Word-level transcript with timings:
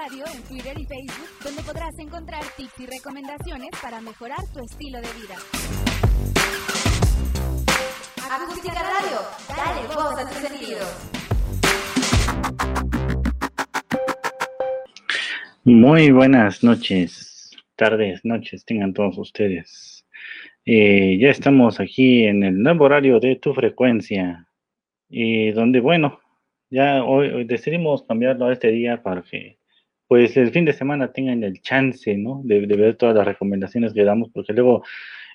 Radio 0.00 0.24
en 0.32 0.42
Twitter 0.44 0.78
y 0.78 0.84
Facebook, 0.84 1.28
donde 1.42 1.62
podrás 1.62 1.98
encontrar 1.98 2.42
tips 2.56 2.78
y 2.78 2.86
recomendaciones 2.86 3.70
para 3.82 4.00
mejorar 4.00 4.38
tu 4.52 4.60
estilo 4.60 4.98
de 4.98 5.08
vida. 5.20 5.34
Acústica 8.30 8.74
Radio, 8.74 9.18
dale 9.48 9.86
voz 9.88 10.18
a 10.18 10.28
tus 10.28 10.38
sentidos. 10.38 11.10
Muy 15.64 16.12
buenas 16.12 16.62
noches, 16.62 17.50
tardes, 17.74 18.24
noches, 18.24 18.64
tengan 18.64 18.94
todos 18.94 19.18
ustedes. 19.18 20.06
Eh, 20.64 21.18
ya 21.18 21.30
estamos 21.30 21.80
aquí 21.80 22.24
en 22.24 22.44
el 22.44 22.62
nuevo 22.62 22.84
horario 22.84 23.18
de 23.18 23.34
tu 23.36 23.52
frecuencia, 23.52 24.46
y 25.08 25.50
donde, 25.50 25.80
bueno, 25.80 26.20
ya 26.70 27.02
hoy, 27.02 27.44
decidimos 27.44 28.04
cambiarlo 28.04 28.46
a 28.46 28.52
este 28.52 28.70
día 28.70 29.02
para 29.02 29.22
que, 29.22 29.57
pues, 30.08 30.36
el 30.36 30.50
fin 30.50 30.64
de 30.64 30.72
semana 30.72 31.12
tengan 31.12 31.44
el 31.44 31.60
chance, 31.60 32.16
¿no? 32.16 32.40
De, 32.44 32.60
ver 32.66 32.96
todas 32.96 33.14
las 33.14 33.26
recomendaciones 33.26 33.92
que 33.92 34.04
damos, 34.04 34.30
porque 34.32 34.52
luego 34.52 34.82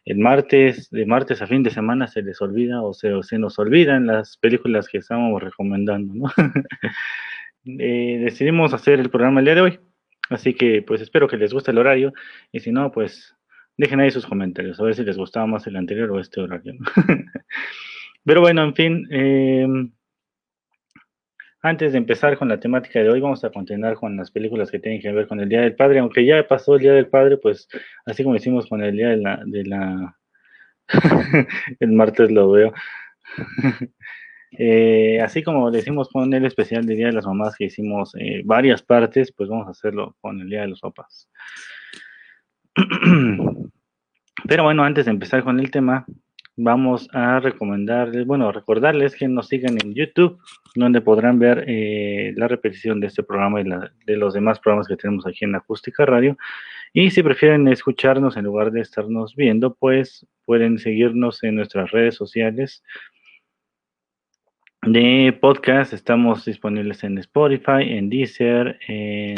el 0.05 0.17
martes, 0.17 0.89
de 0.89 1.05
martes 1.05 1.41
a 1.41 1.47
fin 1.47 1.63
de 1.63 1.69
semana 1.69 2.07
se 2.07 2.23
les 2.23 2.41
olvida 2.41 2.81
o 2.81 2.93
se, 2.93 3.11
se 3.23 3.39
nos 3.39 3.57
olvidan 3.59 4.07
las 4.07 4.37
películas 4.37 4.87
que 4.89 4.97
estábamos 4.97 5.41
recomendando, 5.41 6.13
¿no? 6.13 6.31
Eh, 7.65 8.19
decidimos 8.21 8.73
hacer 8.73 8.99
el 8.99 9.09
programa 9.09 9.39
el 9.39 9.45
día 9.45 9.55
de 9.55 9.61
hoy, 9.61 9.79
así 10.29 10.53
que 10.53 10.81
pues 10.81 10.99
espero 10.99 11.29
que 11.29 11.37
les 11.37 11.53
guste 11.53 11.71
el 11.71 11.77
horario 11.77 12.11
y 12.51 12.59
si 12.59 12.73
no, 12.73 12.91
pues 12.91 13.37
dejen 13.77 14.01
ahí 14.01 14.11
sus 14.11 14.25
comentarios, 14.25 14.79
a 14.81 14.83
ver 14.83 14.95
si 14.95 15.03
les 15.05 15.17
gustaba 15.17 15.47
más 15.47 15.65
el 15.65 15.77
anterior 15.77 16.11
o 16.11 16.19
este 16.19 16.41
horario. 16.41 16.73
Pero 18.25 18.41
bueno, 18.41 18.63
en 18.63 18.75
fin, 18.75 19.07
eh, 19.11 19.65
antes 21.63 21.94
de 21.94 21.98
empezar 21.98 22.38
con 22.38 22.50
la 22.50 22.59
temática 22.59 23.00
de 23.00 23.09
hoy, 23.09 23.22
vamos 23.22 23.44
a 23.45 23.50
continuar 23.50 23.95
con 23.95 24.17
las 24.17 24.30
películas 24.30 24.69
que 24.69 24.80
tienen 24.80 25.02
que 25.02 25.14
ver 25.14 25.28
con 25.28 25.39
el 25.39 25.47
Día 25.47 25.61
del 25.61 25.75
Padre. 25.75 26.00
Aunque 26.00 26.25
ya 26.25 26.45
pasó 26.45 26.75
el 26.75 26.81
Día 26.81 26.92
del 26.92 27.08
Padre, 27.08 27.38
pues 27.38 27.70
así 28.05 28.22
como 28.23 28.36
hicimos 28.36 28.67
con 28.67 28.83
el 28.83 28.95
Día 28.95 29.09
de 29.09 29.64
la... 29.66 30.17
El 31.80 31.94
martes 31.94 32.30
lo 32.31 32.52
veo. 32.52 32.73
Eh, 34.55 35.20
así 35.20 35.42
como 35.42 35.72
decimos 35.72 36.09
con 36.09 36.31
el 36.31 36.45
especial 36.45 36.86
del 36.86 36.97
Día 36.97 37.08
de 37.08 37.14
las 37.14 37.25
Mamás 37.25 37.55
que 37.55 37.66
hicimos 37.66 38.14
eh, 38.20 38.44
varias 38.45 38.83
partes, 38.83 39.33
pues 39.36 39.50
vamos 39.50 39.66
a 39.67 39.72
hacerlo 39.72 40.16
con 40.22 40.39
el 40.42 40.48
Día 40.48 40.61
de 40.61 40.67
los 40.67 40.80
Papás. 40.80 41.27
Pero 44.48 44.64
bueno, 44.64 44.83
antes 44.83 45.05
de 45.05 45.11
empezar 45.11 45.44
con 45.44 45.59
el 45.59 45.72
tema, 45.72 46.05
vamos 46.55 47.09
a 47.13 47.39
recomendarles, 47.39 48.25
bueno, 48.25 48.51
recordarles 48.51 49.15
que 49.15 49.27
nos 49.27 49.47
sigan 49.47 49.77
en 49.83 49.93
YouTube, 49.93 50.39
donde 50.75 51.01
podrán 51.01 51.39
ver 51.39 51.65
eh, 51.67 52.33
la 52.35 52.47
repetición 52.47 52.99
de 52.99 53.07
este 53.07 53.23
programa 53.23 53.61
y 53.61 53.65
de 54.05 54.17
los 54.17 54.33
demás 54.33 54.59
programas 54.59 54.87
que 54.87 54.97
tenemos 54.97 55.25
aquí 55.25 55.45
en 55.45 55.55
Acústica 55.55 56.05
Radio. 56.05 56.37
Y 56.93 57.09
si 57.09 57.23
prefieren 57.23 57.67
escucharnos 57.67 58.37
en 58.37 58.45
lugar 58.45 58.71
de 58.71 58.81
estarnos 58.81 59.35
viendo, 59.35 59.73
pues 59.73 60.27
pueden 60.45 60.77
seguirnos 60.77 61.43
en 61.43 61.55
nuestras 61.55 61.91
redes 61.91 62.15
sociales 62.15 62.83
de 64.83 65.37
podcast. 65.41 65.93
Estamos 65.93 66.45
disponibles 66.45 67.03
en 67.03 67.17
Spotify, 67.17 67.81
en 67.81 68.09
Deezer, 68.09 68.77
en 68.87 69.37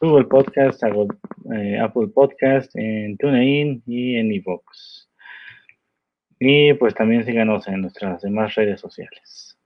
Google 0.00 0.24
Podcast, 0.26 0.82
eh, 0.84 1.78
Apple 1.78 2.08
Podcast, 2.14 2.70
en 2.76 3.16
TuneIn 3.18 3.82
y 3.86 4.16
en 4.16 4.32
Evox. 4.32 5.05
Y 6.38 6.74
pues 6.74 6.94
también 6.94 7.24
síganos 7.24 7.66
en 7.68 7.82
nuestras 7.82 8.22
demás 8.22 8.54
redes 8.54 8.80
sociales. 8.80 9.58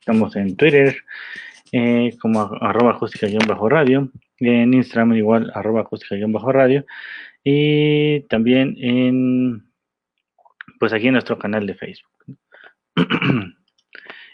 Estamos 0.00 0.34
en 0.36 0.56
Twitter 0.56 0.96
eh, 1.72 2.16
como 2.20 2.40
arroba 2.60 2.92
acústica-radio, 2.92 4.10
en 4.38 4.74
Instagram 4.74 5.14
igual 5.14 5.50
arroba 5.54 5.82
acústica-radio 5.82 6.84
y 7.44 8.20
también 8.22 8.76
en 8.78 9.64
pues 10.78 10.92
aquí 10.92 11.06
en 11.06 11.14
nuestro 11.14 11.38
canal 11.38 11.66
de 11.66 11.74
Facebook. 11.74 12.10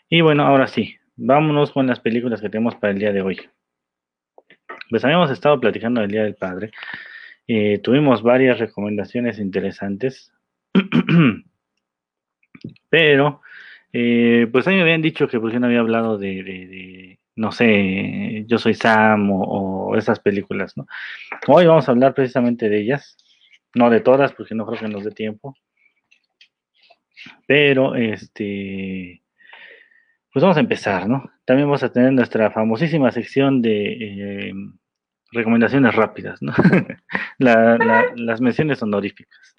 y 0.08 0.20
bueno, 0.20 0.44
ahora 0.44 0.66
sí, 0.66 0.96
vámonos 1.16 1.72
con 1.72 1.86
las 1.86 2.00
películas 2.00 2.40
que 2.40 2.48
tenemos 2.48 2.74
para 2.76 2.92
el 2.92 2.98
día 2.98 3.12
de 3.12 3.22
hoy. 3.22 3.40
Pues 4.88 5.04
habíamos 5.04 5.30
estado 5.30 5.60
platicando 5.60 6.00
del 6.00 6.10
Día 6.10 6.22
del 6.22 6.34
Padre. 6.34 6.70
Eh, 7.46 7.78
tuvimos 7.82 8.22
varias 8.22 8.58
recomendaciones 8.58 9.38
interesantes. 9.38 10.32
Pero, 12.90 13.42
eh, 13.92 14.48
pues 14.50 14.66
a 14.66 14.70
mí 14.70 14.76
me 14.76 14.82
habían 14.82 15.02
dicho 15.02 15.28
que 15.28 15.40
pues 15.40 15.52
yo 15.52 15.60
no 15.60 15.66
había 15.66 15.80
hablado 15.80 16.18
de, 16.18 17.18
no 17.36 17.52
sé, 17.52 18.44
Yo 18.46 18.58
Soy 18.58 18.74
Sam 18.74 19.30
o, 19.32 19.96
esas 19.96 20.20
películas, 20.20 20.76
¿no? 20.76 20.86
Hoy 21.46 21.66
vamos 21.66 21.88
a 21.88 21.92
hablar 21.92 22.14
precisamente 22.14 22.68
de 22.68 22.80
ellas, 22.80 23.16
no 23.74 23.90
de 23.90 24.00
todas, 24.00 24.32
porque 24.32 24.54
no 24.54 24.66
creo 24.66 24.80
que 24.80 24.88
nos 24.88 25.04
dé 25.04 25.10
tiempo. 25.10 25.54
Pero, 27.46 27.94
este, 27.94 29.22
pues 30.32 30.42
vamos 30.42 30.56
a 30.56 30.60
empezar, 30.60 31.08
¿no? 31.08 31.30
También 31.44 31.68
vamos 31.68 31.82
a 31.82 31.92
tener 31.92 32.12
nuestra 32.12 32.50
famosísima 32.50 33.10
sección 33.10 33.62
de... 33.62 34.48
Eh, 34.50 34.52
recomendaciones 35.30 35.94
rápidas, 35.94 36.40
¿no? 36.40 36.54
las 37.38 38.40
menciones 38.40 38.82
honoríficas. 38.82 39.54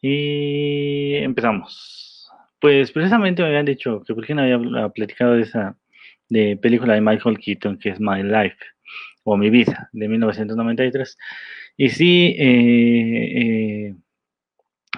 Y 0.00 1.14
empezamos. 1.16 2.30
Pues 2.60 2.92
precisamente 2.92 3.42
me 3.42 3.48
habían 3.48 3.66
dicho 3.66 4.02
que 4.06 4.14
por 4.14 4.26
qué 4.26 4.34
no 4.34 4.42
había 4.42 4.88
platicado 4.90 5.34
de 5.34 5.42
esa 5.42 5.76
de 6.28 6.56
película 6.56 6.94
de 6.94 7.00
Michael 7.00 7.38
Keaton 7.38 7.78
que 7.78 7.90
es 7.90 8.00
My 8.00 8.22
Life 8.22 8.58
o 9.24 9.36
Mi 9.36 9.50
Vida 9.50 9.90
de 9.92 10.08
1993. 10.08 11.18
Y 11.76 11.90
sí, 11.90 12.34
eh, 12.38 13.40
eh, 13.88 13.94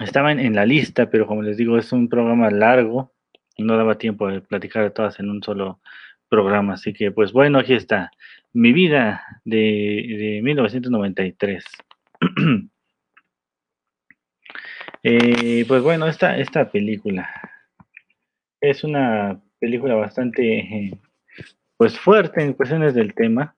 estaban 0.01 0.39
en 0.39 0.55
la 0.55 0.65
lista, 0.65 1.09
pero 1.09 1.27
como 1.27 1.41
les 1.41 1.57
digo, 1.57 1.77
es 1.77 1.91
un 1.91 2.07
programa 2.09 2.49
largo. 2.51 3.13
No 3.57 3.75
daba 3.75 3.97
tiempo 3.97 4.29
de 4.29 4.41
platicar 4.41 4.83
de 4.83 4.91
todas 4.91 5.19
en 5.19 5.29
un 5.29 5.43
solo 5.43 5.81
programa. 6.29 6.75
Así 6.75 6.93
que, 6.93 7.11
pues 7.11 7.33
bueno, 7.33 7.59
aquí 7.59 7.73
está. 7.73 8.11
Mi 8.53 8.71
vida 8.71 9.23
de, 9.43 9.57
de 9.57 10.41
1993. 10.43 11.65
Eh, 15.03 15.65
pues 15.67 15.81
bueno, 15.81 16.07
esta, 16.07 16.37
esta 16.37 16.69
película 16.69 17.29
es 18.61 18.83
una 18.83 19.39
película 19.59 19.95
bastante 19.95 20.59
eh, 20.59 20.99
pues 21.77 21.97
fuerte 21.97 22.41
en 22.43 22.53
cuestiones 22.53 22.93
del 22.93 23.13
tema. 23.13 23.55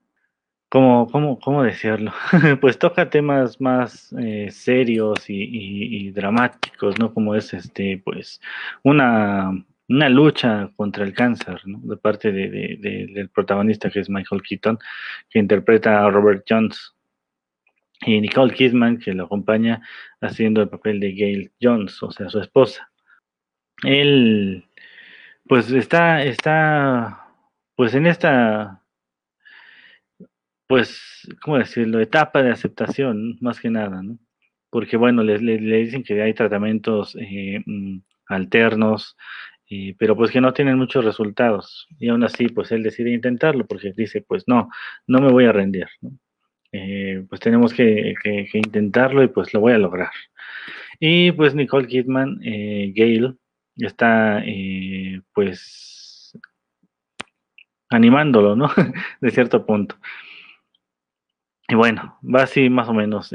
¿Cómo, 0.70 1.06
cómo, 1.10 1.38
cómo 1.38 1.62
decirlo? 1.62 2.12
pues 2.60 2.78
toca 2.78 3.10
temas 3.10 3.60
más 3.60 4.12
eh, 4.18 4.48
serios 4.50 5.24
y, 5.28 6.10
dramáticos, 6.12 6.98
¿no? 6.98 7.12
Como 7.12 7.34
es 7.34 7.52
este, 7.52 8.00
pues, 8.02 8.40
una, 8.82 9.50
una 9.88 10.08
lucha 10.08 10.70
contra 10.76 11.04
el 11.04 11.12
cáncer, 11.12 11.60
¿no? 11.66 11.78
De 11.82 11.98
parte 11.98 12.32
de, 12.32 12.78
del 12.80 13.28
protagonista 13.28 13.90
que 13.90 14.00
es 14.00 14.08
Michael 14.08 14.40
Keaton, 14.42 14.78
que 15.28 15.40
interpreta 15.40 16.06
a 16.06 16.10
Robert 16.10 16.44
Jones 16.48 16.94
y 18.04 18.20
Nicole 18.20 18.54
Kidman, 18.54 18.98
que 18.98 19.14
lo 19.14 19.24
acompaña 19.24 19.82
haciendo 20.20 20.62
el 20.62 20.68
papel 20.68 21.00
de 21.00 21.12
Gail 21.12 21.52
Jones, 21.60 22.02
o 22.02 22.10
sea, 22.10 22.28
su 22.28 22.40
esposa. 22.40 22.90
Él, 23.84 24.64
pues 25.46 25.70
está, 25.72 26.22
está, 26.24 27.26
pues 27.76 27.94
en 27.94 28.06
esta, 28.06 28.82
pues, 30.66 31.28
¿cómo 31.42 31.58
decirlo? 31.58 32.00
Etapa 32.00 32.42
de 32.42 32.50
aceptación, 32.50 33.38
más 33.40 33.60
que 33.60 33.70
nada, 33.70 34.02
¿no? 34.02 34.18
Porque, 34.70 34.96
bueno, 34.96 35.22
le, 35.22 35.38
le, 35.38 35.76
dicen 35.78 36.02
que 36.02 36.22
hay 36.22 36.34
tratamientos 36.34 37.16
eh, 37.20 37.62
mm, 37.66 37.98
alternos, 38.26 39.16
eh, 39.68 39.94
pero 39.98 40.16
pues 40.16 40.30
que 40.30 40.40
no 40.40 40.52
tienen 40.52 40.78
muchos 40.78 41.04
resultados. 41.04 41.86
Y 41.98 42.08
aún 42.08 42.24
así, 42.24 42.48
pues 42.48 42.72
él 42.72 42.82
decide 42.82 43.12
intentarlo 43.12 43.66
porque 43.66 43.92
dice, 43.96 44.22
pues 44.22 44.44
no, 44.46 44.70
no 45.06 45.20
me 45.20 45.30
voy 45.30 45.44
a 45.46 45.52
rendir, 45.52 45.88
¿no? 46.00 46.18
Eh, 46.72 47.24
pues 47.28 47.40
tenemos 47.40 47.74
que, 47.74 48.14
intentarlo 48.54 49.22
y 49.22 49.28
pues 49.28 49.52
lo 49.52 49.60
voy 49.60 49.74
a 49.74 49.78
lograr. 49.78 50.10
Y 50.98 51.32
pues 51.32 51.54
Nicole 51.54 51.86
Kidman, 51.86 52.40
eh, 52.42 52.92
Gail, 52.96 53.38
está 53.76 54.42
eh, 54.44 55.20
pues 55.34 56.38
animándolo, 57.90 58.56
¿no? 58.56 58.70
de 59.20 59.30
cierto 59.30 59.66
punto. 59.66 59.96
Y 61.68 61.74
bueno, 61.74 62.18
va 62.22 62.42
así 62.44 62.70
más 62.70 62.88
o 62.88 62.94
menos 62.94 63.32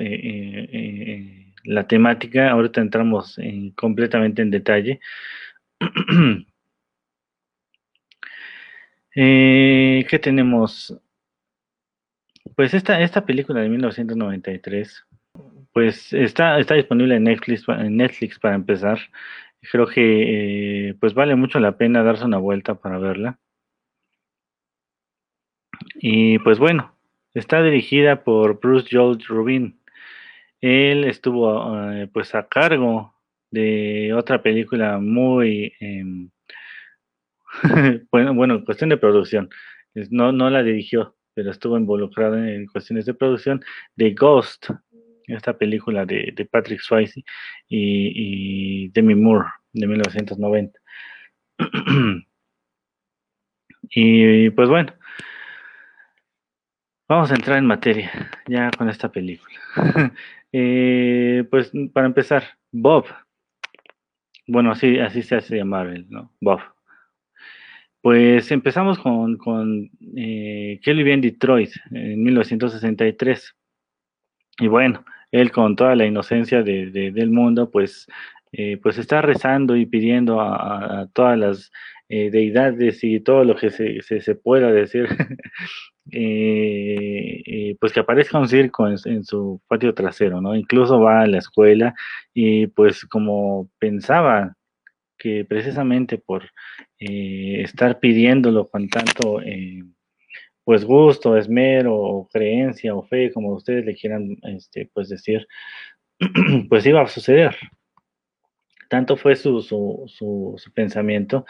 la 1.64 1.88
temática. 1.88 2.52
Ahorita 2.52 2.82
entramos 2.82 3.40
completamente 3.76 4.42
en 4.42 4.52
detalle. 4.52 5.00
¿Qué 9.14 10.20
tenemos? 10.22 10.96
Pues 12.58 12.74
esta, 12.74 13.00
esta 13.02 13.24
película 13.24 13.62
de 13.62 13.70
1993, 13.70 15.06
pues 15.74 16.12
está, 16.12 16.60
está 16.60 16.74
disponible 16.74 17.16
en 17.16 17.26
Netflix, 17.26 17.64
en 17.70 17.98
Netflix 17.98 18.40
para 18.40 18.56
empezar. 18.56 18.98
Creo 19.72 19.86
que 19.86 20.90
eh, 20.90 20.96
pues 21.00 21.14
vale 21.14 21.36
mucho 21.36 21.60
la 21.60 21.78
pena 21.78 22.02
darse 22.02 22.26
una 22.26 22.40
vuelta 22.40 22.74
para 22.74 22.98
verla. 22.98 23.40
Y 25.96 26.40
pues 26.40 26.58
bueno, 26.58 26.96
está 27.36 27.62
dirigida 27.62 28.24
por 28.24 28.60
Bruce 28.60 28.88
Joel 28.92 29.24
Rubin. 29.28 29.80
Él 30.60 31.04
estuvo 31.04 31.92
eh, 31.92 32.10
pues 32.12 32.34
a 32.34 32.48
cargo 32.48 33.14
de 33.52 34.14
otra 34.16 34.42
película 34.42 34.98
muy 34.98 35.74
em, 35.80 36.32
bueno, 38.12 38.34
bueno, 38.34 38.66
cuestión 38.66 38.90
de 38.90 38.98
producción. 38.98 39.48
No, 40.10 40.32
no 40.32 40.50
la 40.50 40.64
dirigió, 40.64 41.17
pero 41.38 41.52
estuvo 41.52 41.78
involucrado 41.78 42.36
en 42.36 42.66
cuestiones 42.66 43.06
de 43.06 43.14
producción 43.14 43.64
de 43.96 44.12
Ghost, 44.16 44.72
esta 45.28 45.56
película 45.56 46.04
de, 46.04 46.50
Patrick 46.52 46.80
Swayze 46.80 47.24
y, 47.68 48.90
Demi 48.90 49.14
Moore 49.14 49.48
de 49.72 49.86
1990. 49.86 50.80
y 53.92 54.50
pues 54.50 54.68
bueno, 54.68 54.96
vamos 57.08 57.32
a 57.32 57.36
entrar 57.36 57.60
en 57.60 57.68
materia 57.68 58.32
ya 58.48 58.72
con 58.76 58.90
esta 58.90 59.12
película. 59.12 59.60
Eh, 60.54 61.44
pues 61.52 61.74
para 61.94 62.08
empezar, 62.08 62.58
Bob. 62.72 63.06
Bueno, 64.48 64.72
así, 64.72 64.98
así 64.98 65.22
se 65.22 65.36
hace 65.36 65.58
llamar 65.58 65.88
él, 65.88 66.08
¿no? 66.10 66.32
Bob. 66.40 66.62
Pues 68.08 68.52
empezamos 68.52 68.98
con, 69.00 69.36
con 69.36 69.90
que 70.00 70.80
él 70.82 70.96
vivía 70.96 71.14
en 71.14 71.20
Detroit 71.20 71.72
en 71.92 72.24
1963. 72.24 73.54
Y 74.60 74.68
bueno, 74.70 75.04
él 75.30 75.52
con 75.52 75.76
toda 75.76 75.94
la 75.94 76.06
inocencia 76.06 76.64
del 76.64 77.30
mundo, 77.32 77.70
pues, 77.70 78.08
eh, 78.54 78.78
pues 78.82 78.98
está 78.98 79.22
rezando 79.22 79.76
y 79.76 79.86
pidiendo 79.88 80.40
a, 80.40 81.10
todas 81.12 81.38
las 81.38 81.72
eh, 82.08 82.32
deidades 82.32 83.04
y 83.04 83.20
todo 83.20 83.44
lo 83.44 83.58
que 83.58 83.72
se, 83.72 84.02
se, 84.02 84.36
pueda 84.36 84.72
decir, 84.72 85.10
eh, 86.14 87.76
pues 87.82 87.92
que 87.92 88.00
aparezca 88.00 88.40
un 88.40 88.48
circo 88.48 88.88
en, 88.88 89.26
su 89.26 89.62
patio 89.68 89.94
trasero, 89.94 90.40
¿no? 90.40 90.56
Incluso 90.56 91.02
va 91.02 91.24
a 91.24 91.28
la 91.28 91.40
escuela 91.40 91.94
y 92.34 92.68
pues 92.68 93.04
como 93.06 93.70
pensaba 93.80 94.57
precisamente 95.48 96.18
por 96.18 96.50
estar 97.00 98.00
pidiéndolo 98.00 98.68
con 98.68 98.90
tanto 98.90 99.40
pues 100.68 100.84
gusto, 100.84 101.38
esmero, 101.38 101.96
o 101.96 102.28
creencia 102.28 102.94
o 102.94 103.02
fe, 103.02 103.32
como 103.32 103.54
ustedes 103.54 103.86
le 103.86 103.96
quieran 103.96 104.36
este, 104.44 104.90
pues 104.94 105.08
decir, 105.08 105.48
pues 106.70 106.86
iba 106.86 107.02
a 107.02 107.08
suceder. 107.08 107.56
Tanto 108.90 109.16
fue 109.16 109.38
su, 109.38 109.62
su, 109.62 110.72
pensamiento 110.74 111.46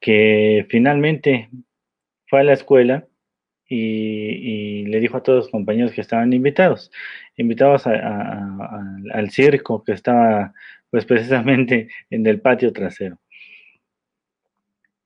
que 0.00 0.66
finalmente 0.70 1.50
fue 2.28 2.40
a 2.40 2.44
la 2.44 2.54
escuela 2.54 3.06
y, 3.68 4.86
le 4.86 5.00
dijo 5.00 5.18
a 5.18 5.22
todos 5.22 5.44
los 5.44 5.50
compañeros 5.50 5.92
que 5.92 6.00
estaban 6.00 6.32
invitados, 6.32 6.90
invitados 7.36 7.86
al 7.86 9.30
circo 9.32 9.84
que 9.84 9.92
estaba 9.92 10.54
pues 10.96 11.04
precisamente 11.04 11.90
en 12.08 12.26
el 12.26 12.40
patio 12.40 12.72
trasero. 12.72 13.18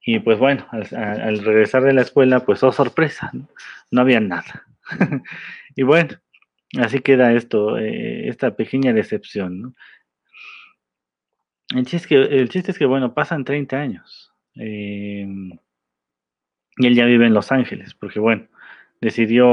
Y 0.00 0.20
pues 0.20 0.38
bueno, 0.38 0.64
al, 0.70 1.38
regresar 1.40 1.82
de 1.82 1.92
la 1.92 2.02
escuela, 2.02 2.44
pues 2.44 2.62
oh 2.62 2.70
sorpresa, 2.70 3.32
no, 3.90 4.00
había 4.00 4.20
nada. 4.20 4.68
y 5.74 5.82
bueno, 5.82 6.16
así 6.80 7.00
queda 7.00 7.32
esto, 7.32 7.76
eh, 7.76 8.28
esta 8.28 8.54
pequeña 8.54 8.92
decepción. 8.92 9.60
¿no? 9.60 9.74
El, 11.74 11.86
chiste 11.86 11.96
es 11.96 12.06
que, 12.06 12.38
el 12.38 12.48
chiste 12.50 12.70
es 12.70 12.78
que, 12.78 12.86
bueno, 12.86 13.12
pasan 13.12 13.44
30 13.44 13.76
años. 13.76 14.32
Em, 14.54 15.50
y 16.76 16.86
él 16.86 16.94
ya 16.94 17.04
vive 17.04 17.26
en 17.26 17.34
Los 17.34 17.50
Ángeles, 17.50 17.94
porque 17.94 18.20
bueno, 18.20 18.46
decidió 19.00 19.48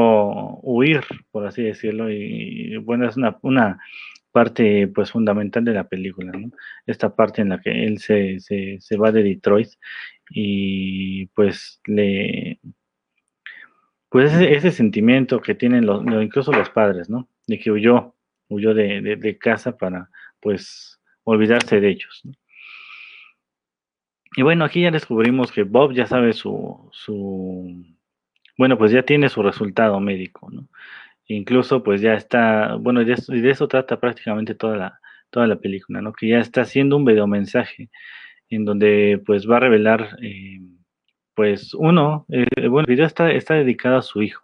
huir, 0.62 1.02
por 1.32 1.48
así 1.48 1.64
decirlo, 1.64 2.12
y, 2.12 2.78
bueno, 2.78 3.10
es 3.10 3.18
una 3.18 3.80
parte 4.38 4.88
pues 4.88 5.10
fundamental 5.10 5.66
de 5.66 5.74
la 5.74 5.88
película. 5.88 6.32
Esta 6.86 7.16
parte 7.16 7.42
en 7.42 7.50
la 7.50 7.60
que 7.60 7.72
él 7.86 7.98
se, 7.98 8.40
se, 8.40 8.78
se 8.80 8.96
va 8.96 9.12
de 9.12 9.24
Detroit 9.24 9.70
y 10.30 11.26
pues 11.28 11.82
le 11.88 12.60
pues 14.10 14.32
ese, 14.32 14.72
sentimiento 14.72 15.42
que 15.42 15.56
tienen 15.56 15.88
los, 15.88 16.06
incluso 16.22 16.52
los 16.52 16.70
padres, 16.70 17.10
¿no? 17.10 17.28
De 17.48 17.58
que 17.58 17.72
huyó, 17.72 18.14
huyó 18.48 18.76
de, 18.76 19.38
casa 19.40 19.76
para 19.76 20.08
pues 20.40 21.00
olvidarse 21.24 21.82
de 21.82 21.90
ellos. 21.90 22.22
Y 24.36 24.44
bueno, 24.44 24.66
aquí 24.66 24.84
ya 24.84 24.92
descubrimos 24.92 25.52
que 25.52 25.64
Bob 25.64 25.94
ya 25.94 26.06
sabe 26.06 26.34
su, 26.34 26.90
su, 26.92 27.84
bueno, 28.56 28.78
pues 28.78 28.92
ya 28.92 29.02
tiene 29.02 29.30
su 29.30 29.42
resultado 29.42 30.00
médico, 30.00 30.48
¿no? 30.52 30.68
Incluso 31.28 31.84
pues 31.84 32.02
ya 32.02 32.14
está, 32.14 32.76
bueno, 32.76 33.02
y 33.02 33.06
de 33.06 33.14
eso, 33.14 33.34
de 33.34 33.50
eso 33.50 33.68
trata 33.68 34.00
prácticamente 34.00 34.56
toda 34.56 34.78
la, 34.78 35.00
toda 35.30 35.48
la 35.48 35.58
película, 35.58 36.02
¿no? 36.02 36.14
Que 36.14 36.30
ya 36.30 36.40
está 36.40 36.62
haciendo 36.62 36.96
un 36.98 37.06
videomensaje 37.06 37.90
en 38.50 38.66
donde 38.66 39.22
pues 39.26 39.50
va 39.50 39.58
a 39.58 39.62
revelar, 39.62 40.18
eh, 40.22 40.60
pues 41.36 41.74
uno, 41.74 42.26
eh, 42.30 42.68
bueno, 42.68 42.82
el 42.82 42.96
video 42.96 43.06
está, 43.06 43.32
está 43.32 43.56
dedicado 43.56 43.98
a 43.98 44.02
su 44.02 44.22
hijo, 44.22 44.44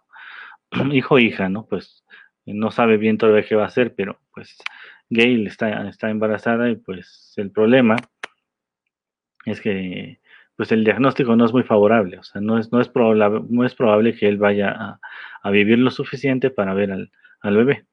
hijo 0.92 1.18
hija, 1.18 1.48
¿no? 1.48 1.66
Pues 1.66 2.04
no 2.46 2.70
sabe 2.70 2.98
bien 2.98 3.18
todavía 3.18 3.46
qué 3.46 3.54
va 3.56 3.64
a 3.64 3.68
hacer, 3.68 3.94
pero 3.94 4.20
pues 4.34 4.56
Gail 5.10 5.46
está, 5.46 5.88
está 5.88 6.10
embarazada 6.10 6.70
y 6.70 6.76
pues 6.76 7.32
el 7.36 7.50
problema 7.50 7.96
es 9.46 9.60
que 9.60 10.20
pues 10.56 10.72
el 10.72 10.84
diagnóstico 10.84 11.36
no 11.36 11.44
es 11.44 11.52
muy 11.52 11.62
favorable, 11.64 12.18
o 12.18 12.22
sea, 12.22 12.40
no 12.40 12.58
es, 12.58 12.72
no 12.72 12.80
es, 12.80 12.88
probable, 12.88 13.44
no 13.48 13.64
es 13.64 13.74
probable 13.74 14.14
que 14.14 14.28
él 14.28 14.38
vaya 14.38 14.98
a, 15.42 15.50
vivir 15.50 15.78
lo 15.78 15.90
suficiente 15.90 16.50
para 16.50 16.74
ver 16.74 16.92
al, 16.92 17.10
al 17.40 17.56
bebé. 17.56 17.86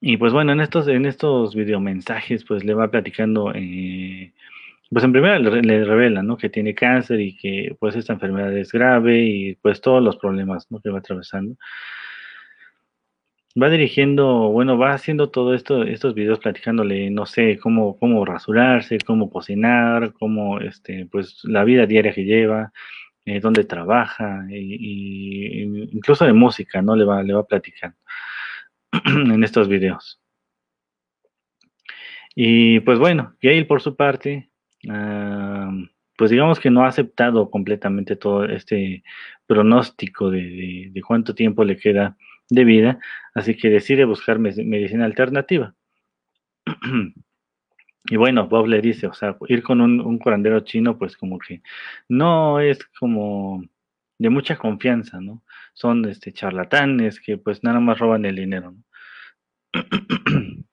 Y 0.00 0.16
pues 0.16 0.32
bueno, 0.32 0.52
en 0.52 0.60
estos, 0.60 0.86
en 0.88 1.06
estos 1.06 1.54
videomensajes, 1.54 2.44
pues 2.44 2.64
le 2.64 2.74
va 2.74 2.90
platicando, 2.90 3.52
eh, 3.54 4.32
pues 4.90 5.04
en 5.04 5.12
primera 5.12 5.38
le, 5.38 5.84
revela, 5.84 6.22
¿no? 6.22 6.36
Que 6.36 6.48
tiene 6.48 6.74
cáncer 6.74 7.20
y 7.20 7.36
que 7.36 7.76
pues 7.80 7.96
esta 7.96 8.12
enfermedad 8.12 8.56
es 8.56 8.72
grave 8.72 9.20
y 9.20 9.54
pues 9.56 9.80
todos 9.80 10.02
los 10.02 10.16
problemas, 10.16 10.70
¿no? 10.70 10.80
Que 10.80 10.90
va 10.90 10.98
atravesando. 10.98 11.56
Va 13.60 13.70
dirigiendo, 13.70 14.50
bueno, 14.50 14.78
va 14.78 14.92
haciendo 14.92 15.30
todo 15.30 15.54
esto, 15.54 15.82
estos 15.82 16.14
videos 16.14 16.38
platicándole, 16.38 17.10
no 17.10 17.26
sé, 17.26 17.58
cómo, 17.58 17.98
cómo 17.98 18.24
rasurarse, 18.24 18.98
cómo 19.04 19.30
cocinar, 19.30 20.12
cómo, 20.12 20.60
este, 20.60 21.06
pues 21.10 21.40
la 21.44 21.64
vida 21.64 21.86
diaria 21.86 22.12
que 22.12 22.24
lleva, 22.24 22.72
eh, 23.24 23.40
dónde 23.40 23.64
trabaja, 23.64 24.46
y, 24.50 25.62
incluso 25.92 26.24
de 26.24 26.32
música, 26.32 26.82
¿no? 26.82 26.94
Le 26.94 27.04
va, 27.04 27.22
le 27.22 27.34
va 27.34 27.46
platicando. 27.46 27.96
en 29.04 29.44
estos 29.44 29.68
videos. 29.68 30.20
Y 32.34 32.80
pues 32.80 32.98
bueno, 32.98 33.34
Gail 33.40 33.66
por 33.66 33.82
su 33.82 33.96
parte, 33.96 34.50
pues 36.16 36.30
digamos 36.30 36.60
que 36.60 36.70
no 36.70 36.84
ha 36.84 36.88
aceptado 36.88 37.50
completamente 37.50 38.16
todo 38.16 38.44
este 38.44 39.02
pronóstico 39.46 40.30
de, 40.30 40.92
cuánto 41.06 41.34
tiempo 41.34 41.64
le 41.64 41.76
queda 41.76 42.16
de 42.50 42.64
vida, 42.64 42.98
así 43.34 43.56
que 43.56 43.70
decide 43.70 44.04
buscar 44.04 44.38
medicina 44.38 45.04
alternativa. 45.04 45.74
Y 48.10 48.16
bueno, 48.16 48.48
Bob 48.48 48.68
le 48.68 48.80
dice, 48.80 49.06
o 49.06 49.12
sea, 49.12 49.36
ir 49.48 49.62
con 49.62 49.80
un, 49.82 50.18
curandero 50.18 50.60
chino, 50.60 50.96
pues 50.98 51.16
como 51.16 51.38
que 51.38 51.62
no 52.08 52.58
es 52.60 52.78
como 52.98 53.62
de 54.18 54.30
mucha 54.30 54.56
confianza, 54.56 55.20
¿no? 55.20 55.42
Son 55.74 56.04
este, 56.06 56.32
charlatanes 56.32 57.20
que 57.20 57.36
pues 57.36 57.62
nada 57.62 57.80
más 57.80 57.98
roban 57.98 58.24
el 58.24 58.36
dinero, 58.36 58.72
¿no? 58.72 58.84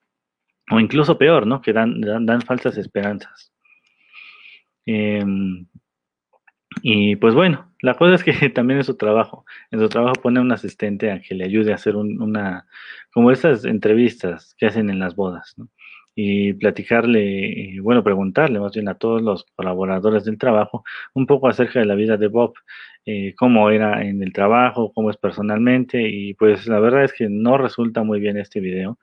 o 0.70 0.80
incluso 0.80 1.18
peor, 1.18 1.46
¿no? 1.46 1.60
Que 1.60 1.72
dan, 1.74 2.00
dan, 2.00 2.42
falsas 2.42 2.78
esperanzas. 2.78 3.52
Em, 4.86 5.66
y 6.82 7.16
pues 7.16 7.34
bueno, 7.34 7.72
la 7.80 7.94
cosa 7.94 8.14
es 8.14 8.24
que 8.24 8.32
también 8.50 8.80
es 8.80 8.86
su 8.86 8.96
trabajo. 8.96 9.44
En 9.70 9.80
su 9.80 9.88
trabajo 9.88 10.14
pone 10.22 10.40
un 10.40 10.52
asistente 10.52 11.10
a 11.10 11.20
que 11.20 11.34
le 11.34 11.44
ayude 11.44 11.72
a 11.72 11.76
hacer 11.76 11.96
una, 11.96 12.66
como 13.12 13.30
esas 13.30 13.64
entrevistas 13.64 14.54
que 14.58 14.66
hacen 14.66 14.90
en 14.90 14.98
las 14.98 15.16
bodas, 15.16 15.54
¿no? 15.56 15.68
y 16.18 16.54
platicarle, 16.54 17.78
bueno, 17.82 18.02
preguntarle 18.02 18.58
más 18.58 18.72
bien 18.72 18.88
a 18.88 18.94
todos 18.94 19.20
los 19.20 19.44
colaboradores 19.54 20.24
del 20.24 20.38
trabajo 20.38 20.82
un 21.12 21.26
poco 21.26 21.46
acerca 21.46 21.78
de 21.78 21.84
la 21.84 21.94
vida 21.94 22.16
de 22.16 22.28
Bob, 22.28 22.54
eh, 23.04 23.34
cómo 23.36 23.70
era 23.70 24.02
en 24.02 24.22
el 24.22 24.32
trabajo, 24.32 24.92
cómo 24.94 25.10
es 25.10 25.18
personalmente, 25.18 26.08
y 26.08 26.32
pues 26.34 26.66
la 26.68 26.80
verdad 26.80 27.04
es 27.04 27.12
que 27.12 27.28
no 27.28 27.58
resulta 27.58 28.02
muy 28.02 28.18
bien 28.18 28.38
este 28.38 28.60
video, 28.60 28.98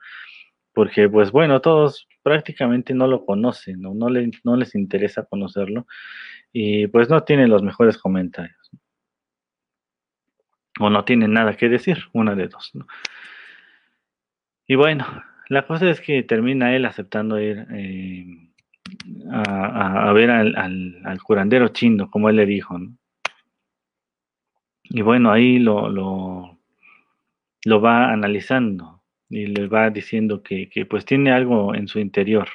porque 0.74 1.08
pues 1.08 1.30
bueno, 1.30 1.60
todos 1.60 2.08
prácticamente 2.22 2.92
no 2.94 3.06
lo 3.06 3.24
conocen, 3.24 3.80
no, 3.80 3.94
no, 3.94 4.08
no 4.44 4.56
les 4.56 4.74
interesa 4.74 5.24
conocerlo, 5.24 5.86
y 6.52 6.88
pues 6.88 7.08
no 7.08 7.22
tienen 7.22 7.50
los 7.50 7.62
mejores 7.62 7.96
comentarios. 7.96 8.70
O 10.80 10.90
no 10.90 11.04
tienen 11.04 11.32
nada 11.32 11.56
que 11.56 11.68
decir, 11.68 11.98
una 12.12 12.34
de 12.34 12.48
dos. 12.48 12.72
Y 14.66 14.74
bueno, 14.74 15.06
la 15.48 15.66
cosa 15.66 15.88
es 15.88 16.00
que 16.00 16.24
termina 16.24 16.74
él 16.74 16.84
aceptando 16.84 17.40
ir 17.40 17.66
eh, 17.70 18.26
a, 19.30 20.12
ver 20.12 20.30
al, 20.30 21.18
curandero 21.22 21.68
chino, 21.68 22.10
como 22.10 22.28
él 22.28 22.36
le 22.36 22.46
dijo. 22.46 22.76
y 24.84 25.02
bueno, 25.02 25.30
ahí 25.30 25.58
lo, 25.58 25.88
lo, 25.88 26.58
lo 27.64 27.80
va 27.80 28.12
analizando 28.12 28.93
y 29.34 29.46
le 29.46 29.66
va 29.66 29.90
diciendo 29.90 30.42
que, 30.42 30.68
que, 30.68 30.86
pues 30.86 31.04
tiene 31.04 31.32
algo 31.32 31.74
en 31.74 31.88
su 31.88 31.98
interior, 31.98 32.48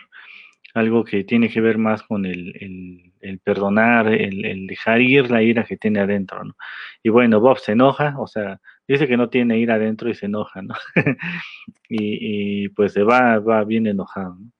algo 0.74 1.04
que 1.04 1.24
tiene 1.24 1.50
que 1.50 1.62
ver 1.62 1.78
más 1.78 2.04
con 2.04 2.26
el, 2.26 2.56
el, 2.60 3.14
el 3.22 3.40
perdonar, 3.40 4.08
el, 4.08 4.46
el, 4.46 4.68
dejar 4.68 5.02
ir 5.02 5.30
la 5.32 5.42
ira 5.44 5.64
que 5.66 5.78
tiene 5.78 6.00
adentro, 6.00 6.44
¿no? 6.44 6.56
Y 7.04 7.10
bueno, 7.10 7.40
Bob 7.40 7.60
se 7.60 7.74
enoja, 7.74 8.16
o 8.20 8.28
sea, 8.28 8.60
dice 8.88 9.08
que 9.08 9.18
no 9.18 9.30
tiene 9.30 9.58
ira 9.60 9.76
adentro 9.76 10.10
y 10.10 10.16
se 10.16 10.28
enoja, 10.28 10.62
¿no? 10.62 10.76
y, 11.90 12.66
y, 12.66 12.70
pues 12.70 12.94
se 12.94 13.04
va, 13.04 13.40
va 13.40 13.64
bien 13.64 13.88
enojado, 13.88 14.36
¿no? 14.40 14.52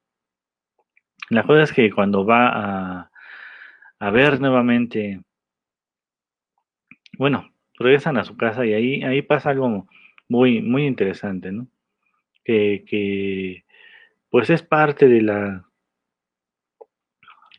La 1.30 1.44
cosa 1.44 1.64
es 1.64 1.72
que 1.74 1.92
cuando 1.92 2.26
va 2.26 2.50
a, 2.50 3.12
a 4.00 4.12
ver 4.12 4.40
nuevamente, 4.42 5.22
bueno, 7.18 7.52
regresan 7.78 8.18
a 8.18 8.24
su 8.24 8.36
casa 8.36 8.66
y 8.66 8.74
ahí, 8.74 9.04
ahí 9.04 9.22
pasa 9.22 9.52
algo 9.52 9.88
muy, 10.28 10.62
muy 10.62 10.86
interesante, 10.88 11.52
¿no? 11.52 11.68
Que, 12.50 13.66
pues 14.30 14.50
es 14.50 14.64
parte 14.64 15.08
de 15.08 15.22
la 15.22 15.66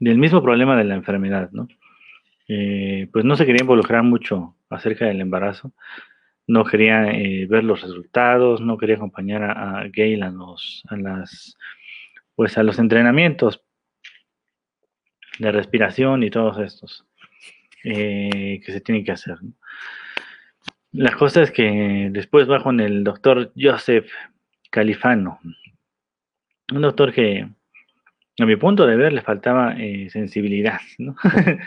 del 0.01 0.19
mismo 0.19 0.43
problema 0.43 0.77
de 0.77 0.85
la 0.85 0.95
enfermedad, 0.95 1.51
¿no? 1.53 1.69
Eh, 2.49 3.07
pues 3.13 3.25
no 3.25 3.37
se 3.37 3.47
quería 3.47 3.63
involucrar 3.63 4.03
mucho 4.03 4.57
acerca 4.69 5.07
del 5.07 5.21
embarazo, 5.21 5.73
no 6.47 6.65
quería 6.65 7.13
eh, 7.13 7.47
ver 7.47 7.63
los 7.63 7.83
resultados, 7.83 8.61
no 8.61 8.79
quería 8.79 8.97
acompañar 8.97 9.45
a, 9.45 9.85
Gail 9.93 10.25
a 10.25 10.31
los, 10.31 10.83
a 10.89 10.97
las, 10.97 11.57
pues 12.35 12.59
a 12.59 12.65
los 12.65 12.79
entrenamientos 12.79 13.63
de 15.39 15.53
respiración 15.53 16.25
y 16.25 16.31
todos 16.31 16.59
estos 16.59 17.07
eh, 17.85 18.61
que 18.65 18.73
se 18.73 18.81
tienen 18.81 19.05
que 19.05 19.13
hacer. 19.13 19.37
La 20.93 21.13
cosa 21.13 21.43
es 21.43 21.53
que 21.53 22.09
después 22.11 22.51
va 22.51 22.63
con 22.63 22.81
el 22.81 23.05
doctor 23.05 23.53
Joseph 23.57 24.11
Califano, 24.71 25.41
un 26.73 26.81
doctor 26.83 27.13
que 27.13 27.47
a 28.39 28.47
mi 28.47 28.57
punto 28.57 28.87
de 28.87 28.97
ver 28.97 29.13
le 29.13 29.23
faltaba 29.23 29.75
eh, 29.79 30.09
sensibilidad, 30.11 30.81
¿no? 30.99 31.17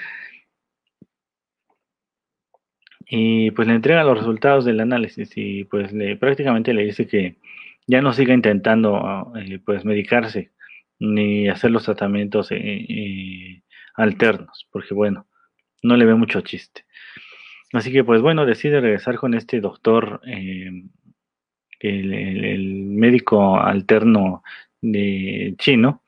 y 3.05 3.51
pues 3.51 3.67
le 3.67 3.75
entrega 3.75 4.03
los 4.03 4.17
resultados 4.17 4.65
del 4.65 4.79
análisis 4.79 5.31
y 5.35 5.65
pues 5.65 5.91
le, 5.93 6.15
prácticamente 6.15 6.73
le 6.73 6.85
dice 6.85 7.05
que 7.07 7.37
ya 7.85 8.01
no 8.01 8.13
siga 8.13 8.33
intentando 8.33 9.33
eh, 9.35 9.59
pues 9.63 9.85
medicarse 9.85 10.51
ni 10.99 11.49
hacer 11.49 11.71
los 11.71 11.83
tratamientos 11.83 12.47
eh, 12.51 13.61
alternos, 13.95 14.67
porque 14.71 14.93
bueno, 14.93 15.27
no 15.81 15.97
le 15.97 16.05
ve 16.05 16.15
mucho 16.15 16.41
chiste. 16.41 16.85
Así 17.73 17.91
que 17.91 18.03
pues 18.03 18.21
bueno, 18.21 18.45
decide 18.45 18.79
regresar 18.79 19.17
con 19.17 19.33
este 19.33 19.59
doctor, 19.59 20.21
el, 21.89 22.85
médico 22.85 23.57
alterno 23.59 24.43
de 24.81 25.55
chino. 25.57 26.01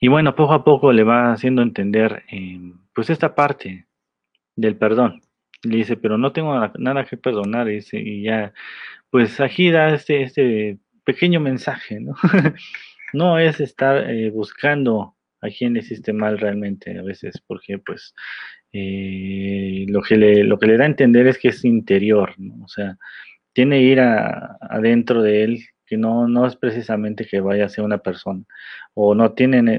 Y 0.00 0.08
bueno, 0.08 0.34
poco 0.34 0.54
a 0.54 0.64
poco 0.64 0.92
le 0.92 1.04
va 1.04 1.32
haciendo 1.32 1.62
entender 1.62 2.24
eh, 2.30 2.60
pues 2.94 3.10
esta 3.10 3.34
parte 3.34 3.86
del 4.56 4.76
perdón. 4.76 5.22
Le 5.62 5.76
dice, 5.76 5.96
pero 5.96 6.18
no 6.18 6.32
tengo 6.32 6.54
nada 6.78 7.04
que 7.04 7.16
perdonar, 7.16 7.68
dice, 7.68 7.98
y 8.00 8.22
ya, 8.24 8.52
pues 9.10 9.40
aquí 9.40 9.70
da 9.70 9.94
este, 9.94 10.22
este 10.22 10.78
pequeño 11.04 11.40
mensaje, 11.40 12.00
¿no? 12.00 12.14
no 13.12 13.38
es 13.38 13.60
estar 13.60 14.10
eh, 14.10 14.30
buscando 14.30 15.14
a 15.40 15.48
quién 15.48 15.74
le 15.74 15.80
hiciste 15.80 16.12
mal 16.12 16.38
realmente 16.38 16.98
a 16.98 17.02
veces, 17.02 17.42
porque 17.46 17.78
pues 17.78 18.14
eh, 18.72 19.84
lo, 19.88 20.02
que 20.02 20.16
le, 20.16 20.44
lo 20.44 20.58
que 20.58 20.66
le 20.66 20.76
da 20.76 20.84
a 20.84 20.88
entender 20.88 21.26
es 21.26 21.38
que 21.38 21.48
es 21.48 21.64
interior, 21.64 22.34
¿no? 22.38 22.64
o 22.64 22.68
sea, 22.68 22.96
tiene 23.52 23.82
ir 23.82 24.00
a, 24.00 24.58
adentro 24.60 25.22
de 25.22 25.44
él, 25.44 25.64
que 25.86 25.96
no, 25.96 26.28
no 26.28 26.46
es 26.46 26.56
precisamente 26.56 27.26
que 27.26 27.40
vaya 27.40 27.66
a 27.66 27.68
ser 27.68 27.84
una 27.84 27.98
persona, 27.98 28.44
o 28.94 29.14
no 29.14 29.32
tiene 29.32 29.62
ne 29.62 29.78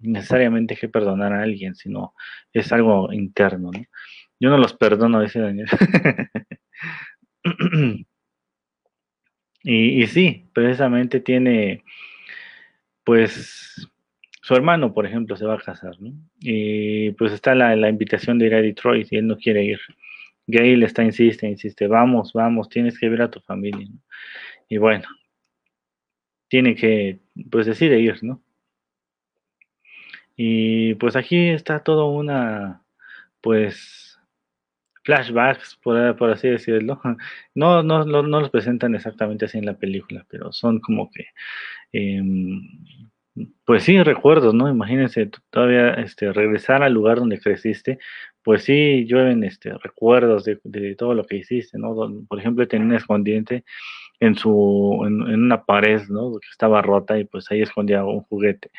necesariamente 0.00 0.76
que 0.76 0.88
perdonar 0.88 1.32
a 1.32 1.42
alguien, 1.42 1.74
sino 1.74 2.14
es 2.52 2.72
algo 2.72 3.12
interno, 3.12 3.70
¿no? 3.72 3.80
Yo 4.40 4.50
no 4.50 4.58
los 4.58 4.74
perdono, 4.74 5.20
dice 5.22 5.40
Daniel. 5.40 5.68
y, 9.62 10.02
y 10.02 10.06
sí, 10.08 10.50
precisamente 10.52 11.20
tiene, 11.20 11.82
pues, 13.04 13.88
su 14.44 14.54
hermano, 14.54 14.92
por 14.92 15.06
ejemplo, 15.06 15.36
se 15.36 15.46
va 15.46 15.54
a 15.54 15.58
casar, 15.58 15.98
¿no? 16.00 16.12
Y 16.40 17.12
pues 17.12 17.32
está 17.32 17.54
la, 17.54 17.74
la, 17.76 17.88
invitación 17.88 18.38
de 18.38 18.46
ir 18.46 18.54
a 18.54 18.60
Detroit 18.60 19.10
y 19.10 19.16
él 19.16 19.26
no 19.26 19.38
quiere 19.38 19.64
ir. 19.64 19.80
Gail 20.46 20.82
está, 20.82 21.02
insiste, 21.04 21.48
insiste, 21.48 21.86
vamos, 21.86 22.32
vamos, 22.32 22.68
tienes 22.68 22.98
que 22.98 23.08
ver 23.08 23.22
a 23.22 23.30
tu 23.30 23.40
familia. 23.40 23.88
Y 24.68 24.78
bueno, 24.78 25.04
tiene 26.48 26.74
que, 26.74 27.20
pues 27.50 27.66
decide 27.66 28.00
ir, 28.00 28.22
¿no? 28.22 28.42
Y 30.36 30.94
pues 30.96 31.16
aquí 31.16 31.48
está 31.50 31.82
todo 31.82 32.06
una, 32.08 32.84
pues, 33.40 34.18
flashbacks, 35.04 35.78
por, 35.82 36.30
así 36.30 36.48
decirlo. 36.48 37.00
No, 37.54 37.82
no, 37.82 38.04
no, 38.04 38.22
no, 38.22 38.40
los 38.40 38.50
presentan 38.50 38.94
exactamente 38.94 39.46
así 39.46 39.58
en 39.58 39.66
la 39.66 39.78
película, 39.78 40.26
pero 40.28 40.52
son 40.52 40.80
como 40.80 41.10
que... 41.10 41.26
Eh, 41.92 42.22
pues 43.64 43.82
sí, 43.84 44.02
recuerdos, 44.02 44.54
¿no? 44.54 44.68
Imagínense 44.68 45.30
todavía 45.50 45.94
este, 45.94 46.32
regresar 46.32 46.82
al 46.82 46.92
lugar 46.92 47.18
donde 47.18 47.40
creciste, 47.40 47.98
pues 48.42 48.64
sí, 48.64 49.06
llueven 49.06 49.42
este, 49.44 49.72
recuerdos 49.78 50.44
de, 50.44 50.94
todo 50.96 51.14
lo 51.14 51.24
que 51.24 51.36
hiciste, 51.36 51.78
¿no? 51.78 51.94
Por 52.28 52.38
ejemplo, 52.38 52.66
tenía 52.68 52.86
un 52.86 52.94
escondiente 52.94 53.64
en 54.20 54.36
su, 54.36 55.02
en, 55.06 55.22
en, 55.32 55.42
una 55.44 55.64
pared, 55.64 56.02
¿no? 56.08 56.32
Que 56.38 56.48
estaba 56.50 56.82
rota 56.82 57.18
y 57.18 57.24
pues 57.24 57.50
ahí 57.50 57.62
escondía 57.62 58.04
un 58.04 58.22
juguete. 58.22 58.70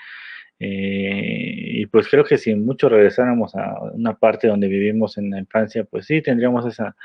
Eh, 0.59 1.81
y 1.81 1.85
pues 1.87 2.07
creo 2.07 2.23
que 2.23 2.37
si 2.37 2.55
mucho 2.55 2.87
regresáramos 2.87 3.55
a 3.55 3.75
una 3.93 4.15
parte 4.15 4.47
donde 4.47 4.67
vivimos 4.67 5.17
en 5.17 5.31
la 5.31 5.39
infancia, 5.39 5.83
pues 5.83 6.05
sí, 6.05 6.21
tendríamos 6.21 6.65
esa, 6.65 6.95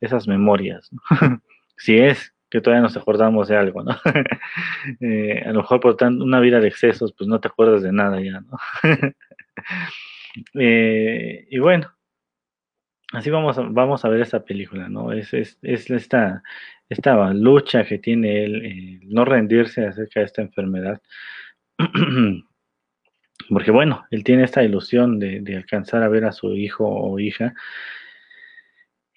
esas 0.00 0.28
memorias, 0.28 0.90
¿no? 0.92 1.00
si 1.76 1.98
es 1.98 2.32
que 2.50 2.60
todavía 2.60 2.82
nos 2.82 2.96
acordamos 2.96 3.48
de 3.48 3.56
algo, 3.56 3.82
¿no? 3.84 3.96
eh, 5.00 5.42
a 5.46 5.52
lo 5.52 5.60
mejor 5.60 5.80
por 5.80 5.96
tanto, 5.96 6.24
una 6.24 6.40
vida 6.40 6.60
de 6.60 6.68
excesos, 6.68 7.12
pues 7.16 7.28
no 7.28 7.40
te 7.40 7.48
acuerdas 7.48 7.82
de 7.82 7.92
nada 7.92 8.20
ya, 8.20 8.40
¿no? 8.40 8.58
eh, 10.54 11.46
y 11.48 11.58
bueno, 11.58 11.94
así 13.12 13.30
vamos 13.30 13.56
a, 13.58 13.62
vamos 13.62 14.04
a 14.04 14.08
ver 14.08 14.20
esta 14.20 14.44
película, 14.44 14.88
¿no? 14.88 15.12
Es, 15.12 15.32
es, 15.32 15.58
es 15.62 15.90
esta, 15.90 16.42
esta 16.88 17.32
lucha 17.32 17.84
que 17.84 17.98
tiene 17.98 18.44
él, 18.44 18.64
eh, 18.64 19.00
no 19.04 19.24
rendirse 19.24 19.86
acerca 19.86 20.20
de 20.20 20.26
esta 20.26 20.42
enfermedad. 20.42 21.00
Porque 23.48 23.70
bueno, 23.70 24.04
él 24.10 24.24
tiene 24.24 24.44
esta 24.44 24.62
ilusión 24.62 25.18
de, 25.18 25.56
alcanzar 25.56 26.02
a 26.02 26.08
ver 26.08 26.24
a 26.24 26.32
su 26.32 26.54
hijo 26.56 26.86
o 26.86 27.18
hija. 27.18 27.54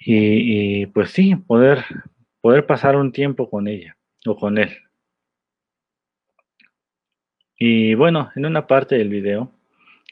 Y 0.05 0.85
pues 0.87 1.11
sí, 1.11 1.35
poder, 1.35 1.85
poder 2.43 2.65
pasar 2.65 2.97
un 2.97 3.13
tiempo 3.13 3.49
con 3.49 3.69
ella 3.69 3.95
o 4.25 4.35
con 4.35 4.57
él. 4.57 4.69
Y 7.57 7.95
bueno, 7.95 8.31
en 8.35 8.45
una 8.45 8.67
parte 8.67 8.97
del 8.97 9.07
video 9.07 9.49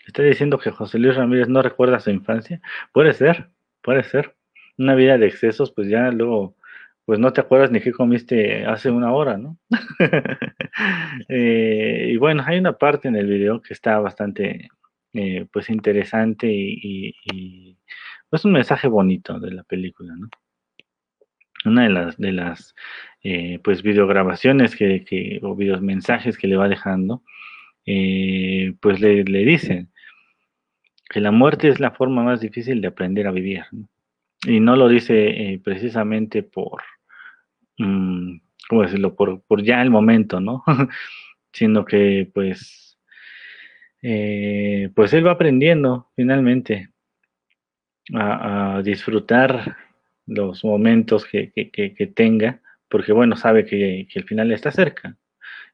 está 0.08 0.24
diciendo 0.24 0.58
que 0.58 0.72
José 0.72 0.98
Luis 0.98 1.18
Ramírez 1.18 1.50
no 1.50 1.62
recuerda 1.62 2.00
su 2.00 2.10
infancia. 2.10 2.62
Puede 2.94 3.12
ser, 3.14 3.50
puede 3.82 4.04
ser. 4.04 4.34
Una 4.78 4.96
vida 4.96 5.18
de 5.18 5.28
excesos, 5.28 5.74
pues 5.74 5.90
ya 5.90 6.10
luego, 6.12 6.56
pues 7.04 7.20
no 7.20 7.34
te 7.34 7.42
acuerdas 7.42 7.70
ni 7.70 7.82
qué 7.82 7.92
comiste 7.92 8.66
hace 8.66 8.90
una 8.92 9.12
hora, 9.12 9.38
¿no? 9.38 9.58
eh, 11.28 12.12
y 12.14 12.16
bueno, 12.16 12.44
hay 12.48 12.60
una 12.60 12.78
parte 12.78 13.10
en 13.10 13.18
el 13.18 13.28
video 13.28 13.62
que 13.62 13.74
está 13.74 14.00
bastante, 14.00 14.70
eh, 15.14 15.48
pues 15.52 15.70
interesante 15.70 16.48
y, 16.48 16.80
y, 16.82 17.14
y 17.26 17.78
pues 18.30 18.46
un 18.46 18.54
mensaje 18.54 18.88
bonito 18.88 19.38
de 19.38 19.52
la 19.52 19.64
película, 19.64 20.16
¿no? 20.16 20.30
Una 21.66 21.84
de 21.84 21.90
las, 21.90 22.18
de 22.18 22.32
las 22.32 22.76
eh, 23.24 23.60
pues 23.64 23.84
videograbaciones 23.84 24.76
que, 24.76 25.04
que, 25.06 25.40
o 25.44 25.56
mensajes 25.82 26.38
que 26.38 26.48
le 26.48 26.56
va 26.56 26.68
dejando, 26.68 27.24
eh, 27.86 28.74
pues 28.80 29.00
le, 29.00 29.24
le, 29.24 29.46
dicen 29.46 29.92
que 31.10 31.20
la 31.20 31.32
muerte 31.32 31.68
es 31.68 31.80
la 31.80 31.92
forma 31.92 32.24
más 32.24 32.42
difícil 32.42 32.82
de 32.82 32.88
aprender 32.88 33.28
a 33.28 33.32
vivir. 33.32 33.64
Y 34.44 34.60
no 34.60 34.76
lo 34.76 34.88
dice 34.88 35.28
eh, 35.28 35.62
precisamente 35.64 36.42
por, 36.42 36.82
um, 37.78 38.40
¿cómo 38.68 38.82
decirlo? 38.84 39.16
Por, 39.16 39.42
por 39.44 39.62
ya 39.62 39.82
el 39.82 39.92
momento, 39.92 40.40
¿no? 40.40 40.64
Sino 41.54 41.86
que 41.86 42.30
pues, 42.34 42.98
pues 44.02 45.14
él 45.14 45.28
va 45.28 45.32
aprendiendo 45.32 46.10
finalmente 46.16 46.90
a 48.14 48.82
disfrutar 48.84 49.76
los 50.32 50.64
momentos 50.64 51.26
que, 51.26 51.52
que, 51.52 52.08
tenga, 52.16 52.62
porque 52.90 53.12
bueno, 53.14 53.36
sabe 53.36 53.66
que, 53.66 54.08
el 54.14 54.24
final 54.24 54.52
está 54.52 54.72
cerca. 54.72 55.18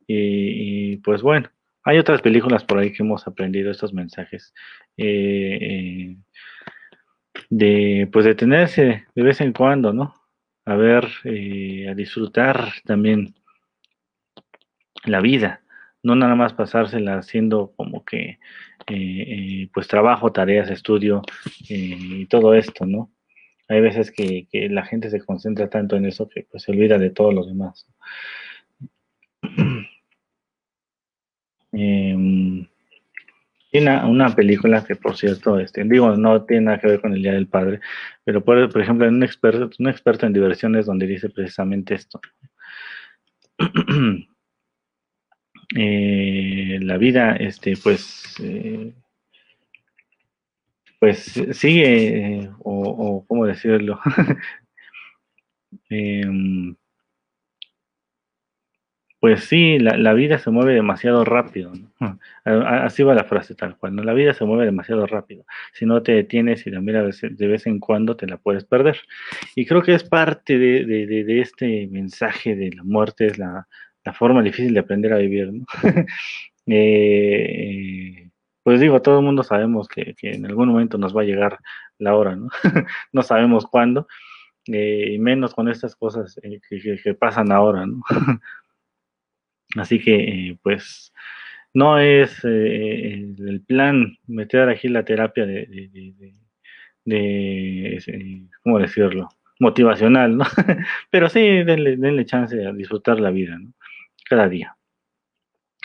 Y, 0.07 0.93
y, 0.93 0.97
pues 0.97 1.21
bueno, 1.21 1.49
hay 1.83 1.99
otras 1.99 2.21
películas 2.21 2.63
por 2.63 2.79
ahí 2.79 2.91
que 2.91 3.03
hemos 3.03 3.27
aprendido 3.27 3.71
estos 3.71 3.93
mensajes. 3.93 4.53
Eh, 4.97 5.57
eh, 5.61 6.17
de 7.49 8.09
pues 8.11 8.25
detenerse 8.25 9.05
de 9.15 9.23
vez 9.23 9.41
en 9.41 9.53
cuando, 9.53 9.93
¿no? 9.93 10.13
A 10.65 10.75
ver, 10.75 11.07
eh, 11.23 11.87
a 11.89 11.93
disfrutar 11.93 12.73
también 12.83 13.35
la 15.05 15.21
vida, 15.21 15.61
no 16.03 16.15
nada 16.15 16.35
más 16.35 16.53
pasársela 16.53 17.17
haciendo 17.17 17.73
como 17.77 18.03
que 18.03 18.39
eh, 18.87 19.69
pues 19.73 19.87
trabajo, 19.87 20.31
tareas, 20.31 20.69
estudio 20.69 21.21
y 21.69 22.25
todo 22.25 22.53
esto, 22.53 22.85
¿no? 22.85 23.11
Hay 23.67 23.81
veces 23.81 24.12
que, 24.12 24.47
la 24.69 24.86
gente 24.86 25.09
se 25.09 25.19
concentra 25.19 25.69
tanto 25.69 25.95
en 25.95 26.05
eso 26.05 26.29
que 26.29 26.47
pues 26.50 26.63
se 26.63 26.71
olvida 26.71 26.97
de 26.97 27.09
todos 27.09 27.33
los 27.33 27.47
demás. 27.47 27.88
Eh, 31.74 32.15
una, 33.74 34.07
una, 34.07 34.36
película 34.36 34.83
que, 34.83 34.95
por 34.95 35.17
cierto, 35.17 35.59
este, 35.59 35.83
digo, 35.83 36.15
no 36.15 36.45
tiene 36.45 36.65
nada 36.65 36.79
que 36.79 36.88
ver 36.88 37.01
con 37.01 37.13
el 37.13 37.21
Día 37.21 37.33
del 37.33 37.47
Padre, 37.47 37.79
pero 38.24 38.43
por, 38.43 38.71
por 38.71 38.81
ejemplo, 38.81 39.07
un 39.07 39.24
experto, 39.24 39.69
un 39.79 39.88
experto 39.89 40.25
en 40.25 40.33
diversiones 40.33 40.86
donde 40.86 41.07
dice 41.07 41.29
precisamente 41.29 41.95
esto. 41.95 42.19
Eh, 45.75 46.79
la 46.81 46.97
vida, 46.97 47.36
este, 47.36 47.75
pues, 47.75 48.36
eh, 48.41 48.93
pues 50.99 51.33
sigue, 51.51 52.49
o, 52.59 52.89
o, 52.89 53.25
cómo 53.27 53.45
decirlo, 53.45 53.99
em, 55.89 56.75
pues 59.19 59.45
sí, 59.45 59.79
la, 59.79 60.13
vida 60.13 60.37
se 60.37 60.51
mueve 60.51 60.73
demasiado 60.73 61.25
rápido. 61.25 61.73
Así 62.45 63.01
va 63.03 63.15
la 63.15 63.23
frase 63.23 63.55
tal 63.55 63.75
cual. 63.77 63.95
¿no? 63.95 64.03
La 64.03 64.13
vida 64.13 64.33
se 64.33 64.45
mueve 64.45 64.65
demasiado 64.65 65.07
rápido. 65.07 65.43
Si 65.73 65.85
no 65.85 66.03
te 66.03 66.11
detienes 66.13 66.67
y 66.67 66.69
la 66.69 66.81
miras 66.81 67.19
de 67.21 67.47
vez 67.47 67.65
en 67.65 67.79
cuando, 67.79 68.15
te 68.15 68.27
la 68.27 68.37
puedes 68.37 68.63
perder. 68.65 68.97
Y 69.55 69.65
creo 69.65 69.81
que 69.81 69.95
es 69.95 70.03
parte 70.03 70.59
de, 70.59 71.41
este 71.41 71.87
mensaje 71.87 72.55
de 72.55 72.71
la 72.75 72.83
muerte, 72.83 73.25
es 73.27 73.39
la, 73.39 73.67
forma 74.13 74.41
difícil 74.41 74.73
de 74.73 74.79
aprender 74.79 75.13
a 75.13 75.17
vivir. 75.17 75.51
¿no? 75.51 75.65
Eh, 76.69 78.26
pues 78.67 78.81
digo, 78.81 79.01
todo 79.01 79.19
el 79.19 79.25
mundo 79.25 79.43
sabemos 79.43 79.88
que, 79.88 80.13
en 80.24 80.45
algún 80.45 80.67
momento 80.67 80.97
nos 80.97 81.15
va 81.15 81.21
a 81.21 81.24
llegar 81.24 81.57
la 82.00 82.17
hora, 82.17 82.36
¿no? 82.36 82.50
no 83.13 83.24
sabemos 83.24 83.65
cuándo, 83.65 84.09
eh, 84.65 85.13
y 85.13 85.19
menos 85.19 85.53
con 85.55 85.69
estas 85.69 85.95
cosas 85.95 86.38
eh, 86.43 86.59
que, 87.01 87.13
pasan 87.13 87.53
ahora, 87.53 87.86
¿no? 87.86 88.01
Así 89.77 90.00
que, 90.00 90.15
eh, 90.50 90.59
pues, 90.62 91.13
no 91.74 91.97
es 91.97 92.43
el 92.43 93.63
plan 93.65 94.17
meter 94.27 94.67
aquí 94.67 94.89
la 94.89 95.05
terapia 95.05 95.45
de, 95.45 96.33
de, 97.05 98.50
¿cómo 98.63 98.79
decirlo? 98.79 99.29
Motivacional, 99.62 100.36
¿no? 100.36 100.43
Pero 101.09 101.29
sí, 101.29 101.39
denle, 101.39 101.95
denle 101.95 102.25
chance 102.25 102.67
a 102.67 102.74
disfrutar 102.74 103.21
la 103.21 103.31
vida, 103.31 103.57
¿no? 103.57 103.71
Cada 104.29 104.50
día. 104.50 104.75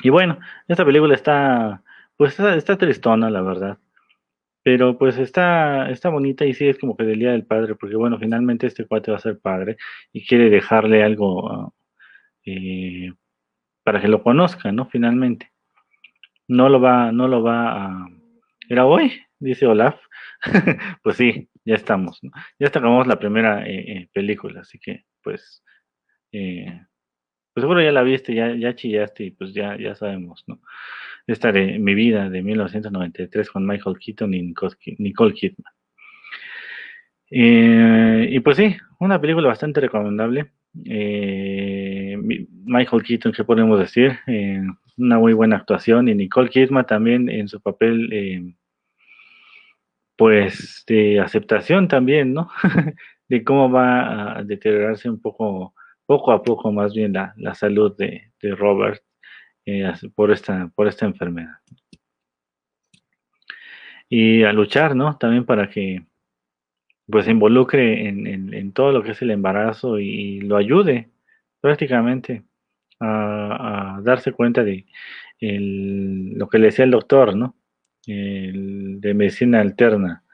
Y 0.03 0.11
bueno, 0.11 0.41
esta 0.67 0.85
película 0.85 1.15
está, 1.15 1.81
pues 2.23 2.38
está, 2.38 2.79
tristona, 2.79 3.29
la 3.31 3.43
verdad. 3.43 3.79
Pero 4.62 4.97
pues 4.97 5.19
está, 5.19 5.91
está 5.91 6.09
bonita 6.09 6.45
y 6.45 6.55
sí 6.55 6.69
es 6.69 6.79
como 6.79 6.97
que 6.97 7.02
del 7.02 7.19
Día 7.19 7.33
del 7.33 7.45
Padre, 7.45 7.75
porque 7.75 7.97
bueno, 7.97 8.17
finalmente 8.17 8.69
este 8.69 8.87
cuate 8.87 9.11
va 9.11 9.17
a 9.17 9.21
ser 9.21 9.41
padre 9.41 9.76
y 10.12 10.25
quiere 10.25 10.49
dejarle 10.49 11.02
algo 11.02 11.75
eh, 12.47 13.12
para 13.83 14.00
que 14.00 14.07
lo 14.07 14.23
conozca, 14.23 14.71
¿no? 14.71 14.88
Finalmente. 14.88 15.50
No 16.47 16.69
lo 16.69 16.81
va, 16.81 17.11
no 17.11 17.26
lo 17.26 17.43
va 17.43 17.87
a... 17.87 18.09
¿Era 18.69 18.87
hoy? 18.87 19.21
Dice 19.41 19.67
Olaf. 19.67 20.00
pues 21.02 21.17
sí, 21.17 21.49
ya 21.64 21.75
estamos, 21.75 22.20
¿no? 22.23 22.31
Ya 22.57 22.68
acabamos 22.68 23.09
la 23.09 23.18
primera 23.18 23.66
eh, 23.66 23.85
eh, 23.92 24.09
película, 24.12 24.61
así 24.61 24.79
que, 24.79 25.07
pues, 25.25 25.64
eh, 26.31 26.87
pues 27.53 27.62
seguro 27.62 27.83
ya 27.83 27.90
la 27.90 28.03
viste, 28.03 28.33
ya, 28.33 28.55
ya 28.55 28.77
chillaste 28.77 29.25
y 29.25 29.31
pues 29.33 29.53
ya, 29.53 29.77
ya 29.77 29.97
sabemos, 29.97 30.44
¿no? 30.47 30.61
Esta 31.27 31.53
de 31.53 31.79
Mi 31.79 31.95
vida 31.95 32.29
de 32.29 32.43
1993 32.43 33.51
con 33.51 33.67
Michael 33.67 33.99
Keaton 33.99 34.35
y 34.35 34.55
Nicole 34.99 35.35
Kidman. 35.35 35.73
y 37.31 38.41
pues 38.41 38.57
sí, 38.57 38.77
una 38.99 39.21
película 39.21 39.49
bastante 39.49 39.81
recomendable. 39.81 40.53
Eh, 40.85 42.17
Michael 42.65 43.03
Keaton, 43.03 43.33
¿qué 43.33 43.45
podemos 43.45 43.79
decir? 43.79 44.19
Eh, 44.27 44.63
una 44.97 45.19
muy 45.19 45.33
buena 45.33 45.57
actuación 45.57 46.09
y 46.09 46.15
Nicole 46.15 46.51
Kidman 46.51 46.87
también 46.87 47.29
en 47.29 47.49
su 47.49 47.61
papel, 47.61 48.13
eh, 48.13 48.55
pues 50.17 50.85
de 50.87 51.21
aceptación 51.21 51.89
también, 51.89 52.33
¿no? 52.35 52.51
de 53.29 53.45
cómo 53.45 53.71
va 53.71 54.39
a 54.39 54.45
deteriorarse 54.45 55.09
un 55.09 55.21
poco, 55.21 55.75
poco 56.07 56.33
a 56.33 56.43
poco 56.43 56.73
más 56.73 56.95
bien 56.95 57.13
la, 57.15 57.33
la 57.37 57.55
salud 57.55 57.97
de 57.97 58.33
Robert 58.57 59.03
por, 60.14 60.33
esta, 60.33 60.70
por 60.75 60.88
esta 60.88 61.07
enfermedad. 61.07 61.59
Y 64.09 64.42
a 64.42 64.53
luchar, 64.53 64.94
¿no? 64.94 65.16
También 65.16 65.46
para 65.46 65.70
que 65.70 66.05
pues 67.11 67.25
se 67.27 67.31
involucre 67.31 68.09
en, 68.09 68.72
todo 68.72 68.92
lo 68.92 69.03
que 69.03 69.12
es 69.12 69.22
el 69.22 69.31
embarazo 69.31 69.98
y, 69.98 70.40
lo 70.40 70.57
ayude 70.57 71.11
prácticamente 71.61 72.44
a, 73.01 74.01
darse 74.03 74.33
cuenta 74.33 74.64
de 74.64 74.87
lo 75.40 76.48
que 76.48 76.59
le 76.59 76.66
decía 76.66 76.85
el 76.85 76.90
doctor, 76.92 77.37
¿no? 77.37 77.57
de 78.07 79.14
medicina 79.14 79.61
alterna, 79.61 80.25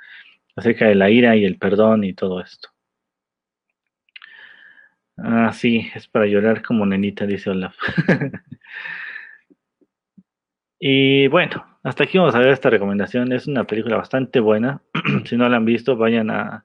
acerca 0.57 0.87
de 0.87 0.95
la 0.95 1.11
ira 1.11 1.37
y 1.37 1.45
el 1.45 1.59
perdón 1.59 2.05
y 2.05 2.15
todo 2.15 2.41
esto. 2.41 2.71
Ah, 5.17 5.53
sí, 5.53 5.89
es 5.95 6.07
para 6.07 6.27
llorar 6.27 6.63
como 6.63 6.87
nenita, 6.87 7.27
dice 7.27 7.51
Olaf. 7.51 7.77
y 10.81 11.29
bueno, 11.29 11.65
hasta 11.83 12.05
aquí 12.05 12.19
vamos 12.19 12.35
a 12.35 12.41
ver 12.41 12.51
esta 12.51 12.71
recomendación. 12.71 13.33
Es 13.33 13.47
una 13.47 13.65
película 13.65 13.97
bastante 13.97 14.41
buena. 14.41 14.83
si 15.25 15.37
no 15.37 15.49
la 15.49 15.57
han 15.57 15.65
visto, 15.65 15.97
vayan 15.97 16.31
a. 16.31 16.65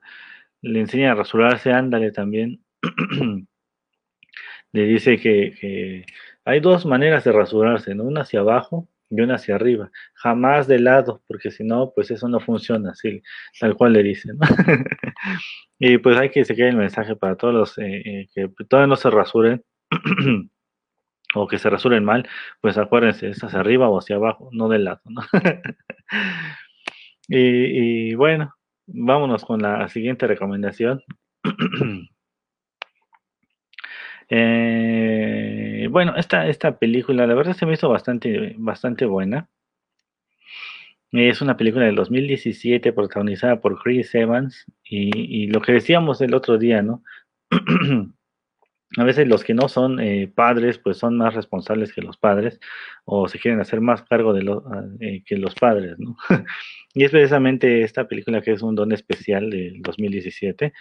Le 0.62 0.80
enseñan 0.80 1.12
a 1.12 1.14
rasurarse, 1.14 1.72
ándale 1.72 2.10
también. 2.12 2.62
le 4.72 4.84
dice 4.84 5.18
que, 5.18 6.04
hay 6.44 6.60
dos 6.60 6.84
maneras 6.86 7.24
de 7.24 7.32
rasurarse, 7.32 7.94
¿no? 7.94 8.04
Una 8.04 8.22
hacia 8.22 8.40
abajo 8.40 8.88
y 9.10 9.20
una 9.20 9.36
hacia 9.36 9.54
arriba. 9.56 9.90
Jamás 10.14 10.66
de 10.66 10.78
lado, 10.80 11.22
porque 11.28 11.50
si 11.50 11.64
no, 11.64 11.92
pues 11.94 12.10
eso 12.10 12.28
no 12.28 12.40
funciona, 12.40 12.90
así, 12.90 13.22
tal 13.60 13.76
cual 13.76 13.92
le 13.94 14.02
dicen. 14.02 14.38
y 15.78 15.98
pues 15.98 16.18
hay 16.18 16.30
que 16.30 16.44
seguir 16.44 16.66
el 16.66 16.76
mensaje 16.76 17.16
para 17.16 17.36
todos 17.36 17.54
los 17.54 17.78
eh, 17.78 18.02
eh, 18.04 18.28
que 18.34 18.48
todavía 18.68 18.88
no 18.88 18.96
se 18.96 19.10
rasuren. 19.10 19.64
o 21.34 21.46
que 21.46 21.58
se 21.58 21.70
rasuren 21.70 22.04
mal, 22.04 22.28
pues 22.60 22.78
acuérdense, 22.78 23.30
es 23.30 23.42
hacia 23.42 23.60
arriba 23.60 23.88
o 23.88 23.98
hacia 23.98 24.16
abajo, 24.16 24.48
no 24.52 24.68
del 24.68 24.84
lado, 24.84 25.00
y, 27.28 28.14
bueno, 28.14 28.54
vámonos 28.86 29.44
con 29.44 29.62
la 29.62 29.88
siguiente 29.88 30.26
recomendación. 30.26 31.02
Eh, 34.30 35.86
bueno, 35.90 36.16
esta, 36.16 36.48
esta 36.48 36.78
película, 36.78 37.26
la 37.26 37.34
verdad 37.34 37.52
se 37.52 37.66
me 37.66 37.74
hizo 37.74 37.90
bastante, 37.90 38.54
bastante 38.56 39.04
buena. 39.04 39.50
Es 41.12 41.42
una 41.42 41.58
película 41.58 41.84
del 41.84 41.94
2017 41.94 42.92
protagonizada 42.94 43.60
por 43.60 43.80
Chris 43.82 44.14
Evans 44.14 44.64
y, 44.82 45.44
y 45.44 45.46
lo 45.48 45.60
que 45.60 45.72
decíamos 45.72 46.22
el 46.22 46.34
otro 46.34 46.56
día, 46.56 46.80
¿no? 46.80 47.02
a 48.96 49.04
veces 49.04 49.26
los 49.26 49.44
que 49.44 49.54
no 49.54 49.68
son 49.68 50.00
eh, 50.00 50.30
padres, 50.32 50.78
pues 50.78 50.98
son 50.98 51.16
más 51.16 51.34
responsables 51.34 51.92
que 51.92 52.02
los 52.02 52.16
padres, 52.16 52.60
o 53.04 53.28
se 53.28 53.38
quieren 53.38 53.60
hacer 53.60 53.80
más 53.80 54.02
cargo 54.02 54.32
de 54.32 54.42
lo, 54.42 54.64
ah, 54.72 54.84
eh, 55.00 55.22
que 55.24 55.36
los 55.36 55.54
padres, 55.54 55.98
¿no? 55.98 56.16
y 56.94 57.04
es 57.04 57.10
precisamente 57.10 57.82
esta 57.82 58.06
película 58.06 58.40
que 58.40 58.52
es 58.52 58.62
un 58.62 58.74
don 58.74 58.92
especial 58.92 59.50
del 59.50 59.82
2017. 59.82 60.72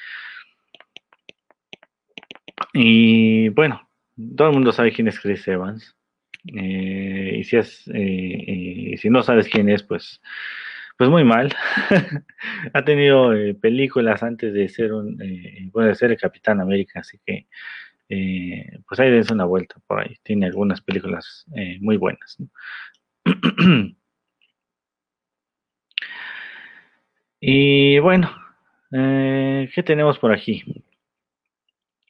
Y 2.73 3.49
bueno, 3.49 3.89
todo 4.35 4.49
el 4.49 4.53
mundo 4.53 4.71
sabe 4.71 4.91
quién 4.91 5.07
es 5.07 5.19
Chris 5.19 5.47
Evans. 5.47 5.95
Eh, 6.53 7.37
y 7.39 7.43
si 7.45 7.55
es, 7.55 7.83
si 7.85 9.09
no 9.09 9.23
sabes 9.23 9.47
quién 9.47 9.69
es, 9.69 9.81
pues, 9.83 10.21
pues 10.97 11.09
muy 11.09 11.23
mal. 11.23 11.53
ha 12.73 12.83
tenido 12.83 13.31
películas 13.59 14.21
antes 14.23 14.53
de 14.53 14.69
ser 14.69 14.93
un, 14.93 15.17
ser 15.95 16.11
el 16.11 16.17
Capitán 16.17 16.61
América, 16.61 16.99
así 16.99 17.19
que 17.25 17.47
eh, 18.09 18.79
pues 18.87 18.99
ahí 18.99 19.09
dense 19.11 19.33
una 19.33 19.45
vuelta 19.45 19.75
por 19.87 19.99
ahí. 20.01 20.15
Tiene 20.23 20.45
algunas 20.47 20.81
películas 20.81 21.45
eh, 21.55 21.77
muy 21.81 21.97
buenas. 21.97 22.37
y 27.39 27.99
bueno, 27.99 28.29
eh, 28.91 29.69
¿qué 29.73 29.83
tenemos 29.83 30.19
por 30.19 30.31
aquí? 30.31 30.63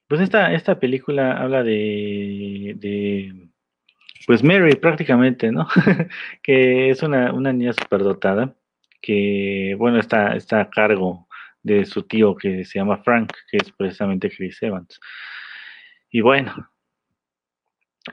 Pues 0.08 0.21
esta, 0.21 0.53
esta 0.53 0.79
película 0.79 1.38
habla 1.38 1.63
de, 1.63 2.75
de 2.77 3.49
pues 4.27 4.43
Mary 4.43 4.75
prácticamente, 4.75 5.51
¿no? 5.51 5.67
que 6.43 6.89
es 6.89 7.03
una, 7.03 7.34
una 7.34 7.51
niña 7.53 7.73
superdotada 7.73 8.56
que, 9.01 9.75
bueno, 9.77 9.99
está, 9.99 10.36
está 10.36 10.62
a 10.62 10.69
cargo 10.69 11.27
de 11.62 11.86
su 11.86 12.03
tío 12.03 12.36
que 12.36 12.65
se 12.65 12.79
llama 12.79 13.03
Frank, 13.03 13.32
que 13.51 13.58
es 13.58 13.71
precisamente 13.71 14.29
Chris 14.29 14.62
Evans. 14.63 14.99
Y 16.13 16.21
bueno, 16.21 16.69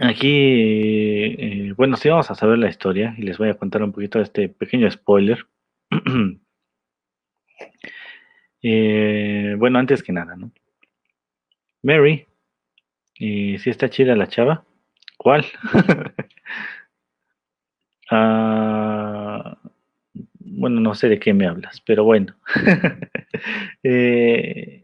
aquí, 0.01 0.29
eh, 0.29 1.73
bueno, 1.77 1.97
sí 1.97 2.09
vamos 2.09 2.31
a 2.31 2.35
saber 2.35 2.59
la 2.59 2.69
historia 2.69 3.15
y 3.19 3.23
les 3.23 3.39
voy 3.39 3.49
a 3.49 3.55
contar 3.59 3.83
un 3.83 3.93
poquito 3.93 4.19
de 4.19 4.25
este 4.25 4.49
pequeño 4.49 4.91
spoiler. 4.91 5.47
Eh, 8.63 9.55
bueno, 9.59 9.79
antes 9.79 10.03
que 10.03 10.13
nada, 10.13 10.37
¿no? 10.37 10.51
Mary, 11.83 12.27
¿y 13.17 13.59
si 13.59 13.71
está 13.71 13.91
chida 13.91 14.17
la 14.17 14.29
chava? 14.29 14.65
¿Cuál? 15.19 15.47
Ah, 18.11 19.57
bueno, 20.41 20.81
no 20.81 20.95
sé 20.95 21.09
de 21.09 21.21
qué 21.21 21.33
me 21.33 21.47
hablas, 21.47 21.81
pero 21.83 22.05
bueno. 22.05 22.35
Eh, 23.83 24.80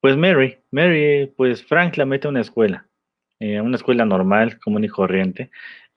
pues 0.00 0.16
Mary, 0.16 0.58
Mary, 0.70 1.32
pues 1.36 1.64
Frank 1.64 1.96
la 1.96 2.06
mete 2.06 2.26
a 2.26 2.30
una 2.30 2.40
escuela, 2.40 2.88
eh, 3.40 3.60
una 3.60 3.76
escuela 3.76 4.04
normal, 4.04 4.58
común 4.60 4.84
y 4.84 4.88
corriente, 4.88 5.50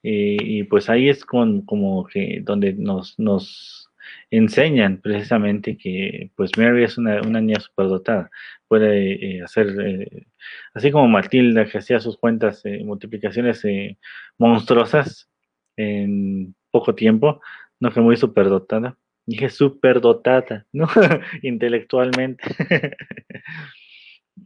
y 0.04 0.64
pues 0.64 0.90
ahí 0.90 1.10
es 1.10 1.24
con, 1.26 1.62
como 1.64 2.06
que 2.08 2.40
donde 2.44 2.74
nos, 2.74 3.20
nos 3.20 3.88
enseñan 4.32 5.00
precisamente 5.00 5.78
que 5.78 6.32
pues 6.36 6.52
Mary 6.58 6.84
es 6.84 6.98
una, 6.98 7.22
una 7.22 7.40
niña 7.40 7.60
superdotada, 7.60 8.32
puede 8.68 9.38
eh, 9.38 9.44
hacer, 9.44 9.68
así 10.74 10.92
como 10.92 11.08
Matilda 11.08 11.66
que 11.66 11.78
hacía 11.78 12.00
sus 12.00 12.18
cuentas, 12.18 12.64
multiplicaciones 12.84 13.64
monstruosas 14.40 15.30
en 15.78 16.56
poco 16.72 16.96
tiempo, 16.96 17.42
no 17.80 17.92
fue 17.92 18.04
muy 18.04 18.16
superdotada. 18.16 18.98
Dije 19.26 19.50
superdotada, 19.50 20.66
¿no? 20.72 20.88
Intelectualmente. 21.42 22.44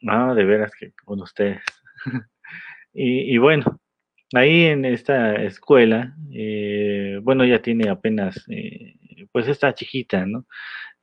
ah, 0.07 0.33
de 0.35 0.45
veras 0.45 0.71
que 0.79 0.93
con 1.03 1.21
ustedes. 1.21 1.61
y, 2.93 3.37
bueno, 3.37 3.79
ahí 4.33 4.65
en 4.65 4.85
esta 4.85 5.35
escuela, 5.43 6.15
eh, 6.31 7.19
bueno, 7.23 7.45
ya 7.45 7.61
tiene 7.61 7.89
apenas, 7.89 8.45
eh, 8.49 8.95
pues 9.31 9.47
está 9.47 9.73
chiquita, 9.73 10.25
¿no? 10.25 10.45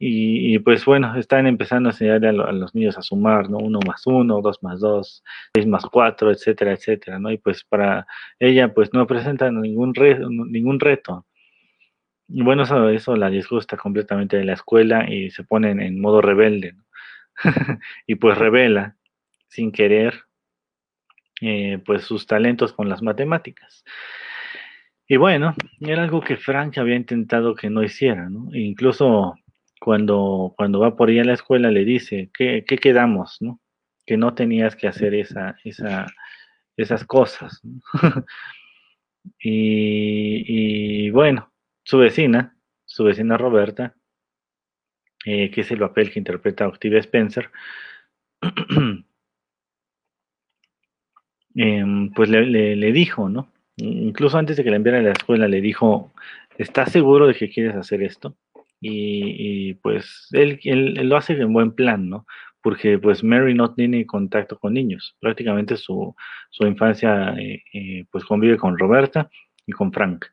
Y, 0.05 0.59
pues 0.61 0.85
bueno, 0.85 1.15
están 1.17 1.47
empezando 1.47 1.89
a 1.89 1.93
enseñar 1.93 2.25
a, 2.27 2.33
los 2.33 2.75
niños 2.75 2.99
a 2.99 3.03
sumar, 3.03 3.49
¿no? 3.49 3.59
Uno 3.59 3.79
más 3.87 4.05
uno, 4.07 4.41
dos 4.43 4.61
más 4.61 4.81
dos, 4.81 5.23
seis 5.55 5.65
más 5.67 5.87
cuatro, 5.87 6.33
etcétera, 6.33 6.73
etcétera, 6.73 7.21
¿no? 7.21 7.31
Y 7.31 7.39
pues 7.39 7.63
para 7.65 8.05
ella, 8.41 8.75
pues 8.75 8.93
no 8.93 9.07
presenta 9.07 9.49
ningún, 9.53 9.93
ningún 10.51 10.81
reto. 10.81 11.25
Y 12.29 12.43
bueno, 12.43 12.65
eso, 12.65 12.89
eso 12.89 13.15
la 13.17 13.31
disgusta 13.31 13.77
completamente 13.77 14.37
de 14.39 14.45
la 14.45 14.55
escuela 14.55 15.09
y 15.09 15.31
se 15.31 15.45
pone 15.45 15.71
en 15.71 16.01
modo 16.01 16.21
rebelde. 16.21 16.75
y 18.07 18.15
pues 18.17 18.39
revela, 18.39 18.97
sin 19.49 19.73
querer, 19.73 20.25
eh, 21.41 21.79
pues 21.85 22.05
sus 22.05 22.27
talentos 22.27 22.73
con 22.73 22.89
las 22.89 23.03
matemáticas. 23.03 23.85
Y 25.09 25.17
bueno, 25.17 25.55
era 25.81 26.05
algo 26.05 26.21
que 26.21 26.37
Frank 26.37 26.79
había 26.79 26.97
intentado 26.97 27.55
que 27.55 27.69
no 27.69 27.83
hiciera, 27.83 28.31
¿no? 28.31 28.49
E 28.53 28.61
incluso 28.61 29.35
cuando, 29.81 30.55
cuando 30.57 30.79
va 30.79 30.97
por 30.97 31.11
ella 31.11 31.23
a 31.23 31.25
la 31.27 31.35
escuela 31.35 31.71
le 31.71 31.85
dice, 31.85 32.31
¿qué, 32.33 32.65
quedamos, 32.65 33.39
no? 33.41 33.61
Que 34.07 34.17
no 34.17 34.35
tenías 34.35 34.77
que 34.77 34.89
hacer 34.89 35.15
esa, 35.15 35.57
esa, 35.65 36.07
esas 36.77 37.05
cosas. 37.05 37.61
y, 39.41 41.11
bueno, 41.11 41.53
su 41.83 41.99
vecina, 41.99 42.57
su 42.85 43.05
vecina 43.05 43.37
Roberta, 43.37 43.95
eh, 45.25 45.51
que 45.51 45.61
es 45.61 45.71
el 45.71 45.79
papel 45.79 46.11
que 46.11 46.19
interpreta 46.19 46.67
Octavia 46.69 46.99
Spencer, 47.01 47.51
em, 51.55 52.11
pues 52.13 52.29
le, 52.29 52.93
dijo, 52.93 53.29
¿no? 53.29 53.53
Incluso 53.77 54.39
antes 54.39 54.57
de 54.57 54.65
que 54.65 54.71
la 54.71 54.77
enviara 54.77 54.99
a 54.99 55.03
la 55.03 55.13
escuela, 55.13 55.49
le 55.49 55.61
dijo, 55.61 56.13
¿estás 56.59 56.93
seguro 56.93 57.27
de 57.27 57.35
que 57.35 57.51
quieres 57.51 57.75
hacer 57.77 58.03
esto? 58.03 58.37
Y, 58.81 59.75
pues 59.75 60.29
él, 60.33 60.59
lo 61.09 61.17
hace 61.17 61.35
en 61.35 61.53
buen 61.53 61.73
plan, 61.73 62.09
¿no? 62.09 62.27
Porque 62.63 62.99
pues 62.99 63.23
Mary 63.23 63.55
no 63.55 63.75
tiene 63.75 64.07
contacto 64.07 64.59
con 64.59 64.75
niños. 64.75 65.17
Prácticamente 65.21 65.77
su, 65.77 66.15
infancia 66.61 67.35
eh, 67.39 67.63
eh, 67.73 68.05
pues 68.11 68.25
convive 68.25 68.57
con 68.57 68.79
Roberta 68.79 69.31
y 69.67 69.73
con 69.73 69.93
Frank. 69.93 70.27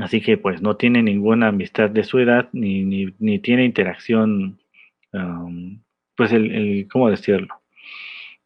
Así 0.00 0.20
que 0.22 0.38
pues 0.38 0.62
no 0.62 0.76
tiene 0.76 1.02
ninguna 1.02 1.48
amistad 1.48 1.90
de 1.90 2.04
su 2.04 2.18
edad 2.18 2.48
ni, 2.52 3.12
ni, 3.18 3.38
tiene 3.40 3.64
interacción, 3.64 4.58
pues 6.16 6.32
el, 6.32 6.88
¿cómo 6.90 7.10
decirlo? 7.10 7.62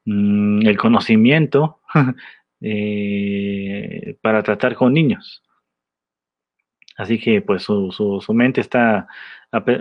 Mm, 0.04 0.66
el 0.66 0.76
conocimiento 0.78 1.80
eh, 2.60 4.16
para 4.22 4.42
tratar 4.42 4.74
con 4.74 4.92
niños. 4.92 5.42
Así 6.96 7.18
que 7.18 7.42
pues 7.42 7.62
su, 7.62 7.92
su, 7.92 8.34
mente 8.34 8.60
está, 8.60 9.06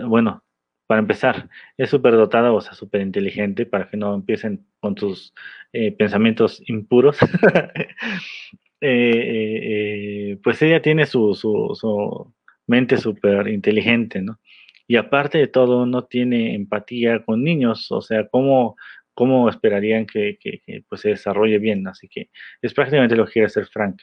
bueno, 0.06 0.44
para 0.86 1.00
empezar, 1.00 1.48
es 1.76 1.90
súper 1.90 2.12
dotada, 2.14 2.52
o 2.52 2.60
sea, 2.60 2.74
súper 2.74 3.00
inteligente 3.00 3.66
para 3.66 3.88
que 3.88 3.96
no 3.96 4.14
empiecen 4.14 4.66
con 4.80 4.96
sus 4.96 5.34
eh, 5.72 5.92
pensamientos 5.92 6.62
impuros. 6.66 7.18
Eh, 8.80 10.32
eh, 10.32 10.38
pues 10.42 10.60
ella 10.62 10.82
tiene 10.82 11.06
su, 11.06 11.34
su, 11.34 12.34
mente 12.66 12.98
súper 12.98 13.48
inteligente, 13.48 14.20
¿no? 14.22 14.40
Y 14.88 14.96
aparte 14.96 15.38
de 15.38 15.48
todo, 15.48 15.86
no 15.86 16.04
tiene 16.04 16.54
empatía 16.54 17.24
con 17.24 17.42
niños, 17.42 17.90
o 17.90 18.00
sea, 18.00 18.28
¿cómo, 18.28 18.76
cómo 19.14 19.48
esperarían 19.48 20.06
que, 20.06 20.38
que, 20.40 20.60
que 20.64 20.84
pues, 20.88 21.00
se 21.02 21.10
desarrolle 21.10 21.58
bien? 21.58 21.86
Así 21.88 22.08
que 22.08 22.30
es 22.62 22.74
prácticamente 22.74 23.16
lo 23.16 23.26
que 23.26 23.32
quiere 23.32 23.46
hacer 23.46 23.66
Frank 23.66 24.00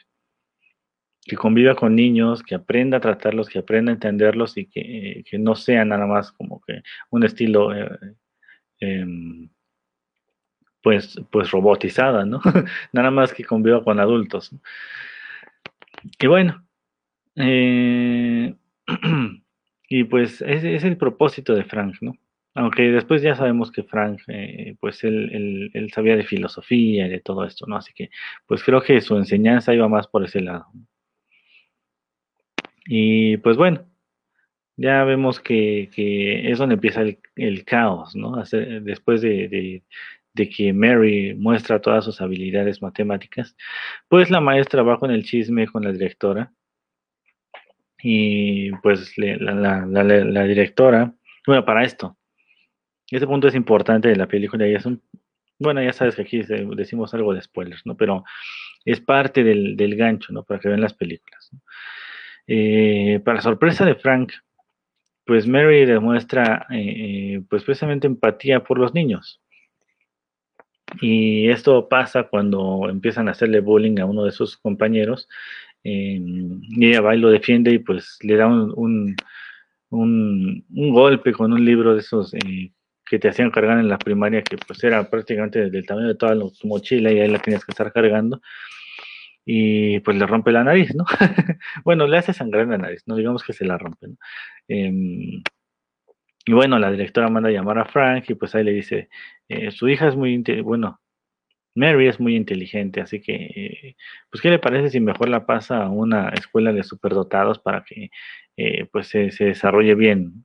que 1.24 1.36
conviva 1.36 1.74
con 1.74 1.96
niños, 1.96 2.42
que 2.42 2.54
aprenda 2.54 2.98
a 2.98 3.00
tratarlos, 3.00 3.48
que 3.48 3.58
aprenda 3.58 3.90
a 3.92 3.94
entenderlos 3.94 4.56
y 4.56 4.66
que, 4.66 5.24
no 5.38 5.54
sea 5.56 5.84
nada 5.84 6.06
más 6.06 6.32
como 6.32 6.60
que 6.66 6.82
un 7.10 7.24
estilo 7.24 7.74
eh, 7.74 7.88
em, 8.80 9.48
pues, 10.84 11.18
pues 11.30 11.50
robotizada, 11.50 12.26
¿no? 12.26 12.42
nada 12.92 13.10
más 13.10 13.32
que 13.32 13.42
conviva 13.42 13.82
con 13.82 13.98
adultos. 13.98 14.54
Y 16.20 16.26
bueno, 16.26 16.62
eh, 17.36 18.54
y 19.88 20.04
pues 20.04 20.42
ese 20.42 20.74
es 20.74 20.84
el 20.84 20.98
propósito 20.98 21.54
de 21.54 21.64
Frank, 21.64 21.96
¿no? 22.02 22.12
Aunque 22.54 22.82
después 22.82 23.22
ya 23.22 23.34
sabemos 23.34 23.72
que 23.72 23.82
Frank, 23.82 24.20
eh, 24.28 24.76
pues 24.78 25.02
él, 25.04 25.70
él, 25.72 25.90
sabía 25.92 26.16
de 26.16 26.24
filosofía 26.24 27.06
y 27.06 27.10
de 27.10 27.20
todo 27.20 27.46
esto, 27.46 27.66
¿no? 27.66 27.76
Así 27.76 27.92
que, 27.94 28.10
pues 28.46 28.62
creo 28.62 28.82
que 28.82 29.00
su 29.00 29.16
enseñanza 29.16 29.74
iba 29.74 29.88
más 29.88 30.06
por 30.06 30.22
ese 30.24 30.40
lado. 30.42 30.66
Y 32.86 33.38
pues 33.38 33.56
bueno, 33.56 33.86
ya 34.76 35.04
vemos 35.04 35.40
que, 35.40 35.88
es 36.50 36.58
donde 36.58 36.74
empieza 36.74 37.02
el, 37.36 37.64
caos, 37.64 38.14
¿no? 38.14 38.42
después 38.82 39.22
de, 39.22 39.82
que 40.34 40.72
Mary 40.72 41.34
muestra 41.34 41.80
todas 41.80 42.04
sus 42.04 42.20
habilidades 42.20 42.82
matemáticas, 42.82 43.56
pues 44.08 44.30
la 44.30 44.40
maestra 44.40 44.82
va 44.82 44.98
con 44.98 45.10
el 45.10 45.24
chisme 45.24 45.66
con 45.68 45.84
la 45.84 45.92
directora. 45.92 46.52
Y 48.02 48.70
pues 48.82 49.14
la, 49.16 50.44
directora, 50.46 51.14
bueno, 51.46 51.64
para 51.64 51.84
esto, 51.84 52.18
este 53.10 53.26
punto 53.26 53.48
es 53.48 53.54
importante 53.54 54.08
de 54.08 54.16
la 54.16 54.26
película 54.26 54.68
y 54.68 54.74
es 54.74 54.84
un, 54.84 55.00
bueno, 55.58 55.82
ya 55.82 55.92
sabes 55.92 56.16
que 56.16 56.22
aquí 56.22 56.42
decimos 56.76 57.14
algo 57.14 57.32
de 57.32 57.40
spoilers, 57.40 57.86
¿no? 57.86 57.96
Pero 57.96 58.24
es 58.84 59.00
parte 59.00 59.42
del, 59.42 59.96
gancho, 59.96 60.32
¿no? 60.32 60.42
Para 60.42 60.60
que 60.60 60.68
vean 60.68 60.82
las 60.82 60.92
películas. 60.92 61.50
Eh, 62.46 63.20
para 63.24 63.40
sorpresa 63.40 63.86
de 63.86 63.94
Frank, 63.94 64.32
pues 65.24 65.46
Mary 65.46 65.86
demuestra 65.86 66.66
eh, 66.70 67.40
pues 67.48 67.64
precisamente 67.64 68.06
empatía 68.06 68.62
por 68.62 68.78
los 68.78 68.92
niños. 68.92 69.40
Y 71.00 71.48
esto 71.48 71.88
pasa 71.88 72.24
cuando 72.24 72.88
empiezan 72.88 73.28
a 73.28 73.32
hacerle 73.32 73.60
bullying 73.60 73.98
a 74.00 74.06
uno 74.06 74.24
de 74.24 74.32
sus 74.32 74.56
compañeros. 74.56 75.28
Eh, 75.82 76.18
y 76.20 76.86
ella 76.86 77.00
va 77.00 77.14
y 77.14 77.18
lo 77.18 77.30
defiende 77.30 77.72
y 77.72 77.78
pues 77.78 78.18
le 78.22 78.36
da 78.36 78.46
un, 78.46 79.16
golpe 80.70 81.32
con 81.32 81.52
un 81.52 81.64
libro 81.64 81.94
de 81.94 82.00
esos 82.00 82.32
que 83.06 83.18
te 83.18 83.28
hacían 83.28 83.50
cargar 83.50 83.78
en 83.78 83.88
la 83.88 83.98
primaria, 83.98 84.42
que 84.42 84.56
pues 84.56 84.82
era 84.82 85.08
prácticamente 85.10 85.70
del 85.70 85.86
tamaño 85.86 86.08
de 86.08 86.14
toda 86.14 86.34
tu 86.34 86.66
mochila 86.66 87.12
y 87.12 87.20
ahí 87.20 87.28
la 87.28 87.38
tenías 87.38 87.64
que 87.64 87.72
estar 87.72 87.92
cargando 87.92 88.40
y 89.44 90.00
pues 90.00 90.16
le 90.16 90.26
rompe 90.26 90.52
la 90.52 90.64
nariz, 90.64 90.94
¿no? 90.94 91.04
bueno, 91.84 92.06
le 92.06 92.18
hace 92.18 92.32
sangrar 92.32 92.66
la 92.66 92.78
nariz, 92.78 93.02
no 93.06 93.16
digamos 93.16 93.42
que 93.42 93.52
se 93.52 93.64
la 93.64 93.76
rompe, 93.76 94.08
¿no? 94.08 94.16
Em, 94.68 95.42
y 96.44 96.52
bueno, 96.52 96.78
la 96.78 96.90
directora 96.90 97.28
manda 97.28 97.48
a 97.48 97.52
llamar 97.52 97.78
a 97.78 97.86
Frank 97.86 98.24
y 98.28 98.34
pues 98.34 98.54
ahí 98.54 98.64
le 98.64 98.72
dice, 98.72 99.08
eh, 99.48 99.70
su 99.70 99.88
hija 99.88 100.08
es 100.08 100.16
muy, 100.16 100.42
bueno, 100.62 101.00
Mary 101.74 102.06
es 102.08 102.20
muy 102.20 102.36
inteligente, 102.36 103.00
así 103.00 103.20
que, 103.20 103.34
eh, 103.34 103.96
pues, 104.30 104.40
¿qué 104.42 104.50
le 104.50 104.58
parece 104.58 104.90
si 104.90 105.00
mejor 105.00 105.28
la 105.28 105.46
pasa 105.46 105.82
a 105.84 105.90
una 105.90 106.28
escuela 106.30 106.72
de 106.72 106.84
superdotados 106.84 107.58
para 107.58 107.84
que, 107.84 108.10
eh, 108.56 108.86
pues, 108.92 109.08
se, 109.08 109.30
se, 109.32 109.46
desarrolle 109.46 109.94
bien? 109.94 110.44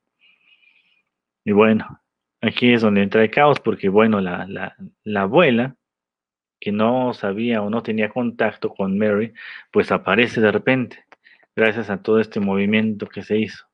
Y 1.43 1.51
bueno, 1.51 2.01
aquí 2.41 2.73
es 2.73 2.81
donde 2.81 3.03
entra 3.03 3.23
el 3.23 3.31
caos 3.31 3.59
porque, 3.59 3.89
bueno, 3.89 4.21
la, 4.21 4.45
la, 4.47 4.75
la 5.03 5.21
abuela, 5.21 5.75
que 6.59 6.71
no 6.71 7.13
sabía 7.13 7.62
o 7.62 7.69
no 7.69 7.83
tenía 7.83 8.09
contacto 8.09 8.69
con 8.69 8.97
Mary, 8.97 9.33
pues 9.71 9.91
aparece 9.91 10.41
de 10.41 10.51
repente, 10.51 11.05
gracias 11.55 11.89
a 11.89 12.01
todo 12.01 12.19
este 12.19 12.39
movimiento 12.39 13.07
que 13.07 13.23
se 13.23 13.38
hizo. 13.39 13.68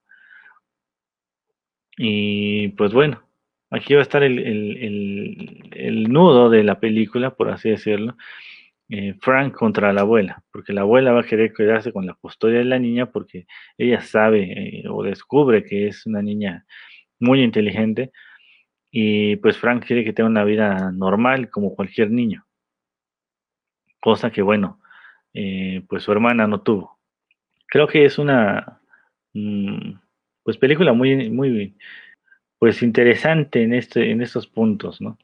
Y 1.98 2.70
pues 2.70 2.94
bueno, 2.94 3.24
aquí 3.70 3.94
va 3.94 4.02
a 4.02 4.04
estar 4.04 4.24
el, 4.24 4.40
el, 4.40 5.70
el, 5.74 6.04
nudo 6.12 6.50
de 6.50 6.64
la 6.64 6.80
película, 6.80 7.36
por 7.36 7.50
así 7.50 7.70
decirlo, 7.70 8.18
eh, 8.90 9.16
Frank 9.22 9.54
contra 9.56 9.94
la 9.94 10.02
abuela, 10.02 10.44
porque 10.52 10.74
la 10.74 10.82
abuela 10.82 11.12
va 11.12 11.22
a 11.22 11.26
querer 11.26 11.54
quedarse 11.54 11.92
con 11.92 12.06
la 12.06 12.14
custodia 12.16 12.60
de 12.60 12.66
la 12.66 12.80
niña 12.80 13.08
porque 13.08 13.48
ella 13.78 14.02
sabe 14.02 14.82
eh, 14.82 14.84
o 14.90 15.04
descubre 15.04 15.64
que 15.64 15.88
es 15.88 16.06
una 16.06 16.22
niña 16.22 16.66
muy 17.20 17.42
inteligente 17.42 18.12
y 18.92 19.38
pues 19.38 19.58
Frank 19.58 19.86
quiere 19.86 20.04
que 20.04 20.14
tenga 20.14 20.30
una 20.30 20.44
vida 20.44 20.92
normal 20.92 21.50
como 21.50 21.76
cualquier 21.76 22.12
niño, 22.12 22.46
cosa 24.00 24.32
que 24.32 24.42
bueno, 24.42 24.80
eh, 25.34 25.84
pues 25.90 26.04
su 26.04 26.12
hermana 26.12 26.48
no 26.48 26.62
tuvo. 26.62 27.00
Creo 27.68 27.88
que 27.88 28.06
es 28.06 28.18
una 28.20 28.80
mm, 29.34 29.94
pues 30.46 30.58
película 30.58 30.94
muy 30.94 31.30
muy 31.30 31.76
pues 32.60 32.82
interesante 32.84 33.64
en 33.64 33.74
este 33.74 34.12
en 34.12 34.22
estos 34.22 34.48
puntos, 34.48 35.02
¿no? 35.02 35.18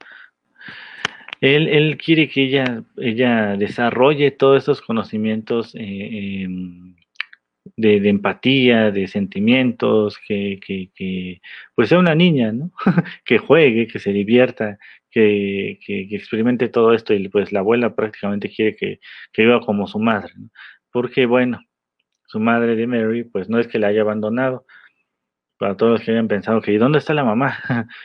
Él, 1.41 1.67
él 1.69 1.97
quiere 1.97 2.29
que 2.29 2.43
ella, 2.43 2.83
ella 2.97 3.57
desarrolle 3.57 4.31
todos 4.31 4.59
estos 4.59 4.81
conocimientos 4.81 5.73
eh, 5.75 6.43
em, 6.43 6.95
de, 7.77 8.09
empatía, 8.09 8.91
de 8.91 9.07
sentimientos, 9.07 10.19
que, 10.27 10.59
que, 10.65 10.91
que, 10.95 11.41
pues 11.75 11.89
sea 11.89 11.99
una 11.99 12.15
niña, 12.15 12.51
¿no? 12.51 12.71
que 13.25 13.39
juegue, 13.39 13.87
que 13.87 13.99
se 13.99 14.13
divierta, 14.13 14.77
que, 15.09 15.79
que, 15.85 16.07
experimente 16.15 16.69
todo 16.69 16.93
esto 16.93 17.13
y 17.13 17.27
pues 17.29 17.51
la 17.51 17.59
abuela 17.61 17.95
prácticamente 17.95 18.49
quiere 18.49 18.75
que, 18.75 18.99
que 19.33 19.43
viva 19.43 19.61
como 19.61 19.87
su 19.87 19.99
madre, 19.99 20.33
¿no? 20.37 20.49
porque 20.91 21.25
bueno, 21.25 21.61
su 22.27 22.39
madre 22.39 22.75
de 22.75 22.87
Mary 22.87 23.23
pues 23.23 23.49
no 23.49 23.59
es 23.59 23.67
que 23.67 23.79
la 23.79 23.87
haya 23.87 24.01
abandonado, 24.01 24.65
para 25.61 25.77
todos 25.77 25.91
los 25.91 26.01
que 26.01 26.09
hayan 26.09 26.27
pensado 26.27 26.59
que 26.59 26.73
¿y 26.73 26.77
dónde 26.77 26.97
está 26.97 27.13
la 27.13 27.23
mamá? 27.23 27.55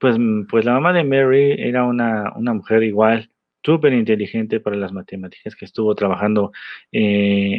Pues, 0.00 0.18
mm, 0.18 0.46
pues 0.46 0.64
la 0.64 0.72
mamá 0.72 0.94
de 0.94 1.04
Mary 1.04 1.56
era 1.58 1.84
una, 1.84 2.32
una 2.34 2.54
mujer 2.54 2.82
igual, 2.82 3.30
súper 3.62 3.92
inteligente 3.92 4.58
para 4.58 4.74
las 4.76 4.92
matemáticas, 4.92 5.54
que 5.54 5.66
estuvo 5.66 5.94
trabajando 5.94 6.52
eh, 6.90 7.58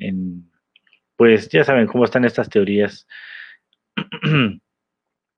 en, 0.00 0.50
pues 1.16 1.48
ya 1.48 1.64
saben 1.64 1.86
cómo 1.86 2.04
están 2.04 2.26
estas 2.26 2.50
teorías, 2.50 3.08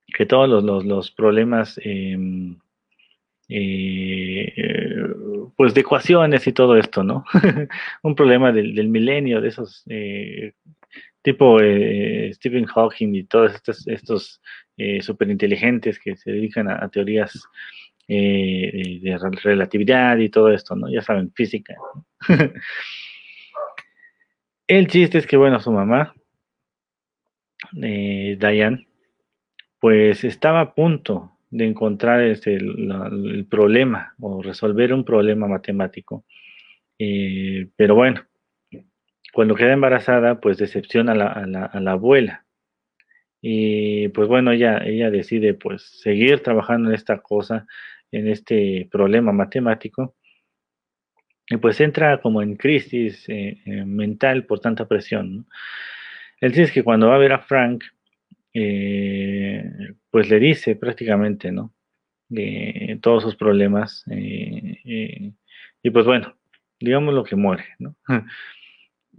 que 0.07 0.25
todos 0.25 0.49
los, 0.49 0.83
los, 0.83 1.11
problemas, 1.11 1.79
eh, 1.85 2.17
eh, 3.47 4.53
pues 5.55 5.73
de 5.73 5.79
ecuaciones 5.81 6.45
y 6.47 6.51
todo 6.51 6.75
esto, 6.75 7.01
¿no? 7.01 7.23
Un 8.03 8.15
problema 8.15 8.51
del, 8.51 8.75
del, 8.75 8.89
milenio, 8.89 9.39
de 9.39 9.47
esos 9.47 9.83
eh, 9.87 10.51
tipo 11.21 11.59
eh, 11.61 12.31
Stephen 12.33 12.65
Hawking 12.65 13.15
y 13.15 13.23
todos 13.23 13.53
estos, 13.53 13.87
estos 13.87 14.41
eh, 14.77 14.99
inteligentes 15.27 15.99
que 15.99 16.15
se 16.15 16.31
dedican 16.31 16.69
a, 16.69 16.89
teorías 16.89 17.43
eh, 18.07 18.99
de 19.01 19.19
relatividad 19.43 20.17
y 20.17 20.29
todo 20.29 20.51
esto, 20.51 20.75
¿no? 20.75 20.91
Ya 20.91 21.01
saben, 21.01 21.31
física. 21.33 21.75
El 24.67 24.87
chiste 24.87 25.17
es 25.17 25.27
que, 25.27 25.37
bueno, 25.37 25.59
su 25.59 25.71
mamá, 25.71 26.13
eh, 27.81 28.37
Diane, 28.39 28.87
pues 29.79 30.23
estaba 30.23 30.61
a 30.61 30.73
punto 30.73 31.37
de 31.49 31.67
encontrar 31.67 32.21
este, 32.21 32.55
el, 32.55 32.89
el 32.89 33.45
problema 33.45 34.15
o 34.19 34.41
resolver 34.41 34.93
un 34.93 35.03
problema 35.03 35.47
matemático. 35.47 36.23
Eh, 36.97 37.67
pero 37.75 37.95
bueno, 37.95 38.23
cuando 39.33 39.55
queda 39.55 39.73
embarazada, 39.73 40.39
pues 40.39 40.57
decepciona 40.57 41.13
a 41.13 41.45
la, 41.45 41.91
abuela. 41.91 42.45
Y 43.41 44.09
pues 44.09 44.27
bueno, 44.27 44.51
ella, 44.51 44.79
decide 45.09 45.53
pues 45.53 45.83
seguir 46.01 46.41
trabajando 46.41 46.89
en 46.89 46.95
esta 46.95 47.21
cosa, 47.21 47.65
en 48.11 48.27
este 48.27 48.87
problema 48.91 49.31
matemático. 49.31 50.15
Y 51.49 51.57
pues 51.57 51.81
entra 51.81 52.21
como 52.21 52.41
en 52.41 52.55
crisis 52.55 53.27
eh, 53.27 53.61
eh, 53.65 53.85
mental 53.85 54.45
por 54.45 54.59
tanta 54.59 54.87
presión. 54.87 55.37
¿no? 55.37 55.45
Él 56.39 56.51
dice 56.51 56.71
que 56.71 56.83
cuando 56.83 57.09
va 57.09 57.15
a 57.15 57.19
ver 57.19 57.33
a 57.33 57.39
Frank, 57.39 57.83
eh, 58.53 59.63
pues 60.09 60.29
le 60.29 60.39
dice 60.39 60.75
prácticamente, 60.75 61.51
¿no? 61.51 61.73
Todos 63.01 63.23
sus 63.23 63.35
problemas. 63.35 64.05
Y 64.07 65.89
pues 65.89 66.05
bueno, 66.05 66.37
digamos 66.79 67.13
lo 67.13 67.23
que 67.23 67.35
muere, 67.35 67.65
¿no? 67.79 67.95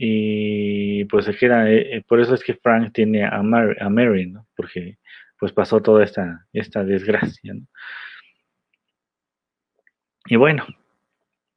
Y 0.04 1.04
pues 1.04 1.28
queda, 1.38 1.70
eh, 1.70 2.02
por 2.08 2.20
eso 2.20 2.34
es 2.34 2.42
que 2.42 2.54
Frank 2.54 2.92
tiene 2.92 3.24
a 3.24 3.40
Mary, 3.40 3.76
a 3.78 3.88
Mary, 3.88 4.26
¿no? 4.26 4.48
Porque 4.56 4.98
pues 5.38 5.52
pasó 5.52 5.80
toda 5.80 6.02
esta, 6.02 6.44
esta 6.52 6.82
desgracia, 6.82 7.54
¿no? 7.54 7.68
Y 10.26 10.34
bueno, 10.34 10.66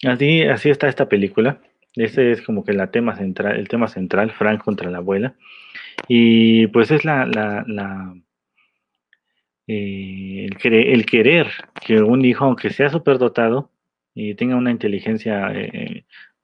así, 0.03 0.43
así 0.43 0.69
está 0.69 0.87
esta 0.87 1.09
película. 1.09 1.59
Este 1.95 2.31
es 2.33 2.43
como 2.43 2.63
que 2.63 2.73
la 2.73 2.91
tema 2.91 3.15
central, 3.15 3.55
el 3.57 3.67
tema 3.67 3.87
central, 3.87 4.31
Frank 4.31 4.63
contra 4.63 4.91
la 4.91 4.99
abuela. 4.99 5.33
Y 6.07 6.67
pues 6.67 6.91
es 6.91 7.03
la, 7.03 7.25
la, 7.25 8.13
eh, 9.65 10.45
el, 10.45 11.05
querer, 11.07 11.47
que 11.83 11.99
un 11.99 12.23
hijo, 12.23 12.45
aunque 12.45 12.69
sea 12.69 12.89
superdotado 12.91 13.71
y 14.13 14.35
tenga 14.35 14.55
una 14.55 14.69
inteligencia 14.69 15.51
eh, 15.51 15.94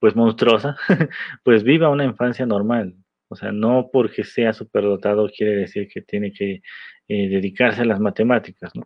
pues 0.02 0.16
monstruosa, 0.16 0.76
pues 1.44 1.64
viva 1.64 1.90
una 1.90 2.04
infancia 2.04 2.46
normal. 2.46 2.96
O 3.30 3.36
sea, 3.36 3.52
no 3.52 3.90
porque 3.94 4.24
sea 4.26 4.52
superdotado 4.52 5.30
quiere 5.30 5.56
decir 5.56 5.88
que 5.88 6.02
tiene 6.02 6.34
que 6.34 6.64
eh, 7.08 7.30
dedicarse 7.30 7.84
a 7.84 7.86
las 7.86 8.00
matemáticas, 8.00 8.76
¿no? 8.76 8.84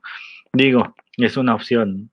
Digo, 0.54 0.93
es 1.17 1.38
una 1.38 1.56
opción. 1.56 2.12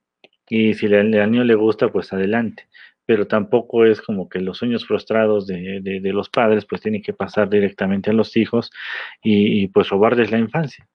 Y 0.48 0.74
si 0.74 0.86
al 0.94 1.10
niño 1.10 1.44
le 1.44 1.56
gusta, 1.56 1.88
pues 1.88 2.12
adelante. 2.12 2.68
Pero 3.04 3.26
tampoco 3.26 3.84
es 3.84 4.00
como 4.00 4.28
que 4.28 4.38
los 4.40 4.58
sueños 4.58 4.86
frustrados 4.86 5.46
de, 5.48 5.80
de, 5.82 6.12
los 6.12 6.30
padres, 6.30 6.64
pues 6.64 6.80
tienen 6.80 7.02
que 7.02 7.12
pasar 7.12 7.50
directamente 7.50 8.10
a 8.10 8.12
los 8.14 8.36
hijos 8.36 8.70
y, 9.22 9.66
pues 9.68 9.88
robarles 9.88 10.30
la 10.30 10.38
infancia. 10.38 10.86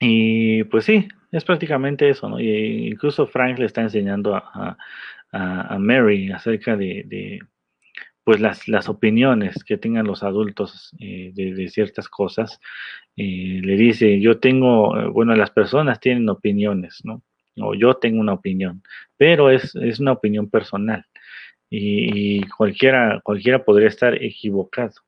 Y 0.00 0.64
pues 0.64 0.84
sí, 0.86 1.06
es 1.32 1.44
prácticamente 1.44 2.08
eso, 2.08 2.28
¿no? 2.28 2.40
Incluso 2.40 3.26
Frank 3.26 3.58
le 3.58 3.66
está 3.66 3.82
enseñando 3.82 4.34
a, 4.34 4.76
a, 5.36 5.78
Mary 5.78 6.30
acerca 6.30 6.76
de, 6.76 7.40
pues 8.24 8.40
las, 8.40 8.68
las, 8.68 8.88
opiniones 8.88 9.62
que 9.64 9.78
tengan 9.78 10.06
los 10.06 10.22
adultos 10.22 10.92
eh, 10.98 11.32
de, 11.34 11.54
de, 11.54 11.68
ciertas 11.68 12.08
cosas. 12.08 12.60
Eh, 13.16 13.60
le 13.62 13.76
dice, 13.76 14.20
yo 14.20 14.38
tengo, 14.38 14.98
eh, 14.98 15.06
bueno, 15.08 15.34
las 15.36 15.50
personas 15.50 16.00
tienen 16.00 16.28
opiniones, 16.28 17.00
¿no? 17.04 17.22
O 17.58 17.74
yo 17.74 17.94
tengo 17.94 18.20
una 18.20 18.34
opinión, 18.34 18.82
pero 19.16 19.50
es, 19.50 19.74
es 19.76 19.98
una 20.00 20.12
opinión 20.12 20.50
personal 20.50 21.06
y, 21.70 22.40
y, 22.40 22.42
cualquiera, 22.48 23.20
cualquiera 23.24 23.64
podría 23.64 23.88
estar 23.88 24.22
equivocado. 24.22 25.05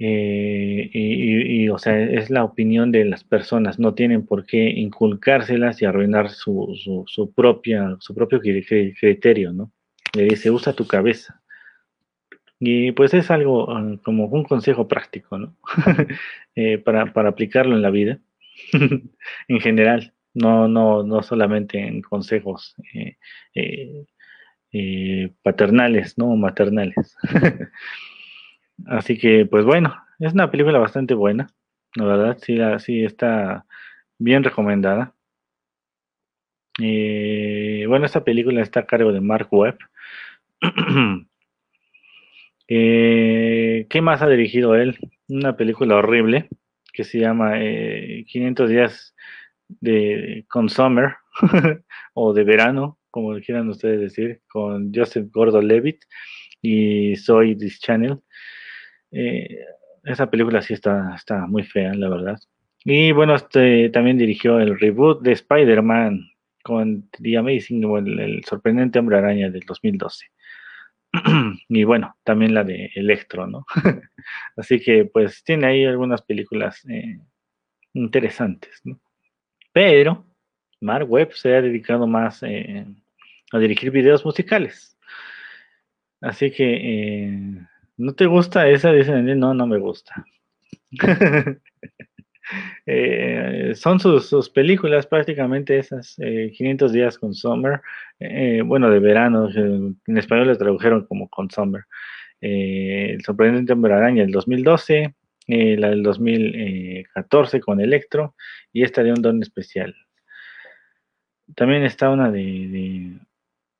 Eh, 0.00 0.90
y, 0.92 1.68
o 1.68 1.78
sea, 1.78 1.98
es 1.98 2.30
la 2.30 2.44
opinión 2.44 2.92
de 2.92 3.04
las 3.04 3.24
personas, 3.24 3.78
no 3.80 3.94
tienen 3.94 4.24
por 4.24 4.46
qué 4.46 4.70
inculcárselas 4.70 5.82
y 5.82 5.86
arruinar 5.86 6.30
su, 6.30 7.04
su, 7.06 7.32
propia, 7.32 7.96
su 7.98 8.14
propio 8.14 8.40
criterio, 8.40 9.52
¿no? 9.52 9.72
Le 10.16 10.24
dice, 10.24 10.50
usa 10.50 10.72
tu 10.72 10.86
cabeza. 10.86 11.40
Y 12.60 12.92
pues 12.92 13.14
es 13.14 13.30
algo 13.30 13.66
um, 13.66 13.98
como 13.98 14.26
un 14.26 14.44
consejo 14.44 14.88
práctico, 14.88 15.38
¿no? 15.38 15.56
eh, 16.54 16.78
para, 16.78 17.12
para 17.12 17.30
aplicarlo 17.30 17.74
en 17.74 17.82
la 17.82 17.90
vida, 17.90 18.18
en 19.48 19.60
general, 19.60 20.12
no, 20.34 20.68
no, 20.68 21.02
no 21.02 21.22
solamente 21.22 21.78
en 21.78 22.02
consejos 22.02 22.76
eh 23.54 25.34
paternales, 25.42 26.18
¿no? 26.18 26.36
Maternales. 26.36 27.16
Así 28.86 29.18
que, 29.18 29.46
pues 29.46 29.64
bueno, 29.64 29.94
es 30.18 30.32
una 30.32 30.50
película 30.50 30.78
bastante 30.78 31.14
buena, 31.14 31.48
la 31.94 32.04
verdad, 32.04 32.38
sí, 32.40 32.58
sí 32.78 33.04
está 33.04 33.66
bien 34.18 34.44
recomendada. 34.44 35.14
Eh, 36.80 37.84
bueno, 37.88 38.06
esta 38.06 38.22
película 38.24 38.62
está 38.62 38.80
a 38.80 38.86
cargo 38.86 39.12
de 39.12 39.20
Mark 39.20 39.48
Webb. 39.50 39.78
eh, 42.68 43.86
¿Qué 43.90 44.00
más 44.00 44.22
ha 44.22 44.28
dirigido 44.28 44.74
él? 44.74 44.98
Una 45.28 45.56
película 45.56 45.96
horrible 45.96 46.48
que 46.92 47.04
se 47.04 47.18
llama 47.18 47.52
eh, 47.56 48.24
500 48.28 48.70
días 48.70 49.14
de 49.68 50.44
con 50.48 50.68
Summer 50.68 51.16
o 52.14 52.32
de 52.32 52.44
verano, 52.44 52.98
como 53.10 53.38
quieran 53.40 53.68
ustedes 53.68 54.00
decir, 54.00 54.40
con 54.48 54.92
Joseph 54.94 55.28
Gordon-Levitt 55.30 56.04
y 56.62 57.16
Soy 57.16 57.56
This 57.56 57.80
Channel. 57.80 58.20
Eh, 59.10 59.64
esa 60.04 60.30
película 60.30 60.62
sí 60.62 60.74
está, 60.74 61.14
está 61.14 61.46
muy 61.46 61.62
fea, 61.64 61.94
la 61.94 62.08
verdad. 62.08 62.38
Y 62.84 63.12
bueno, 63.12 63.34
este 63.34 63.90
también 63.90 64.18
dirigió 64.18 64.60
el 64.60 64.78
reboot 64.78 65.22
de 65.22 65.32
Spider-Man 65.32 66.30
con 66.62 67.08
The 67.10 67.38
Amazing 67.38 67.84
o 67.84 67.98
el, 67.98 68.44
sorprendente 68.44 68.98
Hombre 68.98 69.18
Araña 69.18 69.50
del 69.50 69.64
2012. 69.66 70.26
y 71.68 71.84
bueno, 71.84 72.16
también 72.24 72.54
la 72.54 72.64
de 72.64 72.90
Electro, 72.94 73.46
¿no? 73.46 73.64
Así 74.56 74.80
que 74.80 75.04
pues 75.06 75.42
tiene 75.42 75.66
ahí 75.66 75.84
algunas 75.84 76.22
películas 76.22 76.84
eh, 76.88 77.18
interesantes, 77.94 78.80
¿no? 78.84 79.00
Pero 79.72 80.26
Mark 80.80 81.10
Webb 81.10 81.32
se 81.32 81.54
ha 81.54 81.62
dedicado 81.62 82.06
más 82.06 82.42
eh, 82.42 82.86
a 83.52 83.58
dirigir 83.58 83.90
videos 83.90 84.24
musicales. 84.24 84.96
Así 86.20 86.50
que, 86.50 86.74
eh, 86.74 87.66
¿no 87.98 88.14
te 88.14 88.26
gusta 88.26 88.68
esa? 88.68 88.92
Dicen, 88.92 89.38
no, 89.38 89.54
no 89.54 89.66
me 89.66 89.78
gusta. 89.78 90.24
Eh, 92.86 93.74
son 93.74 94.00
sus, 94.00 94.48
películas 94.48 95.06
prácticamente 95.06 95.78
esas, 95.78 96.16
500 96.16 96.92
días 96.92 97.18
con 97.18 97.34
Summer, 97.34 97.82
bueno, 98.64 98.88
de 98.88 99.00
verano, 99.00 99.50
en 99.54 100.16
español 100.16 100.46
le 100.46 100.56
tradujeron 100.56 101.04
como 101.04 101.28
con 101.28 101.50
Summer. 101.50 101.84
el 102.40 103.22
sorprendente 103.22 103.74
Hombre 103.74 103.92
Araña 103.92 104.22
del 104.22 104.32
2012, 104.32 105.14
la 105.46 105.90
del 105.90 106.02
2014 106.02 107.60
con 107.60 107.82
Electro 107.82 108.34
y 108.72 108.82
esta 108.82 109.02
de 109.02 109.12
un 109.12 109.20
don 109.20 109.42
especial. 109.42 109.94
También 111.54 111.82
está 111.82 112.08
una 112.10 112.30
de, 112.30 113.18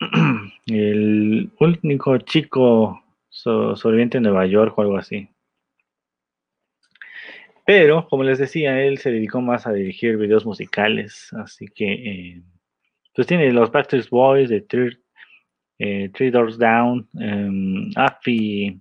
el 0.67 1.51
único 1.59 2.19
chico 2.19 3.03
sobreviviente 3.43 4.19
en 4.19 4.25
Nueva 4.25 4.47
York 4.47 4.77
o 4.77 4.83
algo 4.83 4.97
así. 4.97 5.29
Pero, 7.65 8.09
como 8.09 8.25
les 8.25 8.39
decía, 8.39 8.83
él 8.83 8.99
se 8.99 9.11
dedicó 9.11 9.41
más 9.43 9.67
a 9.67 9.73
dirigir 9.73 10.17
videos 10.17 10.47
musicales, 10.47 11.31
así 11.35 11.67
que 11.69 11.93
eh, 11.93 12.43
pues 13.15 13.27
tiene 13.27 13.53
los 13.53 13.71
Backstreet 13.71 14.09
Boys 14.09 14.49
de 14.49 14.63
Three, 14.63 14.99
eh, 15.79 16.11
Doors 16.31 16.59
Down, 16.59 17.09
um, 17.13 17.91
Affy, 17.95 18.81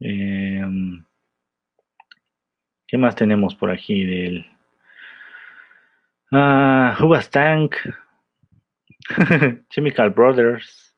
em, 0.00 1.04
¿qué 2.88 2.98
más 2.98 3.14
tenemos 3.14 3.54
por 3.54 3.70
aquí 3.70 4.04
de 4.04 4.26
él? 4.26 4.46
Uh, 6.32 7.20
Tank, 7.30 7.76
Chemical 9.70 10.10
Brothers. 10.10 10.91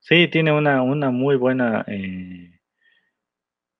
Sí, 0.00 0.28
tiene 0.28 0.52
una, 0.52 0.82
una 0.82 1.10
muy 1.10 1.36
buena 1.36 1.84
eh, 1.86 2.58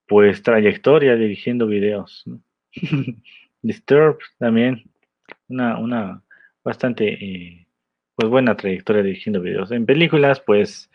pues 0.07 0.43
trayectoria 0.43 1.17
dirigiendo 1.17 1.67
videos. 1.67 2.25
Disturbed 3.63 4.19
también, 4.39 4.91
una, 5.49 5.79
una 5.79 6.23
bastante 6.65 7.07
eh, 7.13 7.67
pues 8.15 8.29
buena 8.31 8.57
trayectoria 8.57 9.03
dirigiendo 9.03 9.41
videos. 9.41 9.71
En 9.71 9.87
películas, 9.87 10.41
pues, 10.41 10.91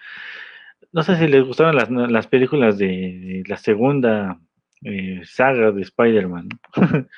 no 0.91 1.03
sé 1.03 1.15
si 1.17 1.27
les 1.27 1.43
gustaron 1.43 1.75
las, 1.75 1.89
las 1.89 2.27
películas 2.27 2.77
de, 2.77 3.43
la 3.47 3.57
segunda 3.57 4.39
eh, 4.83 5.21
saga 5.23 5.71
de 5.71 5.83
Spider-Man. 5.83 6.49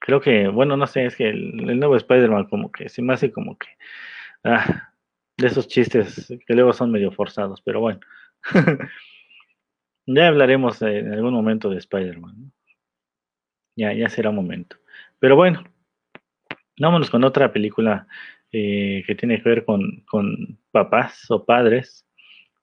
Creo 0.00 0.20
que, 0.20 0.48
bueno, 0.48 0.76
no 0.76 0.86
sé, 0.86 1.06
es 1.06 1.16
que 1.16 1.28
el, 1.28 1.78
nuevo 1.78 1.96
Spider-Man 1.96 2.46
como 2.46 2.72
que 2.72 2.88
se 2.88 3.02
me 3.02 3.12
hace 3.12 3.30
como 3.30 3.56
que 3.58 3.68
ah, 4.44 4.92
de 5.38 5.46
esos 5.46 5.68
chistes 5.68 6.26
que 6.46 6.54
luego 6.54 6.72
son 6.72 6.90
medio 6.90 7.12
forzados, 7.12 7.62
pero 7.62 7.80
bueno. 7.80 8.00
ya 10.06 10.28
hablaremos 10.28 10.82
en 10.82 11.12
algún 11.12 11.32
momento 11.32 11.70
de 11.70 11.78
Spider-Man. 11.78 12.52
Ya, 13.76 13.92
ya 13.92 14.08
será 14.08 14.32
momento. 14.32 14.76
Pero 15.20 15.36
bueno, 15.36 15.62
vámonos 16.78 17.10
con 17.10 17.22
otra 17.22 17.52
película 17.52 18.08
eh, 18.50 19.04
que 19.06 19.14
tiene 19.14 19.40
que 19.40 19.48
ver 19.48 19.64
con, 19.64 20.02
con 20.06 20.58
papás 20.72 21.30
o 21.30 21.44
padres. 21.44 22.04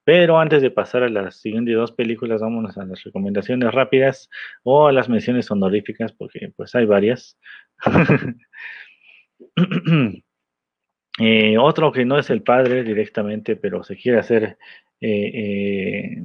Pero 0.04 0.38
antes 0.38 0.62
de 0.62 0.70
pasar 0.70 1.04
a 1.04 1.10
las 1.10 1.42
siguientes 1.42 1.76
dos 1.76 1.94
películas, 1.94 2.42
vámonos 2.42 2.78
a 2.78 2.86
las 2.86 3.04
recomendaciones 3.04 3.74
rápidas 3.74 4.30
o 4.64 4.88
a 4.88 4.92
las 4.92 5.10
menciones 5.10 5.50
honoríficas, 5.50 6.12
porque 6.12 6.52
pues 6.56 6.76
hay 6.76 6.86
varias. 6.86 7.40
Eh, 11.19 11.58
otro 11.58 11.91
que 11.91 12.06
no 12.06 12.17
es 12.19 12.30
el 12.30 12.43
padre 12.43 12.84
directamente, 12.84 13.56
pero 13.56 13.84
se 13.84 13.95
quiere 13.95 14.19
hacer, 14.19 14.58
eh, 14.99 15.32
eh, 15.34 16.23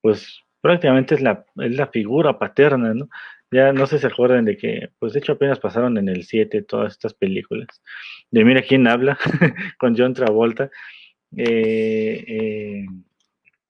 pues 0.00 0.40
prácticamente 0.60 1.14
es 1.16 1.20
la, 1.20 1.44
es 1.56 1.74
la 1.76 1.88
figura 1.88 2.38
paterna, 2.38 2.94
¿no? 2.94 3.08
Ya 3.50 3.72
no 3.72 3.86
sé 3.86 3.96
si 3.96 4.02
se 4.02 4.08
acuerdan 4.08 4.44
de 4.44 4.56
que, 4.56 4.90
pues 4.98 5.14
de 5.14 5.20
hecho 5.20 5.32
apenas 5.32 5.58
pasaron 5.58 5.96
en 5.98 6.08
el 6.08 6.24
7 6.24 6.62
todas 6.62 6.92
estas 6.92 7.14
películas. 7.14 7.82
De 8.30 8.44
Mira 8.44 8.62
quién 8.62 8.86
habla, 8.86 9.18
con 9.78 9.96
John 9.96 10.14
Travolta. 10.14 10.70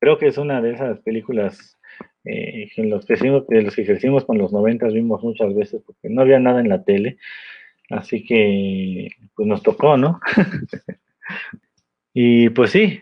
Creo 0.01 0.19
que 0.19 0.27
es 0.27 0.39
una 0.39 0.61
de 0.61 0.73
esas 0.73 1.01
películas 1.01 1.79
en 2.25 2.91
los 2.91 3.07
que 3.07 3.15
de 3.15 3.63
los 3.63 3.75
que 3.75 3.87
crecimos 3.87 4.25
con 4.25 4.39
los 4.39 4.53
noventas 4.53 4.93
vimos 4.93 5.23
muchas 5.23 5.55
veces 5.55 5.83
porque 5.87 6.09
no 6.11 6.23
había 6.23 6.39
nada 6.39 6.61
en 6.61 6.69
la 6.69 6.85
tele, 6.85 7.19
así 7.91 8.25
que 8.25 9.09
pues 9.35 9.49
nos 9.49 9.63
tocó, 9.63 9.97
¿no? 9.97 10.21
y 12.15 12.51
pues 12.51 12.71
sí, 12.73 13.01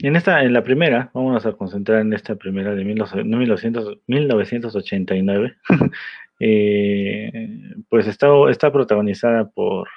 en 0.00 0.16
esta, 0.16 0.42
en 0.42 0.52
la 0.52 0.62
primera, 0.62 1.10
vamos 1.14 1.44
a 1.46 1.52
concentrar 1.52 2.00
en 2.00 2.12
esta 2.12 2.36
primera 2.36 2.74
de 2.74 2.84
1900, 2.84 3.98
1989, 4.06 5.56
pues 7.88 8.06
está, 8.06 8.28
está 8.50 8.72
protagonizada 8.72 9.48
por 9.50 9.88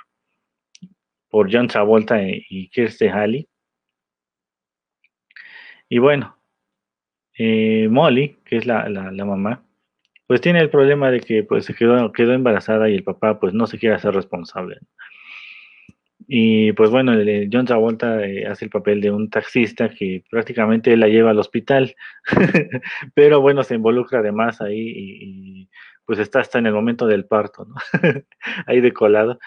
por 1.30 1.50
John 1.52 1.68
Travolta 1.68 2.22
y 2.22 2.70
Kirstie 2.70 3.10
Halley. 3.10 3.48
Y 5.90 6.00
bueno, 6.00 6.38
eh, 7.38 7.88
Molly, 7.90 8.38
que 8.46 8.58
es 8.58 8.66
la, 8.66 8.90
mamá, 9.26 9.63
pues 10.28 10.42
tiene 10.42 10.60
el 10.60 10.70
problema 10.70 11.10
de 11.10 11.22
que 11.22 11.44
pues 11.44 11.66
se 11.66 11.74
quedó, 11.74 12.12
quedó 12.12 12.34
embarazada 12.34 12.90
y 12.90 12.96
el 12.96 13.04
papá 13.04 13.40
pues 13.40 13.54
no 13.54 13.66
se 13.66 13.80
quiere 13.80 13.96
hacer 13.96 14.13
responsable. 14.13 14.80
Y 16.30 16.74
pues 16.74 16.90
bueno, 16.90 17.13
John 17.52 17.66
Travolta 17.66 18.26
eh, 18.26 18.46
hace 18.46 18.66
el 18.66 18.72
papel 18.72 19.00
de 19.00 19.12
un 19.12 19.30
taxista 19.30 19.90
que 19.90 20.26
prácticamente 20.30 20.98
la 20.98 21.08
lleva 21.08 21.32
al 21.32 21.40
hospital, 21.40 21.96
pero 23.13 23.40
bueno, 23.40 23.63
se 23.63 23.76
involucra 23.76 24.20
además 24.20 24.60
ahí 24.60 24.78
y, 24.80 25.70
pues 26.06 26.20
está 26.20 26.42
hasta 26.42 26.60
en 26.60 26.68
el 26.68 26.74
momento 26.74 27.08
del 27.08 27.26
parto, 27.26 27.66
¿no? 27.66 27.76
ahí 28.66 28.82
de 28.82 28.94
colado. 28.94 29.40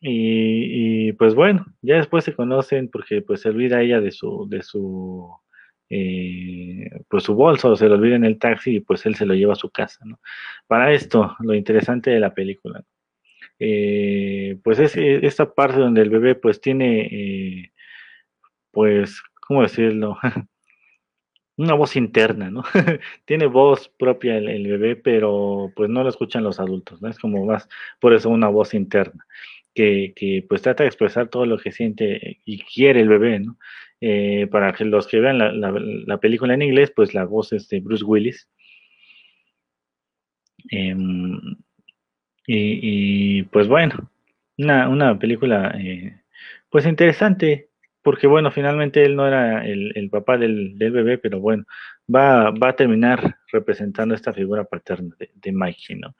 Y, 0.00 1.08
y, 1.08 1.12
pues 1.12 1.34
bueno, 1.34 1.66
ya 1.82 1.96
después 1.96 2.24
se 2.24 2.34
conocen 2.34 2.88
porque 2.88 3.22
pues 3.22 3.42
se 3.42 3.50
olvida 3.50 3.82
ella 3.82 4.00
de 4.00 4.10
su, 4.10 4.48
de 4.48 4.62
su 4.62 5.30
eh, 5.90 6.88
pues 7.08 7.24
su 7.24 7.34
bolso 7.34 7.74
se 7.76 7.88
lo 7.88 7.96
olvida 7.96 8.14
en 8.16 8.24
el 8.24 8.38
taxi 8.38 8.76
y 8.76 8.80
pues 8.80 9.04
él 9.06 9.16
se 9.16 9.26
lo 9.26 9.34
lleva 9.34 9.54
a 9.54 9.56
su 9.56 9.70
casa, 9.70 10.04
¿no? 10.04 10.20
Para 10.68 10.92
esto, 10.92 11.36
lo 11.40 11.52
interesante 11.54 12.10
de 12.10 12.20
la 12.20 12.32
película, 12.32 12.84
eh, 13.58 14.58
pues 14.62 14.78
es 14.78 14.96
eh, 14.96 15.20
esta 15.22 15.52
parte 15.52 15.80
donde 15.80 16.02
el 16.02 16.10
bebé 16.10 16.36
pues 16.36 16.60
tiene, 16.60 17.72
pues, 18.70 19.22
¿cómo 19.40 19.62
decirlo? 19.62 20.16
una 21.56 21.74
voz 21.74 21.96
interna, 21.96 22.50
¿no? 22.50 22.62
tiene 23.26 23.46
voz 23.46 23.88
propia 23.98 24.38
el, 24.38 24.48
el, 24.48 24.66
bebé, 24.68 24.96
pero 24.96 25.72
pues 25.76 25.90
no 25.90 26.02
lo 26.02 26.08
escuchan 26.08 26.44
los 26.44 26.60
adultos, 26.60 27.02
¿no? 27.02 27.08
Es 27.08 27.18
como 27.18 27.44
más, 27.44 27.68
por 28.00 28.14
eso 28.14 28.30
una 28.30 28.48
voz 28.48 28.74
interna. 28.74 29.26
Que, 29.74 30.44
pues 30.48 30.62
trata 30.62 30.82
de 30.82 30.88
expresar 30.88 31.28
todo 31.28 31.46
lo 31.46 31.58
que 31.58 31.72
siente 31.72 32.40
y 32.44 32.58
quiere 32.62 33.00
el 33.00 33.08
bebé, 33.08 33.40
¿no? 33.40 33.56
Eh, 34.00 34.46
para 34.50 34.72
que 34.72 34.84
los 34.84 35.06
que 35.06 35.20
vean 35.20 35.38
la, 35.38 36.18
película 36.18 36.54
en 36.54 36.62
inglés, 36.62 36.92
pues 36.94 37.14
la 37.14 37.24
voz 37.24 37.52
es 37.52 37.68
de 37.68 37.80
Bruce 37.80 38.04
Willis. 38.04 38.48
Em, 40.70 41.40
y, 42.46 43.42
pues 43.44 43.68
bueno, 43.68 44.10
una, 44.56 45.18
película 45.18 45.74
eh, 45.78 46.20
pues 46.68 46.86
interesante, 46.86 47.68
porque 48.02 48.26
bueno, 48.26 48.50
finalmente 48.50 49.04
él 49.04 49.16
no 49.16 49.26
era 49.26 49.64
el, 49.66 50.08
papá 50.10 50.38
del, 50.38 50.74
bebé, 50.78 51.18
pero 51.18 51.40
bueno, 51.40 51.64
va, 52.12 52.50
va, 52.50 52.70
a 52.70 52.76
terminar 52.76 53.38
representando 53.52 54.14
esta 54.14 54.32
figura 54.32 54.64
paterna 54.64 55.14
de, 55.18 55.30
de 55.34 55.52
Mikey, 55.52 55.96
¿no? 55.96 56.14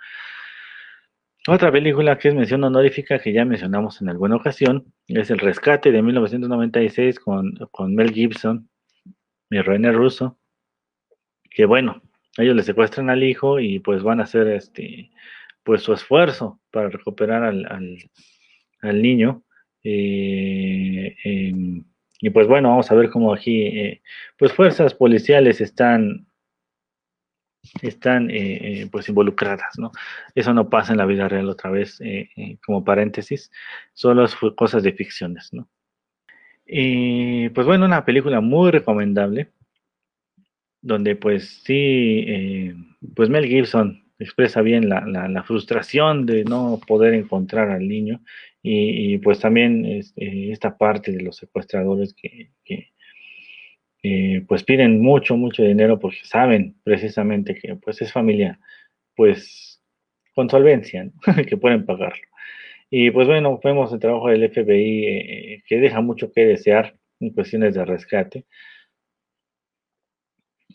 Otra 1.52 1.72
película 1.72 2.16
que 2.16 2.28
es 2.28 2.34
mención 2.36 2.62
honorífica 2.62 3.18
que 3.18 3.32
ya 3.32 3.44
mencionamos 3.44 4.00
en 4.00 4.08
alguna 4.08 4.36
ocasión 4.36 4.94
es 5.08 5.30
El 5.30 5.40
Rescate 5.40 5.90
de 5.90 6.00
1996 6.00 7.18
con, 7.18 7.56
con 7.72 7.92
Mel 7.92 8.12
Gibson 8.12 8.70
y 9.50 9.60
René 9.60 9.90
Russo. 9.90 10.38
Que 11.50 11.64
bueno, 11.64 12.02
ellos 12.38 12.54
le 12.54 12.62
secuestran 12.62 13.10
al 13.10 13.24
hijo 13.24 13.58
y 13.58 13.80
pues 13.80 14.04
van 14.04 14.20
a 14.20 14.22
hacer 14.22 14.46
este 14.46 15.10
pues 15.64 15.82
su 15.82 15.92
esfuerzo 15.92 16.60
para 16.70 16.88
recuperar 16.88 17.42
al, 17.42 17.66
al, 18.80 19.02
niño. 19.02 19.42
Eh, 19.82 21.16
em, 21.24 21.82
y 22.20 22.30
pues 22.30 22.46
bueno, 22.46 22.68
vamos 22.68 22.92
a 22.92 22.94
ver 22.94 23.10
cómo 23.10 23.34
aquí, 23.34 23.62
eh, 23.62 24.02
pues 24.38 24.52
fuerzas 24.52 24.94
policiales 24.94 25.60
están 25.60 26.28
están 27.82 28.30
pues 28.90 29.08
involucradas, 29.08 29.78
¿no? 29.78 29.92
Eso 30.34 30.54
no 30.54 30.68
pasa 30.70 30.92
en 30.92 30.98
la 30.98 31.06
vida 31.06 31.28
real 31.28 31.48
otra 31.48 31.70
vez, 31.70 31.98
como 32.64 32.84
paréntesis, 32.84 33.50
solo 33.92 34.24
es 34.24 34.36
cosas 34.56 34.82
de 34.82 34.92
ficciones, 34.92 35.50
¿no? 35.52 35.68
Y 36.66 37.48
pues 37.50 37.66
bueno, 37.66 37.84
una 37.84 38.04
película 38.04 38.40
muy 38.40 38.70
recomendable, 38.70 39.50
donde 40.80 41.16
pues 41.16 41.62
sí, 41.64 42.72
pues 43.14 43.28
Mel 43.28 43.46
Gibson 43.46 44.04
expresa 44.20 44.62
bien 44.62 44.88
la, 44.88 45.00
la, 45.06 45.42
frustración 45.42 46.26
de 46.26 46.44
no 46.44 46.78
poder 46.86 47.14
encontrar 47.14 47.70
al 47.70 47.88
niño 47.88 48.20
y, 48.62 49.18
pues 49.18 49.40
también 49.40 49.86
este, 49.86 50.52
esta 50.52 50.76
parte 50.76 51.10
de 51.10 51.22
los 51.22 51.36
secuestradores 51.36 52.14
que, 52.14 52.52
pues 54.46 54.64
piden 54.64 55.00
mucho, 55.02 55.36
mucho 55.36 55.62
dinero 55.62 55.98
porque 55.98 56.24
saben 56.24 56.76
precisamente 56.82 57.54
que 57.54 57.76
pues 57.76 58.00
es 58.02 58.12
familia 58.12 58.58
pues 59.14 59.82
con 60.34 60.48
solvencia, 60.48 61.10
que 61.48 61.56
pueden 61.56 61.84
pagarlo. 61.84 62.26
Y 62.90 63.10
pues 63.10 63.28
bueno, 63.28 63.60
vemos 63.62 63.92
el 63.92 64.00
trabajo 64.00 64.28
del 64.28 64.50
FBI 64.50 65.04
eh, 65.06 65.62
que 65.66 65.78
deja 65.78 66.00
mucho 66.00 66.32
que 66.32 66.44
desear 66.44 66.96
en 67.20 67.30
cuestiones 67.30 67.74
de 67.74 67.84
rescate 67.84 68.46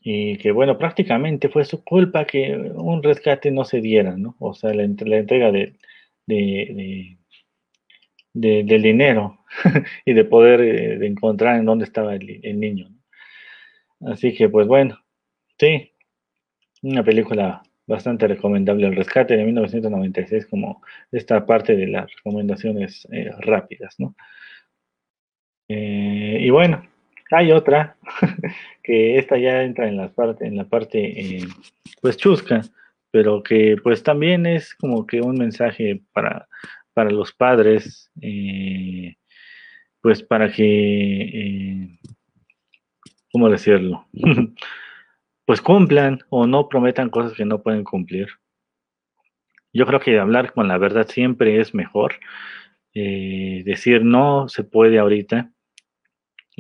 y 0.07 0.37
que 0.37 0.51
bueno, 0.51 0.77
prácticamente 0.77 1.49
fue 1.49 1.65
su 1.65 1.83
culpa 1.83 2.25
que 2.25 2.55
un 2.55 3.01
rescate 3.01 3.49
no 3.49 3.65
se 3.65 3.81
diera, 3.81 4.15
¿no? 4.15 4.35
O 4.39 4.53
sea, 4.53 4.71
la, 4.71 4.83
entrega 4.83 5.51
de, 5.51 5.73
del 8.33 8.81
dinero 8.83 9.39
y 10.05 10.13
de 10.13 10.25
poder 10.25 10.61
eh, 10.61 11.07
encontrar 11.07 11.57
en 11.57 11.65
dónde 11.65 11.85
estaba 11.85 12.13
el, 12.15 12.59
niño. 12.59 12.94
Así 14.01 14.33
que 14.33 14.49
pues 14.49 14.67
bueno, 14.67 14.99
sí, 15.57 15.91
una 16.81 17.03
película 17.03 17.63
bastante 17.87 18.27
recomendable, 18.27 18.87
El 18.87 18.95
Rescate 18.95 19.37
de 19.37 19.45
1996, 19.45 20.47
como 20.47 20.81
esta 21.11 21.45
parte 21.45 21.75
de 21.75 21.87
las 21.87 22.11
recomendaciones 22.15 23.07
eh, 23.11 23.31
rápidas, 23.39 23.95
¿no? 23.99 24.15
Eh, 25.67 26.39
y 26.41 26.49
bueno, 26.49 26.85
hay 27.31 27.51
otra, 27.51 27.97
que 28.83 29.17
esta 29.17 29.37
ya 29.37 29.63
entra 29.63 29.87
en 29.87 29.97
la 29.97 30.09
parte, 30.09 30.45
en 30.45 30.57
la 30.57 30.65
parte 30.65 31.37
eh, 31.37 31.47
pues 32.01 32.17
chusca, 32.17 32.61
pero 33.11 33.41
que 33.41 33.77
pues 33.81 34.03
también 34.03 34.45
es 34.45 34.75
como 34.75 35.05
que 35.05 35.21
un 35.21 35.37
mensaje 35.37 36.01
para, 36.11 36.47
para 36.93 37.09
los 37.11 37.33
padres, 37.33 38.11
pues 40.01 40.21
para 40.21 40.51
que, 40.51 41.97
¿cómo 43.35 43.49
decirlo? 43.49 44.07
pues 45.45 45.59
cumplan 45.59 46.19
o 46.29 46.47
no 46.47 46.69
prometan 46.69 47.09
cosas 47.09 47.33
que 47.33 47.43
no 47.43 47.61
pueden 47.61 47.83
cumplir. 47.83 48.29
Yo 49.73 49.85
creo 49.85 49.99
que 49.99 50.17
hablar 50.17 50.53
con 50.53 50.69
la 50.69 50.77
verdad 50.77 51.05
siempre 51.05 51.59
es 51.59 51.73
mejor. 51.73 52.13
decir 52.93 54.05
no 54.05 54.47
se 54.47 54.63
puede 54.63 54.99
ahorita 54.99 55.51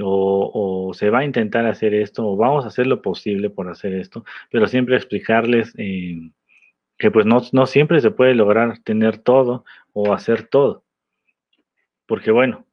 o, 0.01 0.91
se 0.93 1.09
va 1.09 1.19
a 1.19 1.23
intentar 1.23 1.65
hacer 1.65 1.93
esto, 1.93 2.27
o 2.27 2.35
vamos 2.35 2.65
a 2.65 2.67
hacer 2.67 2.87
lo 2.87 3.01
posible 3.01 3.49
por 3.49 3.69
hacer 3.69 3.93
esto, 3.93 4.25
pero 4.51 4.67
siempre 4.67 4.97
explicarles 4.97 5.73
eh, 5.77 6.29
que 6.97 7.09
pues 7.09 7.25
no, 7.25 7.41
no 7.53 7.67
siempre 7.67 8.01
se 8.01 8.11
puede 8.11 8.35
lograr 8.35 8.79
tener 8.79 9.17
todo 9.19 9.63
o 9.93 10.13
hacer 10.13 10.49
todo. 10.49 10.83
Porque 12.05 12.31
bueno, 12.31 12.64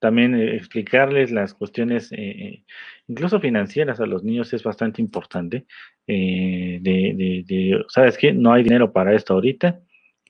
también 0.00 0.34
eh, 0.34 0.56
explicarles 0.56 1.30
las 1.30 1.54
cuestiones, 1.54 2.10
eh, 2.12 2.64
incluso 3.06 3.40
financieras 3.40 4.00
a 4.00 4.06
los 4.06 4.24
niños 4.24 4.52
es 4.52 4.62
bastante 4.62 5.00
importante. 5.00 5.66
de, 6.06 6.80
de, 6.82 7.44
de, 7.46 7.84
¿sabes 7.88 8.18
qué? 8.18 8.32
No 8.32 8.52
hay 8.52 8.64
dinero 8.64 8.92
para 8.92 9.14
esto 9.14 9.34
ahorita, 9.34 9.80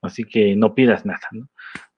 así 0.02 0.24
que 0.24 0.56
no 0.56 0.74
pidas 0.74 1.06
nada, 1.06 1.26
¿no? 1.32 1.48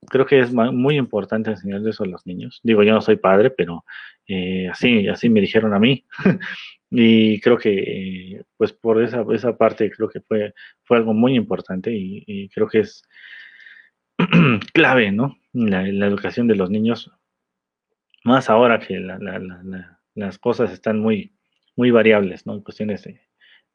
Creo 0.08 0.26
que 0.26 0.40
es 0.40 0.52
muy 0.52 0.96
importante 0.96 1.50
enseñarles 1.50 1.94
eso 1.94 2.04
a 2.04 2.08
los 2.08 2.26
niños. 2.26 2.60
Digo, 2.64 2.82
yo 2.82 2.92
no 2.92 3.00
soy 3.00 3.16
padre, 3.16 3.50
pero 3.50 3.84
eh, 4.26 4.68
así, 4.68 5.08
así 5.08 5.28
me 5.28 5.40
dijeron 5.40 5.74
a 5.74 5.78
mí. 5.78 6.04
y 6.90 7.40
creo 7.40 7.56
que, 7.58 8.34
eh, 8.36 8.42
pues 8.56 8.72
por 8.72 9.02
esa, 9.02 9.24
esa 9.32 9.56
parte, 9.56 9.90
creo 9.90 10.08
que 10.08 10.20
fue, 10.20 10.54
fue 10.82 10.96
algo 10.98 11.14
muy 11.14 11.34
importante 11.36 11.92
y, 11.92 12.48
creo 12.50 12.68
que 12.68 12.80
es 12.80 13.02
clave, 14.74 15.12
¿no? 15.12 15.36
La, 15.52 15.86
educación 15.86 16.48
de 16.48 16.56
los 16.56 16.70
niños, 16.70 17.10
más 18.24 18.50
ahora 18.50 18.78
que 18.78 19.00
las 20.14 20.38
cosas 20.38 20.72
están 20.72 21.00
muy, 21.00 21.32
muy 21.76 21.90
variables, 21.90 22.46
¿no? 22.46 22.54
En 22.54 22.62
cuestiones 22.62 23.08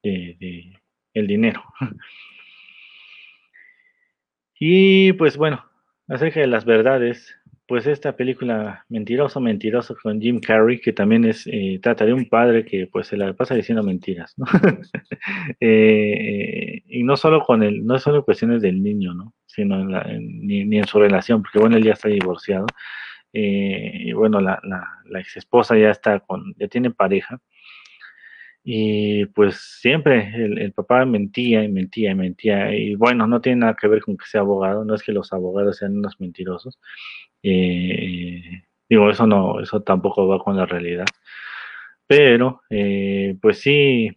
de, 0.03 0.79
el 1.13 1.27
dinero. 1.27 1.63
y 4.59 5.13
pues 5.13 5.37
bueno, 5.37 5.63
acerca 6.07 6.39
de 6.39 6.47
las 6.47 6.65
verdades, 6.65 7.35
pues 7.67 7.85
esta 7.85 8.15
película 8.15 8.85
Mentiroso, 8.87 9.41
Mentiroso 9.41 9.95
con 10.01 10.21
Jim 10.21 10.39
Carrey, 10.39 10.79
que 10.79 10.93
también 10.93 11.25
es, 11.25 11.45
eh, 11.47 11.79
trata 11.81 12.05
de 12.05 12.13
un 12.13 12.29
padre 12.29 12.63
que 12.63 12.87
pues 12.87 13.07
se 13.07 13.17
la 13.17 13.33
pasa 13.33 13.55
diciendo 13.55 13.83
mentiras, 13.83 14.33
¿no? 14.37 14.45
Eh, 15.59 16.83
y 16.87 17.03
no 17.03 17.17
solo 17.17 17.43
con 17.43 17.63
el, 17.63 17.85
no 17.85 17.99
solo 17.99 18.23
cuestiones 18.23 18.61
del 18.61 18.81
niño, 18.81 19.13
¿no? 19.13 19.33
Sino 19.45 19.83
ni, 20.19 20.77
en 20.77 20.87
su 20.87 20.99
relación, 20.99 21.41
porque 21.41 21.59
bueno, 21.59 21.75
él 21.75 21.83
ya 21.83 21.93
está 21.93 22.07
divorciado, 22.07 22.65
eh, 23.33 24.13
bueno, 24.13 24.41
la, 24.41 24.59
la, 24.63 24.87
la 25.05 25.19
ex 25.19 25.37
esposa 25.37 25.77
ya 25.77 25.91
está 25.91 26.19
con, 26.21 26.53
ya 26.57 26.67
tiene 26.67 26.91
pareja, 26.91 27.39
y 28.69 29.25
pues 29.27 29.55
siempre 29.79 30.29
el, 30.35 30.73
papá 30.73 31.05
mentía 31.05 31.63
y 31.63 31.69
mentía 31.69 32.11
y 32.11 32.15
mentía. 32.15 32.75
Y 32.75 32.95
bueno, 32.95 33.25
no 33.25 33.39
tiene 33.39 33.61
nada 33.61 33.77
que 33.79 33.87
ver 33.87 34.01
con 34.01 34.17
que 34.17 34.25
sea 34.25 34.41
abogado, 34.41 34.83
no 34.83 34.93
es 34.93 35.03
que 35.03 35.13
los 35.13 35.31
abogados 35.31 35.77
sean 35.77 35.97
unos 35.97 36.19
mentirosos. 36.19 36.77
Eh, 37.43 38.63
digo, 38.89 39.09
eso 39.09 39.25
no, 39.25 39.61
eso 39.61 39.81
tampoco 39.83 40.27
va 40.27 40.39
con 40.43 40.57
la 40.57 40.65
realidad. 40.65 41.05
Pero, 42.07 42.61
eh, 42.69 43.37
pues 43.41 43.59
sí, 43.59 44.11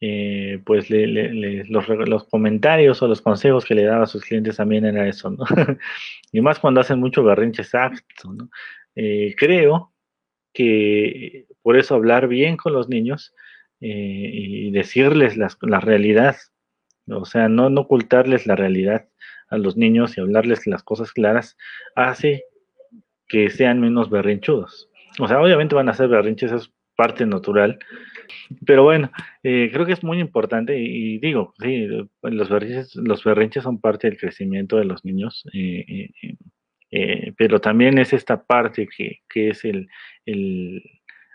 eh, 0.00 0.60
pues 0.64 0.88
los, 0.90 1.88
los, 1.88 2.24
comentarios 2.24 3.02
o 3.02 3.08
los 3.08 3.22
consejos 3.22 3.64
que 3.64 3.74
le 3.74 3.84
daba 3.84 4.04
a 4.04 4.06
sus 4.06 4.24
clientes 4.24 4.56
también 4.56 4.84
era 4.84 5.08
eso, 5.08 5.34
y 6.32 6.40
más 6.40 6.58
cuando 6.58 6.80
hacen 6.80 7.00
mucho 7.00 7.22
berrinche 7.24 7.62
exacto, 7.62 8.32
¿no? 8.32 8.50
creo 9.36 9.92
que 10.52 11.46
por 11.60 11.76
eso 11.76 11.94
hablar 11.94 12.28
bien 12.28 12.56
con 12.56 12.72
los 12.72 12.88
niños 12.88 13.34
eh, 13.80 14.30
y 14.32 14.70
decirles 14.70 15.36
la 15.36 15.80
realidad, 15.80 16.36
o 17.08 17.26
sea, 17.26 17.48
no, 17.48 17.68
no 17.68 17.82
ocultarles 17.82 18.46
la 18.46 18.56
realidad 18.56 19.06
a 19.48 19.58
los 19.58 19.76
niños 19.76 20.16
y 20.16 20.22
hablarles 20.22 20.66
las 20.66 20.82
cosas 20.82 21.12
claras, 21.12 21.58
hace 21.94 22.44
que 23.28 23.50
sean 23.50 23.80
menos 23.80 24.08
berrinchudos. 24.08 24.88
O 25.20 25.28
sea, 25.28 25.42
obviamente 25.42 25.74
van 25.74 25.90
a 25.90 25.94
ser 25.94 26.08
berrinches, 26.08 26.52
es 26.52 26.72
parte 26.96 27.26
natural, 27.26 27.78
pero 28.64 28.84
bueno, 28.84 29.10
eh, 29.42 29.70
creo 29.72 29.86
que 29.86 29.92
es 29.92 30.04
muy 30.04 30.20
importante 30.20 30.78
y, 30.78 31.18
digo, 31.18 31.54
sí, 31.58 31.86
los 32.22 32.48
berrinches, 32.48 32.96
los 32.96 33.24
berrinches 33.24 33.64
son 33.64 33.80
parte 33.80 34.08
del 34.08 34.18
crecimiento 34.18 34.76
de 34.76 34.84
los 34.84 35.04
niños. 35.04 35.44
Eh, 35.52 36.10
eh, 36.90 37.32
pero 37.36 37.60
también 37.60 37.98
es 37.98 38.12
esta 38.12 38.44
parte 38.44 38.88
que, 38.88 39.20
es 39.34 39.64
el, 39.64 39.88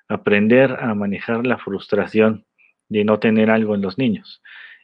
aprender 0.08 0.72
a 0.80 0.94
manejar 0.96 1.46
la 1.46 1.58
frustración 1.58 2.46
de 2.90 3.04
no 3.04 3.20
tener 3.20 3.50
algo 3.50 3.76
en 3.76 3.82
los 3.82 3.98
niños. 3.98 4.42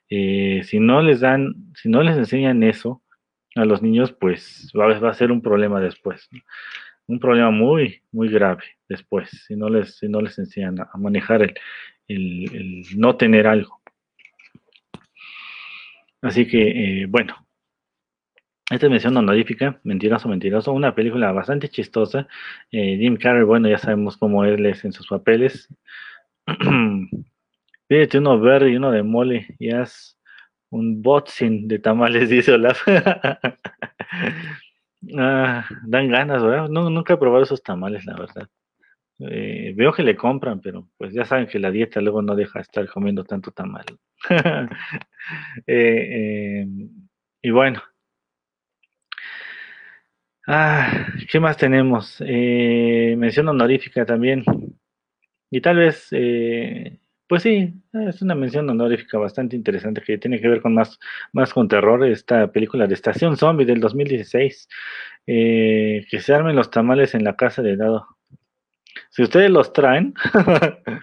Si 0.09 0.79
no 0.79 1.01
les 1.01 1.19
dan, 1.19 1.55
si 1.75 1.89
no 1.89 2.01
les 2.01 2.17
enseñan 2.17 2.63
eso 2.63 3.03
a 3.55 3.65
los 3.65 3.81
niños, 3.81 4.13
pues 4.13 4.71
va, 4.77 5.09
a 5.09 5.13
ser 5.13 5.31
un 5.31 5.41
problema 5.41 5.81
después. 5.81 6.29
Un 7.07 7.19
problema 7.19 7.51
muy, 7.51 8.01
muy 8.11 8.29
grave 8.29 8.63
después, 8.89 9.29
si 9.47 9.55
no 9.55 9.69
les, 9.69 9.97
si 9.97 10.09
no 10.09 10.21
les 10.21 10.37
enseñan 10.39 10.79
a, 10.81 10.89
manejar 10.97 11.41
el, 11.41 11.53
el, 12.07 12.83
no 12.97 13.15
tener 13.15 13.47
algo. 13.47 13.81
Así 16.21 16.47
que, 16.47 17.03
eh, 17.03 17.05
bueno, 17.07 17.47
esta 18.69 18.87
es 18.87 18.89
mención 18.91 19.15
honorífica, 19.15 19.79
Mentiroso, 19.83 20.27
Mentiroso, 20.27 20.73
una 20.73 20.93
película 20.93 21.31
bastante 21.31 21.69
chistosa. 21.69 22.27
Eh, 22.71 22.97
Jim 22.99 23.15
Carrey, 23.15 23.43
bueno, 23.43 23.69
ya 23.69 23.77
sabemos 23.77 24.17
cómo 24.17 24.43
él 24.43 24.65
es 24.65 24.83
en 24.83 24.91
sus 24.91 25.07
papeles. 25.07 25.69
Pídete 27.87 28.17
uno 28.17 28.37
verde 28.39 28.71
y 28.71 28.75
uno 28.75 28.91
de 28.91 29.03
mole 29.03 29.55
y 29.57 29.71
haz 29.71 30.19
un 30.69 31.01
boxing 31.01 31.69
de 31.69 31.79
tamales, 31.79 32.29
dice 32.29 32.51
Olaf. 32.51 32.85
ah, 35.17 35.65
dan 35.85 36.09
ganas, 36.09 36.43
¿verdad? 36.43 36.69
No, 36.69 36.89
nunca 36.89 37.13
he 37.13 37.17
probado 37.17 37.43
esos 37.43 37.63
tamales, 37.63 38.05
la 38.05 38.15
verdad. 38.17 38.47
Eh, 39.19 39.73
veo 39.75 39.93
que 39.93 40.03
le 40.03 40.15
compran, 40.15 40.61
pero 40.61 40.89
pues 40.97 41.13
ya 41.13 41.25
saben 41.25 41.47
que 41.47 41.59
la 41.59 41.71
dieta 41.71 42.01
luego 42.01 42.21
no 42.21 42.35
deja 42.35 42.59
estar 42.61 42.87
comiendo 42.89 43.23
tanto 43.25 43.51
tamal. 43.51 43.85
Eh, 45.67 46.65
y 47.41 47.51
bueno, 47.51 47.81
Ah, 50.47 51.07
¿qué 51.29 51.39
más 51.39 51.57
tenemos? 51.57 52.17
Eh, 52.25 53.15
mención 53.17 53.47
honorífica 53.49 54.05
también. 54.05 54.43
Y 55.49 55.61
tal 55.61 55.77
vez, 55.77 56.07
eh, 56.11 56.99
pues 57.27 57.43
sí, 57.43 57.73
es 57.93 58.21
una 58.21 58.35
mención 58.35 58.69
honorífica 58.69 59.17
bastante 59.17 59.55
interesante 59.55 60.01
que 60.01 60.17
tiene 60.17 60.39
que 60.39 60.47
ver 60.47 60.61
con 60.61 60.73
más, 60.73 60.97
más 61.33 61.53
con 61.53 61.67
terror. 61.67 62.05
Esta 62.05 62.51
película 62.51 62.87
de 62.87 62.93
Estación 62.93 63.35
Zombie 63.35 63.65
del 63.65 63.81
2016, 63.81 64.69
eh, 65.27 66.05
que 66.09 66.21
se 66.21 66.33
armen 66.33 66.55
los 66.55 66.71
tamales 66.71 67.13
en 67.15 67.23
la 67.25 67.35
casa 67.35 67.61
de 67.61 67.75
dado. 67.75 68.07
Si 69.09 69.23
ustedes 69.23 69.49
los 69.49 69.73
traen, 69.73 70.13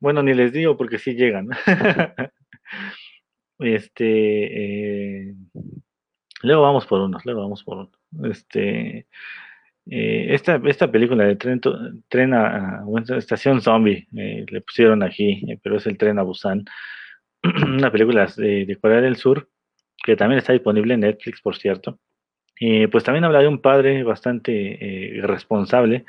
bueno, 0.00 0.22
ni 0.22 0.34
les 0.34 0.52
digo 0.52 0.76
porque 0.76 0.98
sí 0.98 1.14
llegan. 1.14 1.48
este, 3.58 5.28
eh, 5.28 5.34
luego 6.42 6.62
vamos 6.62 6.86
por 6.86 7.00
unos, 7.00 7.24
luego 7.24 7.40
vamos 7.42 7.64
por 7.64 7.78
uno. 7.78 8.30
Este, 8.30 9.08
eh, 9.88 10.34
esta, 10.34 10.60
esta 10.64 10.90
película 10.90 11.24
de 11.24 11.36
tren, 11.36 11.60
tren 12.08 12.34
a, 12.34 12.84
estación 13.16 13.60
zombie, 13.60 14.08
eh, 14.16 14.44
le 14.48 14.60
pusieron 14.60 15.02
aquí, 15.02 15.44
eh, 15.48 15.58
pero 15.62 15.76
es 15.76 15.86
el 15.86 15.96
tren 15.96 16.18
a 16.18 16.22
Busan, 16.22 16.64
una 17.66 17.92
película 17.92 18.26
de, 18.36 18.78
Corea 18.80 19.00
del 19.00 19.16
Sur, 19.16 19.48
que 20.02 20.16
también 20.16 20.38
está 20.38 20.52
disponible 20.52 20.94
en 20.94 21.00
Netflix, 21.00 21.40
por 21.40 21.56
cierto. 21.56 21.98
pues 22.90 23.04
también 23.04 23.24
habla 23.24 23.40
de 23.40 23.48
un 23.48 23.60
padre 23.60 24.02
bastante 24.02 24.52
irresponsable. 25.16 26.04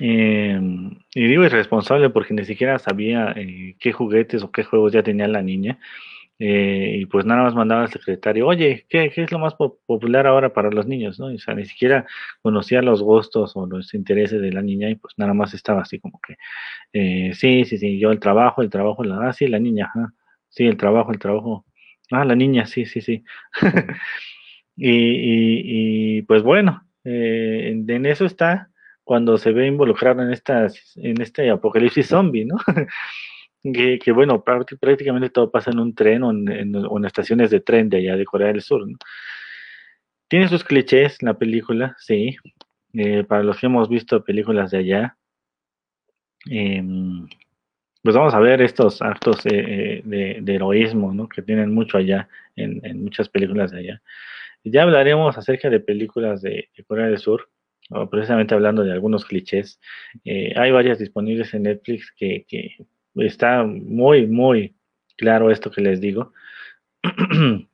y 0.00 1.26
digo 1.28 1.44
irresponsable 1.44 2.10
porque 2.10 2.34
ni 2.34 2.44
siquiera 2.44 2.78
sabía 2.78 3.34
qué 3.78 3.92
juguetes 3.92 4.42
o 4.42 4.50
qué 4.52 4.64
juegos 4.64 4.92
ya 4.92 5.02
tenía 5.02 5.28
la 5.28 5.42
niña. 5.42 5.78
Eh, 6.40 6.98
y 7.00 7.06
pues 7.06 7.24
nada 7.26 7.42
más 7.42 7.54
mandaba 7.54 7.82
al 7.82 7.90
secretario, 7.90 8.46
oye, 8.46 8.86
¿qué, 8.88 9.12
es 9.16 9.32
lo 9.32 9.40
más 9.40 9.54
popular 9.54 10.26
ahora 10.28 10.52
para 10.52 10.70
los 10.70 10.86
niños? 10.86 11.18
¿no? 11.18 11.26
o 11.26 11.54
ni 11.54 11.64
siquiera 11.64 12.06
conocía 12.42 12.80
los 12.80 13.02
gustos 13.02 13.56
o 13.56 13.66
los 13.66 13.92
intereses 13.92 14.40
de 14.40 14.52
la 14.52 14.62
niña 14.62 14.88
y 14.88 14.94
pues 14.94 15.14
nada 15.16 15.34
más 15.34 15.52
estaba 15.54 15.82
así 15.82 15.98
como 15.98 16.20
que, 16.20 16.36
eh, 16.92 17.32
sí, 17.34 17.64
sí, 17.64 17.78
sí, 17.78 17.98
yo 17.98 18.12
el 18.12 18.20
trabajo, 18.20 18.62
el 18.62 18.70
trabajo, 18.70 19.02
la, 19.02 19.28
ah, 19.28 19.32
sí, 19.32 19.48
la 19.48 19.58
niña, 19.58 19.90
sí, 20.48 20.66
el 20.66 20.76
trabajo, 20.76 21.10
el 21.12 21.18
trabajo, 21.18 21.66
ah, 22.12 22.24
la 22.24 22.36
niña, 22.36 22.66
sí, 22.66 22.86
sí, 22.86 23.00
sí. 23.00 23.24
y, 24.76 26.18
y, 26.18 26.22
pues 26.22 26.42
bueno, 26.44 26.86
eh, 27.04 27.70
en, 27.88 28.06
eso 28.06 28.24
está 28.26 28.70
cuando 29.02 29.38
se 29.38 29.52
ve 29.52 29.66
involucrado 29.66 30.22
en, 30.22 30.32
estas, 30.32 30.96
en 30.96 31.20
este 31.20 31.50
apocalipsis 31.50 32.06
zombie, 32.08 32.44
¿no? 32.44 32.56
que, 33.62 34.12
bueno, 34.12 34.42
prácticamente 34.44 35.30
todo 35.30 35.50
pasa 35.50 35.70
en 35.70 35.80
un 35.80 35.94
tren 35.94 36.22
o 36.22 36.30
en, 36.30 37.04
estaciones 37.04 37.50
de 37.50 37.60
tren 37.60 37.88
de 37.88 37.98
allá 37.98 38.16
de 38.16 38.24
Corea 38.24 38.48
del 38.48 38.62
Sur. 38.62 38.86
Tiene 40.28 40.48
sus 40.48 40.64
clichés 40.64 41.22
la 41.22 41.34
película, 41.38 41.96
sí. 41.98 42.36
Eh, 42.94 43.24
para 43.24 43.42
los 43.42 43.58
que 43.58 43.66
hemos 43.66 43.88
visto 43.88 44.24
películas 44.24 44.70
de 44.70 44.78
allá, 44.78 45.16
em, 46.46 47.26
pues 48.02 48.14
vamos 48.16 48.34
a 48.34 48.40
ver 48.40 48.62
estos 48.62 49.02
actos 49.02 49.40
eh, 49.46 50.02
de, 50.04 50.54
heroísmo 50.54 51.12
¿no? 51.12 51.28
que 51.28 51.42
tienen 51.42 51.74
mucho 51.74 51.98
allá 51.98 52.28
en, 52.56 53.02
muchas 53.02 53.28
películas 53.28 53.70
de 53.72 53.80
allá. 53.80 54.02
Ya 54.64 54.82
hablaremos 54.82 55.36
acerca 55.38 55.70
de 55.70 55.80
películas 55.80 56.42
de, 56.42 56.70
Corea 56.86 57.06
del 57.06 57.18
Sur, 57.18 57.50
o 57.90 58.08
precisamente 58.08 58.54
hablando 58.54 58.84
de 58.84 58.92
algunos 58.92 59.24
clichés. 59.24 59.80
Eh, 60.24 60.52
hay 60.56 60.70
varias 60.70 60.98
disponibles 60.98 61.52
en 61.54 61.64
Netflix 61.64 62.12
que 62.16 62.46
está 63.18 63.64
muy, 63.64 64.26
muy 64.26 64.76
claro 65.16 65.50
esto 65.50 65.70
que 65.70 65.80
les 65.80 66.00
digo. 66.00 66.32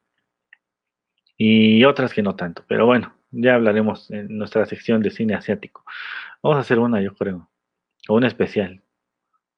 y 1.36 1.84
otras 1.84 2.12
que 2.12 2.22
no 2.22 2.36
tanto, 2.36 2.64
pero 2.68 2.86
bueno, 2.86 3.14
ya 3.30 3.54
hablaremos 3.54 4.10
en 4.10 4.36
nuestra 4.38 4.66
sección 4.66 5.02
de 5.02 5.10
cine 5.10 5.34
asiático. 5.34 5.84
Vamos 6.42 6.58
a 6.58 6.60
hacer 6.60 6.78
una, 6.78 7.00
yo 7.00 7.14
creo, 7.14 7.48
o 8.08 8.14
una 8.14 8.28
especial. 8.28 8.82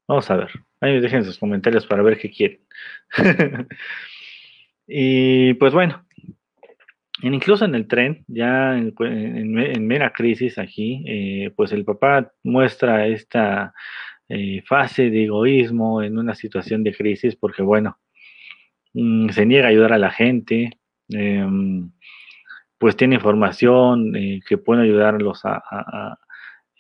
Vamos 0.09 0.31
a 0.31 0.37
ver. 0.37 0.51
Ahí 0.81 1.01
dejen 1.01 1.25
sus 1.25 1.39
comentarios 1.39 1.87
para 1.87 2.03
ver 2.03 2.19
qué 2.19 2.31
quieren. 2.31 2.61
y 4.87 5.55
pues 5.55 5.73
bueno, 5.73 6.07
incluso 7.23 7.65
en 7.65 7.75
el 7.75 7.89
tren, 7.89 8.25
ya 8.29 8.77
en, 8.77 9.87
mera 9.87 10.13
crisis 10.13 10.59
aquí, 10.59 11.05
eh, 11.07 11.51
pues 11.57 11.73
el 11.73 11.85
papá 11.85 12.33
muestra 12.43 13.07
esta 13.07 13.75
eh, 14.29 14.63
fase 14.67 15.09
de 15.11 15.25
egoísmo 15.25 16.03
en 16.03 16.19
una 16.19 16.35
situación 16.35 16.83
de 16.83 16.95
crisis 16.95 17.37
porque, 17.37 17.63
bueno, 17.63 17.99
mm, 18.95 19.29
se 19.31 19.47
niega 19.47 19.67
a 19.67 19.71
ayudar 19.71 19.93
a 19.93 19.99
la 19.99 20.11
gente, 20.11 20.71
em, 21.11 21.93
pues 22.79 22.97
tiene 22.97 23.17
información 23.17 24.17
eh, 24.17 24.41
que 24.49 24.59
puede 24.59 24.83
ayudarlos 24.83 25.43
a, 25.45 26.19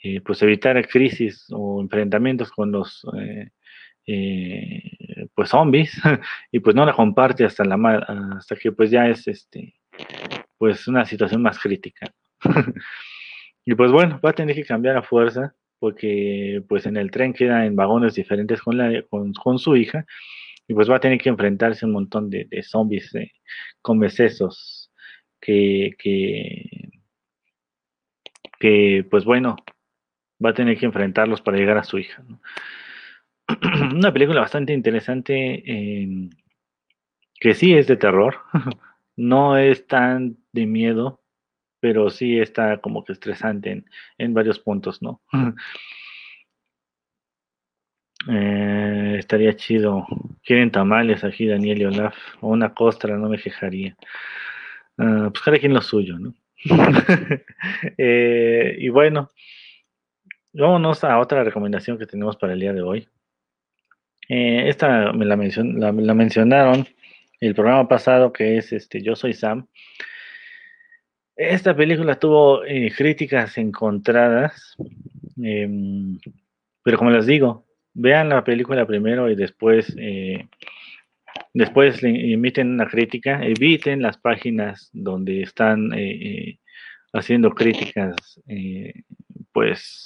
eh, 0.02 0.20
pues 0.22 0.42
evitar 0.42 0.86
crisis 0.88 1.46
o 1.52 1.80
enfrentamientos 1.80 2.50
con 2.50 2.72
los 2.72 3.04
pues 5.34 5.48
zombies 5.50 6.00
y 6.52 6.60
pues 6.60 6.76
no 6.76 6.86
la 6.86 6.92
comparte 6.92 7.44
hasta 7.44 7.64
la 7.64 7.76
hasta 8.36 8.56
que 8.56 8.72
pues 8.72 8.90
ya 8.90 9.08
es 9.08 9.26
este 9.26 9.74
pues 10.58 10.86
una 10.88 11.04
situación 11.04 11.42
más 11.42 11.58
crítica 11.58 12.06
y 13.64 13.74
pues 13.74 13.90
bueno 13.90 14.20
va 14.24 14.30
a 14.30 14.34
tener 14.34 14.54
que 14.54 14.64
cambiar 14.64 14.96
a 14.96 15.02
fuerza 15.02 15.54
porque 15.78 16.62
pues 16.68 16.86
en 16.86 16.96
el 16.96 17.10
tren 17.10 17.32
queda 17.32 17.66
en 17.66 17.76
vagones 17.76 18.14
diferentes 18.14 18.62
con, 18.62 18.78
la, 18.78 19.02
con, 19.08 19.58
su 19.58 19.76
hija 19.76 20.06
y 20.66 20.74
pues 20.74 20.90
va 20.90 20.96
a 20.96 21.00
tener 21.00 21.18
que 21.18 21.28
enfrentarse 21.28 21.84
a 21.84 21.88
un 21.88 21.92
montón 21.94 22.30
de, 22.30 22.48
zombies 22.62 23.12
con 23.82 23.98
becesos 23.98 24.90
que, 25.40 25.94
que, 25.98 26.90
que, 28.58 29.06
pues 29.10 29.24
bueno, 29.24 29.56
va 30.44 30.50
a 30.50 30.54
tener 30.54 30.78
que 30.78 30.86
enfrentarlos 30.86 31.40
para 31.40 31.58
llegar 31.58 31.78
a 31.78 31.84
su 31.84 31.98
hija. 31.98 32.24
Una 33.94 34.12
película 34.12 34.40
bastante 34.40 34.72
interesante 34.72 35.62
que 37.40 37.54
sí 37.54 37.74
es 37.74 37.86
de 37.86 37.96
terror, 37.96 38.36
no 39.16 39.56
es 39.56 39.86
tan 39.86 40.38
de 40.52 40.66
miedo, 40.66 41.20
pero 41.86 42.10
sí 42.10 42.40
está 42.40 42.78
como 42.78 43.04
que 43.04 43.12
estresante 43.12 43.84
en, 44.18 44.34
varios 44.34 44.58
puntos, 44.58 45.00
¿no? 45.02 45.22
Eh, 48.28 49.16
estaría 49.20 49.54
chido. 49.54 50.04
Quieren 50.42 50.72
tamales 50.72 51.22
aquí, 51.22 51.46
Daniel 51.46 51.80
y 51.80 51.84
Olaf, 51.84 52.16
o 52.40 52.48
una 52.48 52.74
costra, 52.74 53.16
no 53.16 53.28
me 53.28 53.38
quejaría. 53.38 53.96
Uh, 54.98 55.30
pues 55.30 55.42
cada 55.44 55.58
quien 55.58 55.74
lo 55.74 55.80
suyo, 55.80 56.18
¿no? 56.18 56.34
Eh, 57.98 58.74
y 58.80 58.88
bueno, 58.88 59.30
vámonos 60.52 61.04
a 61.04 61.20
otra 61.20 61.44
recomendación 61.44 61.98
que 61.98 62.06
tenemos 62.06 62.36
para 62.36 62.54
el 62.54 62.60
día 62.60 62.72
de 62.72 62.82
hoy. 62.82 63.08
Eh, 64.28 64.68
esta 64.68 65.12
me 65.12 65.24
la, 65.24 65.36
la, 65.36 65.92
la, 65.92 66.14
mencionaron 66.14 66.84
el 67.38 67.54
programa 67.54 67.86
pasado, 67.86 68.32
que 68.32 68.56
es 68.56 68.72
este 68.72 69.02
Yo 69.02 69.14
Soy 69.14 69.34
Sam. 69.34 69.68
Esta 71.36 71.76
película 71.76 72.18
tuvo 72.18 72.64
eh, 72.64 72.90
críticas 72.96 73.58
encontradas, 73.58 74.74
em, 75.42 76.18
pero 76.82 76.96
como 76.96 77.10
les 77.10 77.26
digo, 77.26 77.66
vean 77.92 78.30
la 78.30 78.42
película 78.42 78.86
primero 78.86 79.30
y 79.30 79.36
después, 79.36 79.94
eh, 79.98 80.48
después 81.52 82.02
emiten 82.02 82.70
una 82.72 82.86
crítica, 82.86 83.44
eviten 83.44 84.00
las 84.00 84.16
páginas 84.16 84.88
donde 84.94 85.42
están 85.42 85.92
eh, 85.94 86.58
haciendo 87.12 87.50
críticas, 87.50 88.40
pues, 89.52 90.04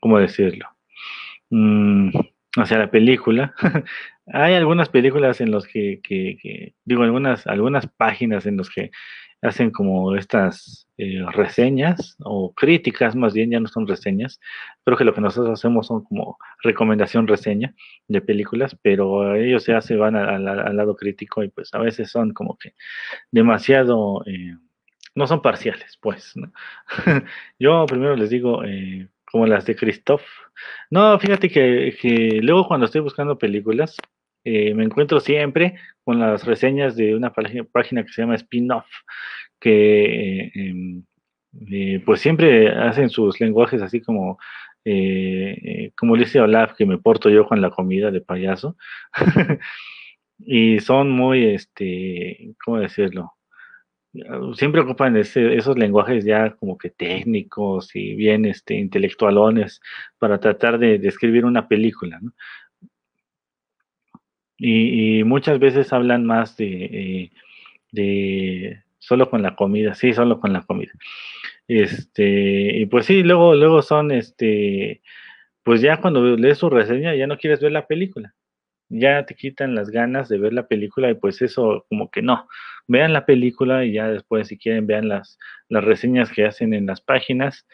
¿cómo 0.00 0.18
decirlo? 0.18 0.66
Mm, 1.50 2.10
hacia 2.56 2.78
la 2.78 2.90
película. 2.90 3.54
Hay 4.26 4.54
algunas 4.54 4.88
películas 4.88 5.40
en 5.40 5.50
las 5.50 5.66
que, 5.66 6.00
que, 6.02 6.74
digo, 6.84 7.02
algunas, 7.02 7.46
algunas 7.46 7.86
páginas 7.86 8.46
en 8.46 8.56
las 8.56 8.70
que 8.70 8.90
hacen 9.42 9.70
como 9.70 10.14
estas 10.14 10.88
eh, 10.96 11.24
reseñas 11.32 12.16
o 12.20 12.54
críticas, 12.54 13.16
más 13.16 13.34
bien 13.34 13.50
ya 13.50 13.60
no 13.60 13.66
son 13.68 13.86
reseñas. 13.86 14.40
Creo 14.84 14.96
que 14.96 15.04
lo 15.04 15.12
que 15.14 15.20
nosotros 15.20 15.58
hacemos 15.58 15.88
son 15.88 16.04
como 16.04 16.38
recomendación 16.62 17.26
reseña 17.26 17.74
de 18.08 18.20
películas, 18.20 18.76
pero 18.82 19.34
ellos 19.34 19.66
ya 19.66 19.80
se 19.80 19.96
van 19.96 20.14
al 20.16 20.76
lado 20.76 20.96
crítico 20.96 21.42
y 21.42 21.48
pues 21.48 21.74
a 21.74 21.78
veces 21.78 22.10
son 22.10 22.32
como 22.32 22.56
que 22.56 22.74
demasiado, 23.32 24.22
eh, 24.26 24.56
no 25.14 25.26
son 25.26 25.42
parciales, 25.42 25.98
pues. 26.00 26.34
Yo 27.58 27.84
primero 27.86 28.16
les 28.16 28.30
digo, 28.30 28.62
eh, 28.64 29.08
como 29.24 29.46
las 29.46 29.66
de 29.66 29.74
Christoph. 29.74 30.22
No, 30.90 31.18
fíjate 31.18 31.50
que, 31.50 31.96
que 32.00 32.40
luego 32.42 32.68
cuando 32.68 32.86
estoy 32.86 33.00
buscando 33.00 33.38
películas, 33.38 33.96
eh, 34.44 34.74
me 34.74 34.84
encuentro 34.84 35.20
siempre 35.20 35.76
con 36.04 36.18
las 36.18 36.44
reseñas 36.44 36.96
de 36.96 37.14
una 37.14 37.32
página 37.32 38.04
que 38.04 38.12
se 38.12 38.22
llama 38.22 38.34
Spin-Off, 38.36 38.86
que 39.60 40.50
em, 40.54 41.04
eh, 41.70 42.02
pues 42.04 42.20
siempre 42.20 42.68
hacen 42.70 43.10
sus 43.10 43.40
lenguajes 43.40 43.82
así 43.82 44.00
como, 44.00 44.38
eh, 44.84 45.92
como 45.96 46.16
dice 46.16 46.40
Olaf, 46.40 46.74
que 46.76 46.86
me 46.86 46.98
porto 46.98 47.30
yo 47.30 47.46
con 47.46 47.60
la 47.60 47.70
comida 47.70 48.10
de 48.10 48.20
payaso. 48.20 48.76
y 50.38 50.80
son 50.80 51.10
muy, 51.10 51.46
este, 51.46 52.54
¿cómo 52.64 52.78
decirlo? 52.80 53.32
Siempre 54.54 54.82
ocupan 54.82 55.16
esos 55.16 55.78
lenguajes 55.78 56.24
ya 56.26 56.50
como 56.56 56.76
que 56.76 56.90
técnicos 56.90 57.96
y 57.96 58.14
bien 58.14 58.44
este, 58.44 58.74
intelectualones 58.74 59.80
para 60.18 60.38
tratar 60.38 60.78
de 60.78 60.98
describir 60.98 61.46
una 61.46 61.66
película. 61.66 62.18
¿no? 62.20 62.32
Y, 64.64 65.24
muchas 65.24 65.58
veces 65.58 65.92
hablan 65.92 66.24
más 66.24 66.56
de, 66.56 66.84
eh, 66.84 67.30
de 67.90 68.82
solo 69.00 69.28
con 69.28 69.42
la 69.42 69.56
comida, 69.56 69.94
sí, 69.94 70.12
solo 70.12 70.38
con 70.40 70.52
la 70.52 70.62
comida. 70.62 70.92
Este, 71.66 72.78
y 72.78 72.86
pues 72.86 73.06
sí, 73.06 73.24
luego, 73.24 73.54
luego 73.56 73.82
son, 73.82 74.12
este, 74.12 75.02
pues 75.64 75.80
ya 75.80 75.98
cuando 76.00 76.36
lees 76.36 76.58
su 76.58 76.70
reseña 76.70 77.14
ya 77.16 77.26
no 77.26 77.38
quieres 77.38 77.60
ver 77.60 77.72
la 77.72 77.86
película. 77.88 78.34
Ya 78.88 79.26
te 79.26 79.34
quitan 79.34 79.74
las 79.74 79.90
ganas 79.90 80.28
de 80.28 80.38
ver 80.38 80.52
la 80.52 80.68
película 80.68 81.10
y 81.10 81.14
pues 81.14 81.42
eso 81.42 81.86
como 81.88 82.10
que 82.10 82.22
no. 82.22 82.46
Vean 82.86 83.12
la 83.12 83.26
película 83.26 83.84
y 83.84 83.92
ya 83.94 84.08
después 84.08 84.48
si 84.48 84.58
quieren 84.58 84.86
vean 84.86 85.08
las, 85.08 85.38
las 85.68 85.84
reseñas 85.84 86.30
que 86.30 86.46
hacen 86.46 86.74
en 86.74 86.86
las 86.86 87.00
páginas 87.00 87.66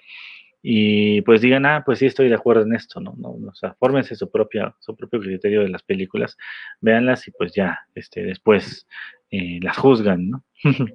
y 0.71 1.23
pues 1.23 1.41
digan, 1.41 1.65
ah, 1.65 1.83
pues 1.83 1.99
sí 1.99 2.05
estoy 2.05 2.29
de 2.29 2.35
acuerdo 2.35 2.61
en 2.61 2.75
esto, 2.75 3.01
¿no? 3.01 3.15
no, 3.17 3.31
o 3.31 3.55
sea, 3.55 3.73
fórmense 3.81 4.15
su, 4.15 4.31
propia, 4.31 4.75
su 4.81 4.95
propio 4.95 5.19
criterio 5.19 5.63
de 5.63 5.71
las 5.71 5.83
películas, 5.83 6.37
véanlas 6.83 7.27
y 7.27 7.31
pues 7.31 7.55
ya, 7.55 7.87
este, 7.95 8.23
después 8.23 8.87
eh, 9.31 9.61
las 9.63 9.79
juzgan, 9.79 10.29
¿no? 10.29 10.45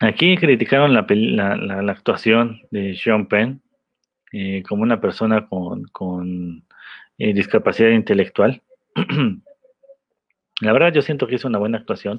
Aquí 0.00 0.36
criticaron 0.36 0.94
la, 0.94 1.06
la, 1.08 1.92
actuación 1.92 2.62
de 2.72 2.96
Sean 2.96 3.28
Penn 3.28 3.62
eh, 4.32 4.64
como 4.68 4.82
una 4.82 5.00
persona 5.00 5.46
con, 5.46 5.84
con 5.84 6.64
eh, 7.18 7.32
discapacidad 7.32 7.90
intelectual. 7.90 8.62
la 10.60 10.72
verdad 10.72 10.92
yo 10.92 11.02
siento 11.02 11.28
que 11.28 11.36
hizo 11.36 11.46
una 11.46 11.58
buena 11.58 11.78
actuación. 11.78 12.18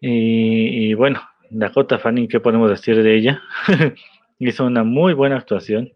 Y, 0.00 0.90
y 0.90 0.94
bueno, 0.94 1.20
Dakota 1.50 2.00
Fanning, 2.00 2.26
¿qué 2.26 2.40
podemos 2.40 2.68
decir 2.68 3.00
de 3.00 3.14
ella? 3.14 3.40
hizo 4.38 4.66
una 4.66 4.84
muy 4.84 5.14
buena 5.14 5.36
actuación. 5.36 5.92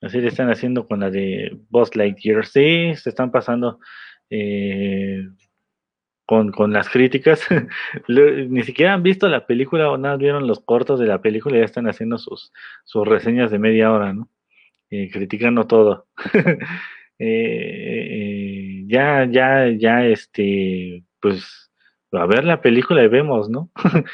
Así 0.00 0.20
le 0.20 0.28
están 0.28 0.50
haciendo 0.50 0.86
con 0.86 1.00
la 1.00 1.10
de 1.10 1.56
Boss 1.70 1.96
Lightyear. 1.96 2.44
Sí, 2.44 2.94
se 2.94 3.10
están 3.10 3.30
pasando 3.30 3.78
eh, 4.30 5.22
con, 6.26 6.72
las 6.72 6.88
críticas. 6.88 7.46
Ni 8.08 8.62
siquiera 8.62 8.94
han 8.94 9.02
visto 9.02 9.28
la 9.28 9.46
película 9.46 9.90
o 9.90 9.98
nada, 9.98 10.16
vieron 10.16 10.46
los 10.46 10.60
cortos 10.60 11.00
de 11.00 11.06
la 11.06 11.20
película 11.20 11.58
ya 11.58 11.64
están 11.64 11.88
haciendo 11.88 12.18
sus, 12.18 12.52
sus 12.84 13.06
reseñas 13.06 13.50
de 13.50 13.58
media 13.58 13.92
hora, 13.92 14.12
¿no? 14.12 14.28
Eh, 14.90 15.10
criticando 15.10 15.66
todo. 15.66 16.06
Eh, 17.16 18.82
ya, 18.88 19.24
ya, 19.30 19.68
ya, 19.68 20.04
este, 20.04 21.04
pues, 21.20 21.70
a 22.10 22.26
ver 22.26 22.44
la 22.44 22.60
película 22.60 23.04
y 23.04 23.08
vemos, 23.08 23.48
¿no? 23.48 23.70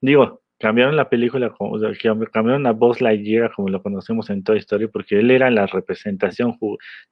Digo, 0.00 0.40
cambiaron 0.58 0.96
la 0.96 1.08
película, 1.08 1.54
cambiaron 2.32 2.66
a 2.66 2.72
Buzz 2.72 3.00
Lightyear 3.00 3.52
como 3.54 3.68
lo 3.68 3.82
conocemos 3.82 4.28
en 4.30 4.42
Toy 4.42 4.58
Story, 4.58 4.88
porque 4.88 5.20
él 5.20 5.30
era 5.30 5.50
la 5.50 5.66
representación 5.66 6.58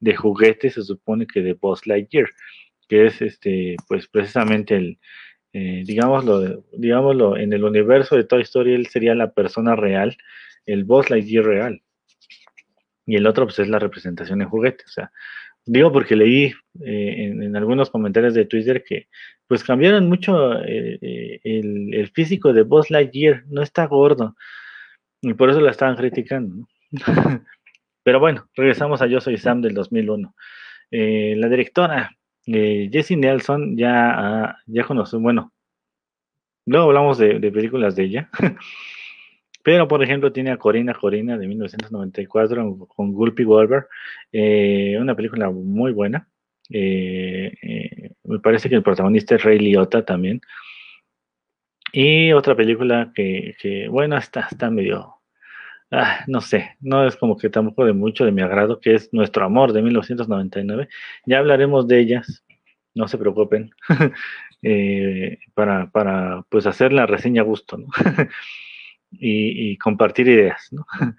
de 0.00 0.16
juguete, 0.16 0.70
se 0.70 0.82
supone 0.82 1.26
que 1.26 1.42
de 1.42 1.54
Buzz 1.54 1.86
Lightyear, 1.86 2.28
que 2.88 3.06
es 3.06 3.22
este, 3.22 3.76
pues 3.88 4.08
precisamente 4.08 4.76
el, 4.76 4.98
eh, 5.52 5.82
digámoslo, 5.86 6.64
digámoslo, 6.72 7.36
en 7.36 7.52
el 7.52 7.64
universo 7.64 8.16
de 8.16 8.24
Toy 8.24 8.42
Story 8.42 8.74
él 8.74 8.88
sería 8.88 9.14
la 9.14 9.32
persona 9.32 9.76
real, 9.76 10.16
el 10.66 10.84
Buzz 10.84 11.10
Lightyear 11.10 11.44
real. 11.44 11.82
Y 13.06 13.16
el 13.16 13.26
otro 13.26 13.46
pues 13.46 13.60
es 13.60 13.68
la 13.68 13.78
representación 13.78 14.42
en 14.42 14.48
juguete, 14.48 14.84
o 14.84 14.88
sea, 14.88 15.12
digo 15.66 15.92
porque 15.92 16.16
leí 16.16 16.54
eh, 16.84 17.32
en, 17.32 17.56
algunos 17.56 17.90
comentarios 17.90 18.34
de 18.34 18.46
Twitter 18.46 18.82
que 18.84 19.08
pues 19.46 19.62
cambiaron 19.62 20.08
mucho 20.08 20.54
eh, 20.62 20.98
eh, 21.02 21.40
el, 21.44 22.08
físico 22.14 22.52
de 22.52 22.62
Buzz 22.62 22.90
Lightyear, 22.90 23.44
no 23.48 23.62
está 23.62 23.86
gordo, 23.86 24.34
y 25.20 25.34
por 25.34 25.50
eso 25.50 25.60
la 25.60 25.72
estaban 25.72 25.96
criticando. 25.96 26.66
Pero 28.02 28.20
bueno, 28.20 28.48
regresamos 28.54 29.02
a 29.02 29.06
Yo 29.06 29.20
Soy 29.20 29.36
Sam 29.36 29.60
del 29.60 29.74
2001. 29.74 30.34
la 30.90 31.48
directora 31.48 32.16
Jessie 32.44 33.16
Nelson 33.16 33.76
ya, 33.76 34.56
ya 34.66 34.84
conoció, 34.84 35.18
bueno, 35.18 35.52
luego 36.66 36.86
hablamos 36.86 37.18
de 37.18 37.52
películas 37.52 37.96
de 37.96 38.04
ella. 38.04 38.30
Pero, 39.66 39.88
por 39.88 40.00
ejemplo, 40.00 40.30
tiene 40.32 40.52
a 40.52 40.58
Corina 40.58 40.94
Corina 40.94 41.36
de 41.36 41.48
1994 41.48 42.86
con 42.86 43.12
Gulpi 43.12 43.42
Wolver, 43.42 43.88
eh, 44.30 44.96
una 45.00 45.16
película 45.16 45.50
muy 45.50 45.90
buena. 45.90 46.28
Eh, 46.70 47.52
eh, 47.60 48.12
me 48.22 48.38
parece 48.38 48.68
que 48.68 48.76
el 48.76 48.84
protagonista 48.84 49.34
es 49.34 49.42
Ray 49.42 49.58
Liotta 49.58 50.04
también. 50.04 50.40
Y 51.92 52.32
otra 52.32 52.54
película 52.54 53.10
que, 53.12 53.88
bueno, 53.90 54.16
está, 54.16 54.46
está 54.48 54.70
medio, 54.70 55.16
ah, 55.90 56.20
no 56.28 56.40
sé, 56.40 56.76
no 56.78 57.04
es 57.04 57.16
como 57.16 57.36
que 57.36 57.50
tampoco 57.50 57.84
de 57.84 57.92
mucho 57.92 58.24
de 58.24 58.30
mi 58.30 58.42
agrado, 58.42 58.78
que 58.78 58.94
es 58.94 59.12
Nuestro 59.12 59.44
Amor 59.44 59.72
de 59.72 59.82
1999. 59.82 60.88
Ya 61.24 61.38
hablaremos 61.38 61.88
de 61.88 61.98
ellas, 61.98 62.44
no 62.94 63.08
se 63.08 63.18
preocupen, 63.18 63.70
para, 65.54 65.90
para 65.90 66.44
pues 66.50 66.68
hacer 66.68 66.92
la 66.92 67.06
reseña 67.06 67.42
a 67.42 67.44
gusto, 67.44 67.78
¿no? 67.78 67.88
y, 69.10 69.76
compartir 69.78 70.28
ideas, 70.28 70.68
¿no? 70.72 70.86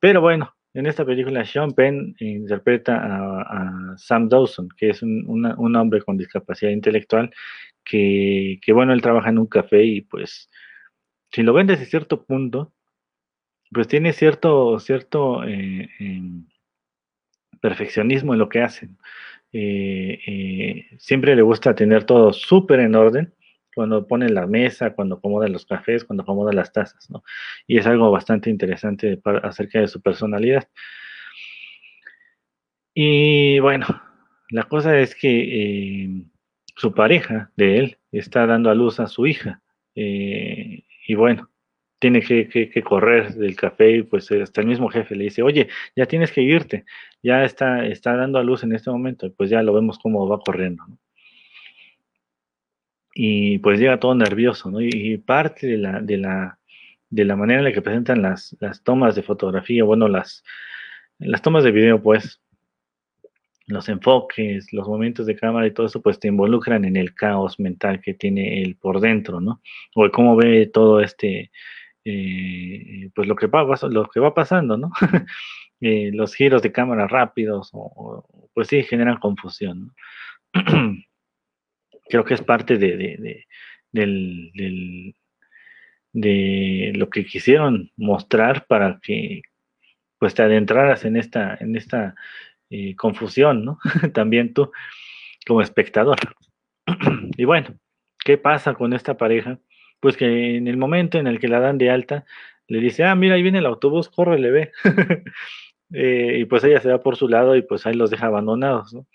Pero 0.00 0.20
bueno, 0.20 0.54
en 0.74 0.86
esta 0.86 1.04
película 1.04 1.44
Sean 1.44 1.72
Penn 1.72 2.14
interpreta 2.20 2.96
a, 2.96 3.96
Sam 3.96 4.28
Dawson, 4.28 4.68
que 4.76 4.90
es 4.90 5.02
un, 5.02 5.76
hombre 5.76 6.02
con 6.02 6.16
discapacidad 6.16 6.70
intelectual, 6.70 7.30
que, 7.84 8.60
bueno, 8.72 8.92
él 8.92 9.02
trabaja 9.02 9.30
en 9.30 9.38
un 9.38 9.46
café 9.46 9.84
y 9.84 10.02
pues, 10.02 10.50
si 11.32 11.42
lo 11.42 11.52
ven 11.52 11.66
desde 11.66 11.86
cierto 11.86 12.24
punto, 12.24 12.72
pues 13.72 13.88
tiene 13.88 14.12
cierto, 14.12 14.78
cierto 14.78 15.44
eh, 15.44 15.88
em, 15.98 16.46
perfeccionismo 17.60 18.34
en 18.34 18.38
lo 18.38 18.48
que 18.48 18.62
hacen. 18.62 18.98
Eh, 19.52 20.20
eh, 20.26 20.86
siempre 20.98 21.34
le 21.34 21.42
gusta 21.42 21.74
tener 21.74 22.04
todo 22.04 22.32
súper 22.32 22.80
en 22.80 22.94
orden 22.94 23.34
cuando 23.78 24.08
pone 24.08 24.28
la 24.28 24.44
mesa, 24.48 24.92
cuando 24.92 25.14
acomoda 25.14 25.46
los 25.46 25.64
cafés, 25.64 26.04
cuando 26.04 26.24
acomoda 26.24 26.52
las 26.52 26.72
tazas, 26.72 27.08
¿no? 27.10 27.22
Y 27.68 27.78
es 27.78 27.86
algo 27.86 28.10
bastante 28.10 28.50
interesante 28.50 29.20
acerca 29.44 29.78
de 29.78 29.86
su 29.86 30.02
personalidad. 30.02 30.66
Y 32.92 33.60
bueno, 33.60 33.86
la 34.50 34.64
cosa 34.64 34.98
es 34.98 35.14
que 35.14 35.28
eh, 35.30 36.24
su 36.74 36.92
pareja 36.92 37.52
de 37.54 37.78
él 37.78 37.98
está 38.10 38.46
dando 38.48 38.68
a 38.68 38.74
luz 38.74 38.98
a 38.98 39.06
su 39.06 39.28
hija. 39.28 39.62
Eh, 39.94 40.82
y 41.06 41.14
bueno, 41.14 41.48
tiene 42.00 42.20
que, 42.20 42.82
correr 42.82 43.32
del 43.34 43.54
café 43.54 43.92
y 43.98 44.02
pues 44.02 44.28
hasta 44.32 44.60
el 44.60 44.66
mismo 44.66 44.88
jefe 44.88 45.14
le 45.14 45.24
dice, 45.24 45.42
oye, 45.42 45.68
ya 45.94 46.06
tienes 46.06 46.32
que 46.32 46.42
irte, 46.42 46.84
ya 47.22 47.44
está, 47.44 47.86
está 47.86 48.16
dando 48.16 48.40
a 48.40 48.42
luz 48.42 48.64
en 48.64 48.72
este 48.72 48.90
momento, 48.90 49.26
y 49.26 49.30
pues 49.30 49.50
ya 49.50 49.62
lo 49.62 49.72
vemos 49.72 50.00
cómo 50.00 50.26
va 50.26 50.40
corriendo. 50.40 50.84
¿no? 50.88 50.98
Y 53.20 53.58
pues 53.58 53.80
llega 53.80 53.98
todo 53.98 54.14
nervioso, 54.14 54.70
¿no? 54.70 54.80
Y, 54.80 55.18
parte 55.18 55.66
de 55.66 55.76
la, 55.76 56.00
de, 56.00 56.18
la, 56.18 56.60
de 57.10 57.24
la 57.24 57.34
manera 57.34 57.58
en 57.58 57.64
la 57.64 57.72
que 57.72 57.82
presentan 57.82 58.22
las, 58.22 58.56
las 58.60 58.84
tomas 58.84 59.16
de 59.16 59.24
fotografía, 59.24 59.82
bueno, 59.82 60.06
las, 60.06 60.44
las 61.18 61.42
tomas 61.42 61.64
de 61.64 61.72
video, 61.72 62.00
pues, 62.00 62.40
los 63.66 63.88
enfoques, 63.88 64.72
los 64.72 64.86
momentos 64.86 65.26
de 65.26 65.34
cámara 65.34 65.66
y 65.66 65.72
todo 65.72 65.86
eso, 65.86 66.00
pues 66.00 66.20
te 66.20 66.28
involucran 66.28 66.84
en 66.84 66.96
el 66.96 67.12
caos 67.12 67.58
mental 67.58 68.00
que 68.00 68.14
tiene 68.14 68.62
él 68.62 68.76
por 68.76 69.00
dentro, 69.00 69.40
¿no? 69.40 69.62
O 69.96 70.08
cómo 70.12 70.36
ve 70.36 70.70
todo 70.72 71.00
este, 71.00 71.50
eh, 72.04 73.10
pues 73.16 73.26
lo 73.26 73.34
que, 73.34 73.48
va, 73.48 73.66
lo 73.90 74.08
que 74.08 74.20
va 74.20 74.32
pasando, 74.32 74.76
¿no? 74.76 74.92
Eh, 75.80 76.10
los 76.12 76.34
giros 76.34 76.60
de 76.62 76.72
cámara 76.72 77.06
rápidos, 77.06 77.70
o, 77.72 78.50
pues 78.52 78.66
sí, 78.66 78.82
generan 78.82 79.18
confusión, 79.18 79.92
¿no? 80.54 80.94
creo 82.08 82.24
que 82.24 82.34
es 82.34 82.42
parte 82.42 82.78
de, 82.78 83.44
de, 86.12 86.92
lo 86.94 87.10
que 87.10 87.24
quisieron 87.24 87.90
mostrar 87.96 88.66
para 88.66 88.98
que 89.02 89.42
pues 90.18 90.34
te 90.34 90.42
adentraras 90.42 91.04
en 91.04 91.16
esta, 91.16 91.56
en 91.60 91.76
esta 91.76 92.14
eh, 92.70 92.96
confusión, 92.96 93.64
¿no? 93.64 93.78
También 94.14 94.52
tú 94.52 94.72
como 95.46 95.62
espectador. 95.62 96.18
y 97.36 97.44
bueno, 97.44 97.78
¿qué 98.24 98.36
pasa 98.36 98.74
con 98.74 98.92
esta 98.92 99.16
pareja? 99.16 99.58
Pues 100.00 100.16
que 100.16 100.56
en 100.56 100.68
el 100.68 100.76
momento 100.76 101.18
en 101.18 101.26
el 101.26 101.38
que 101.38 101.48
la 101.48 101.60
dan 101.60 101.78
de 101.78 101.90
alta, 101.90 102.24
le 102.68 102.80
dice, 102.80 103.04
ah, 103.04 103.14
mira, 103.14 103.34
ahí 103.34 103.42
viene 103.42 103.58
el 103.58 103.66
autobús, 103.66 104.08
corre, 104.08 104.38
le 104.38 104.50
ve. 104.50 104.72
Eh, 105.90 106.40
y 106.40 106.44
pues 106.44 106.62
ella 106.64 106.80
se 106.80 106.90
va 106.90 107.00
por 107.00 107.16
su 107.16 107.28
lado 107.28 107.56
y 107.56 107.62
pues 107.62 107.86
ahí 107.86 107.94
los 107.94 108.10
deja 108.10 108.26
abandonados, 108.26 108.92
¿no? 108.92 109.06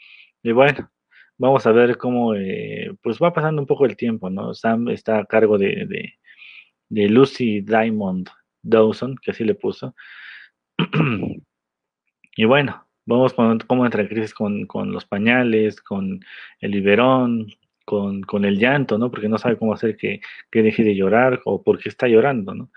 Y 0.42 0.54
bueno, 0.54 0.90
vamos 1.38 1.66
a 1.66 1.72
ver 1.72 1.98
cómo 1.98 2.36
eh, 2.36 2.96
pues 3.02 3.20
va 3.20 3.34
pasando 3.34 3.62
un 3.62 3.68
poco 3.68 3.86
el 3.86 3.98
tiempo, 3.98 4.30
¿no? 4.30 4.54
Sam 4.54 4.90
está 4.90 5.20
a 5.20 5.26
cargo 5.26 5.58
de, 5.58 6.14
Lucy 6.90 7.62
Diamond 7.62 8.30
Dawson, 8.62 9.16
que 9.22 9.32
así 9.32 9.44
le 9.44 9.56
puso. 9.56 9.96
y 12.36 12.46
bueno, 12.46 12.88
vamos 13.06 13.34
con 13.34 13.60
cómo 13.60 13.86
entra 13.86 14.02
en 14.02 14.08
crisis 14.08 14.34
con, 14.34 14.68
los 14.92 15.06
pañales, 15.06 15.82
con 15.82 16.20
el 16.60 16.72
biberón, 16.72 17.48
con, 17.86 18.46
el 18.46 18.60
llanto, 18.60 18.98
¿no? 18.98 19.12
Porque 19.12 19.30
no 19.30 19.38
sabe 19.38 19.58
cómo 19.58 19.74
hacer 19.74 19.98
que, 19.98 20.22
deje 20.52 20.84
de 20.84 20.96
llorar 20.96 21.42
o 21.46 21.64
por 21.64 21.80
qué 21.80 21.90
está 21.90 22.08
llorando, 22.08 22.54
¿no? 22.54 22.72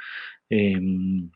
Em, 0.48 1.30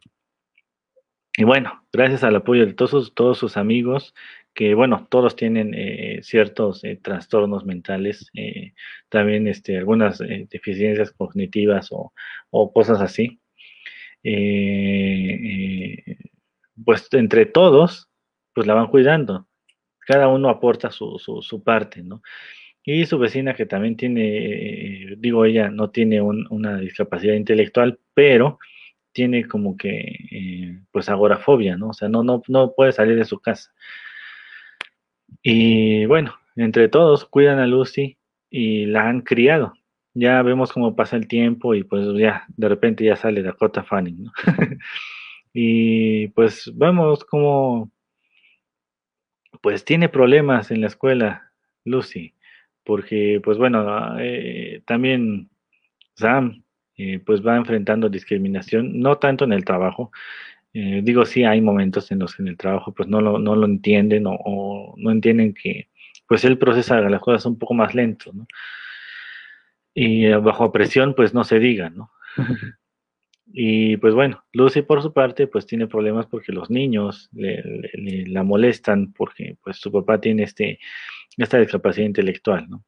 y 1.41 1.45
bueno, 1.45 1.83
gracias 1.91 2.23
al 2.23 2.37
apoyo 2.37 2.67
de 2.67 2.75
todos 2.75 2.91
sus, 2.91 3.15
todos 3.15 3.39
sus 3.39 3.57
amigos, 3.57 4.15
que 4.53 4.75
bueno, 4.75 5.07
todos 5.09 5.37
tienen 5.37 5.73
eh, 5.73 6.19
ciertos 6.23 6.85
eh, 6.85 7.01
trastornos 7.03 7.65
mentales, 7.65 8.31
eh, 8.35 8.75
también 9.09 9.49
este, 9.49 9.79
algunas 9.79 10.19
deficiencias 10.19 11.13
cognitivas 11.13 11.89
o, 11.93 12.13
cosas 12.75 13.01
así. 13.01 13.41
pues 16.85 17.09
entre 17.13 17.47
todos, 17.47 18.11
pues 18.53 18.67
la 18.67 18.75
van 18.75 18.89
cuidando. 18.89 19.49
Cada 20.01 20.29
uno 20.29 20.51
aporta 20.51 20.91
su, 20.91 21.19
su, 21.19 21.63
parte, 21.65 22.03
¿no? 22.03 22.21
Y 22.85 23.07
su 23.07 23.19
vecina 23.19 23.55
que 23.55 23.65
también 23.65 23.97
tiene, 23.97 25.15
digo, 25.17 25.47
ella 25.47 25.71
no 25.71 25.89
tiene 25.89 26.21
una 26.21 26.79
discapacidad 26.81 27.33
intelectual, 27.33 27.99
pero 28.13 28.59
tiene 29.13 29.47
como 29.47 29.77
que, 29.77 30.81
pues, 30.93 31.09
agorafobia, 31.09 31.77
¿no? 31.77 31.89
O 31.89 31.93
sea, 31.95 32.09
no, 32.09 32.23
no, 32.23 32.43
no 32.49 32.73
puede 32.75 32.93
salir 32.93 33.17
de 33.17 33.25
su 33.25 33.41
casa. 33.41 33.73
Y 35.43 36.05
bueno, 36.07 36.35
entre 36.57 36.89
todos 36.89 37.25
cuidan 37.25 37.59
a 37.59 37.67
Lucy 37.67 38.19
y 38.51 38.87
la 38.87 39.09
han 39.09 39.23
criado. 39.23 39.75
Ya 40.15 40.43
vemos 40.43 40.73
cómo 40.73 40.97
pasa 40.97 41.17
el 41.17 41.29
tiempo 41.29 41.75
y 41.75 41.85
pues 41.85 42.07
ya 42.19 42.45
de 42.49 42.69
repente 42.69 43.05
ya 43.05 43.17
sale 43.17 43.43
Dakota 43.43 43.85
Fanning, 43.85 44.25
¿no? 44.25 44.33
y 45.55 46.29
pues 46.29 46.71
vemos 46.75 47.25
cómo 47.25 47.91
pues 49.63 49.85
tiene 49.85 50.09
problemas 50.09 50.71
en 50.71 50.81
la 50.81 50.89
escuela 50.89 51.53
Lucy, 51.85 52.35
porque 52.85 53.41
pues 53.43 53.59
bueno, 53.59 54.19
eh, 54.19 54.83
también 54.87 55.51
Sam 56.15 56.65
eh, 57.03 57.19
pues 57.25 57.41
va 57.41 57.57
enfrentando 57.57 58.11
discriminación, 58.11 59.01
no 59.01 59.17
tanto 59.17 59.45
en 59.45 59.55
el 59.55 59.65
trabajo, 59.65 60.11
eh, 60.75 61.01
digo, 61.03 61.25
sí 61.25 61.45
hay 61.45 61.63
momentos 61.63 62.13
en 62.13 62.19
los 62.19 62.35
que 62.35 62.43
en 62.43 62.49
el 62.49 62.59
trabajo 62.59 62.93
pues 62.93 63.09
no 63.09 63.23
lo, 63.23 63.39
no 63.39 63.57
lo 63.57 63.65
entienden 63.65 64.25
o, 64.27 64.95
no 64.99 65.11
entienden 65.11 65.55
que 65.55 65.89
pues 66.29 66.45
él 66.45 66.59
procesa 66.59 67.01
las 67.01 67.23
cosas 67.23 67.47
un 67.47 67.59
poco 67.59 67.73
más 67.73 67.95
lento, 67.95 68.33
¿no? 68.35 68.47
Y 69.95 70.27
eh, 70.27 70.37
bajo 70.37 70.71
presión 70.73 71.15
pues 71.15 71.33
no 71.33 71.43
se 71.43 71.59
diga, 71.59 71.89
¿no? 71.89 72.13
y 73.47 73.97
pues 73.97 74.13
bueno, 74.15 74.45
Lucy 74.53 74.83
por 74.83 75.01
su 75.01 75.15
parte 75.15 75.47
pues 75.47 75.65
tiene 75.67 75.87
problemas 75.87 76.27
porque 76.27 76.53
los 76.53 76.69
niños 76.69 77.31
le, 77.33 77.63
la 78.27 78.43
molestan 78.43 79.15
porque 79.15 79.57
pues 79.63 79.79
su 79.79 79.91
papá 79.91 80.21
tiene 80.21 80.43
este, 80.43 80.79
esta 81.39 81.59
discapacidad 81.59 82.07
intelectual, 82.07 82.69
¿no? 82.69 82.85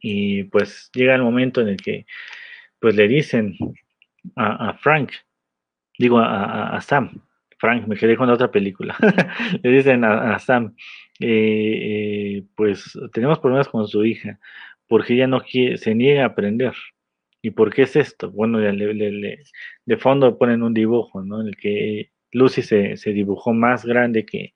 Y 0.00 0.44
pues 0.44 0.90
llega 0.94 1.14
el 1.14 1.22
momento 1.22 1.60
en 1.60 1.68
el 1.68 1.76
que 1.76 2.06
pues 2.80 2.96
le 2.96 3.08
dicen 3.08 3.56
a 4.36 4.74
Frank, 4.74 5.12
digo 6.00 6.18
a, 6.18 6.80
Sam, 6.80 7.22
Frank, 7.58 7.86
me 7.86 7.94
quedé 7.94 8.16
con 8.16 8.26
la 8.26 8.34
otra 8.34 8.50
película, 8.50 8.96
le 9.62 9.70
dicen 9.70 10.02
a, 10.02 10.38
Sam, 10.38 10.74
eh, 11.20 12.38
eh, 12.38 12.42
pues 12.56 12.98
tenemos 13.12 13.38
problemas 13.38 13.68
con 13.68 13.86
su 13.86 14.02
hija, 14.04 14.40
porque 14.88 15.12
ella 15.12 15.26
no 15.26 15.42
quiere, 15.42 15.76
se 15.76 15.94
niega 15.94 16.22
a 16.22 16.28
aprender. 16.28 16.72
¿Y 17.42 17.50
por 17.52 17.72
qué 17.72 17.82
es 17.82 17.96
esto? 17.96 18.30
Bueno, 18.30 18.58
de 18.58 19.96
fondo 19.98 20.38
ponen 20.38 20.62
un 20.62 20.74
dibujo, 20.74 21.22
¿no? 21.22 21.40
En 21.40 21.48
el 21.48 21.56
que 21.56 22.10
Lucy 22.32 22.62
se, 22.62 23.12
dibujó 23.12 23.52
más 23.52 23.84
grande 23.84 24.24
que, 24.24 24.52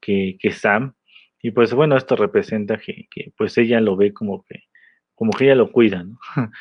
que, 0.00 0.50
Sam. 0.50 0.94
Y 1.42 1.50
pues 1.50 1.74
bueno, 1.74 1.96
esto 1.96 2.16
representa 2.16 2.78
que, 2.78 3.08
pues 3.36 3.56
ella 3.58 3.80
lo 3.80 3.96
ve 3.96 4.12
como 4.12 4.44
que, 4.44 4.64
como 5.14 5.32
que 5.32 5.44
ella 5.44 5.54
lo 5.54 5.72
cuida, 5.72 6.04
¿no? 6.04 6.18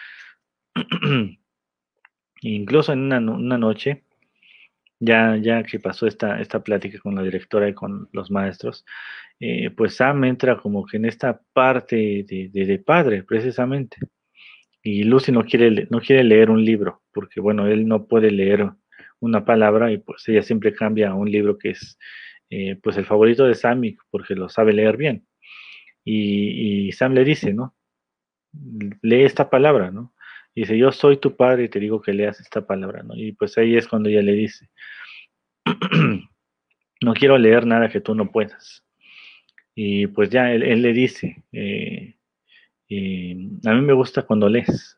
Incluso 2.41 2.93
en 2.93 3.11
una, 3.11 3.57
noche, 3.57 4.03
ya, 4.99 5.37
ya 5.37 5.63
que 5.63 5.79
pasó 5.79 6.05
esta, 6.07 6.39
esta 6.41 6.63
plática 6.63 6.99
con 6.99 7.15
la 7.15 7.23
directora 7.23 7.69
y 7.69 7.73
con 7.73 8.09
los 8.11 8.29
maestros, 8.29 8.85
eh, 9.39 9.69
pues 9.71 9.95
Sam 9.95 10.25
entra 10.25 10.57
como 10.57 10.85
que 10.85 10.97
en 10.97 11.05
esta 11.05 11.41
parte 11.53 12.25
de, 12.27 12.49
de, 12.51 12.79
padre, 12.79 13.23
precisamente. 13.23 13.97
Y 14.83 15.03
Lucy 15.03 15.31
no 15.31 15.43
quiere, 15.43 15.87
no 15.89 15.99
quiere 15.99 16.23
leer 16.23 16.51
un 16.51 16.63
libro, 16.63 17.01
porque 17.11 17.39
bueno, 17.39 17.67
él 17.67 17.87
no 17.87 18.05
puede 18.07 18.29
leer 18.31 18.69
una 19.19 19.43
palabra 19.45 19.91
y 19.91 19.97
pues 19.97 20.27
ella 20.27 20.43
siempre 20.43 20.73
cambia 20.73 21.09
a 21.09 21.15
un 21.15 21.31
libro 21.31 21.57
que 21.57 21.71
es 21.71 21.97
eh, 22.49 22.75
pues 22.81 22.97
el 22.97 23.05
favorito 23.05 23.45
de 23.45 23.55
Sam 23.55 23.81
porque 24.11 24.35
lo 24.35 24.49
sabe 24.49 24.73
leer 24.73 24.97
bien. 24.97 25.25
Y 26.07 26.91
Sam 26.91 27.13
le 27.13 27.23
dice, 27.23 27.51
¿no? 27.51 27.75
Lee 29.01 29.23
esta 29.23 29.49
palabra, 29.49 29.89
¿no? 29.89 30.14
Y 30.55 30.61
dice, 30.61 30.77
yo 30.77 30.91
soy 30.93 31.17
tu 31.17 31.35
padre 31.35 31.65
y 31.65 31.69
te 31.69 31.81
digo 31.81 32.01
que 32.01 32.13
leas 32.13 32.39
esta 32.39 32.65
palabra, 32.65 33.03
¿no? 33.03 33.13
Y 33.15 33.33
pues 33.33 33.57
ahí 33.57 33.75
es 33.75 33.87
cuando 33.89 34.07
ella 34.07 34.21
le 34.21 34.31
dice, 34.31 34.69
no 37.01 37.13
quiero 37.13 37.37
leer 37.37 37.67
nada 37.67 37.89
que 37.89 37.99
tú 37.99 38.15
no 38.15 38.31
puedas. 38.31 38.85
Y 39.75 40.07
pues 40.07 40.29
ya 40.29 40.53
él, 40.53 40.81
le 40.81 40.93
dice, 40.93 41.43
eh, 41.51 42.15
a 43.65 43.73
mí 43.73 43.81
me 43.81 43.91
gusta 43.91 44.21
cuando 44.21 44.47
lees, 44.47 44.97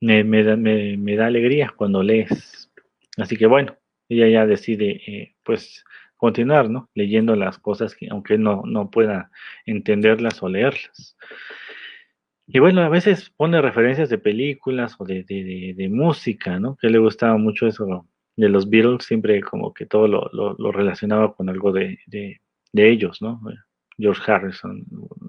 me, 0.00 0.24
da, 0.42 1.26
alegría 1.26 1.74
cuando 1.76 2.02
lees. 2.02 2.72
Así 3.18 3.36
que 3.36 3.44
bueno, 3.46 3.76
ella 4.08 4.26
ya 4.28 4.46
decide 4.46 5.02
eh, 5.06 5.36
pues 5.42 5.84
continuar, 6.16 6.70
¿no? 6.70 6.88
Leyendo 6.94 7.36
las 7.36 7.58
cosas 7.58 7.94
que 7.94 8.08
aunque 8.10 8.38
no, 8.38 8.62
no 8.64 8.90
pueda 8.90 9.30
entenderlas 9.66 10.42
o 10.42 10.48
leerlas. 10.48 11.18
Y 12.52 12.58
bueno, 12.58 12.82
a 12.82 12.88
veces 12.88 13.30
pone 13.36 13.62
referencias 13.62 14.08
de 14.08 14.18
películas 14.18 14.96
o 14.98 15.04
de, 15.04 15.22
de, 15.24 15.88
música, 15.88 16.58
¿no? 16.58 16.76
Que 16.76 16.90
le 16.90 16.98
gustaba 16.98 17.36
mucho 17.36 17.68
eso 17.68 18.06
de 18.36 18.48
los 18.48 18.68
Beatles, 18.68 19.04
siempre 19.04 19.40
como 19.40 19.72
que 19.72 19.86
todo 19.86 20.08
lo, 20.08 20.28
lo, 20.32 20.72
relacionaba 20.72 21.34
con 21.34 21.48
algo 21.48 21.72
de, 21.72 21.98
ellos, 22.72 23.22
¿no? 23.22 23.40
George 23.98 24.32
Harrison 24.32 24.84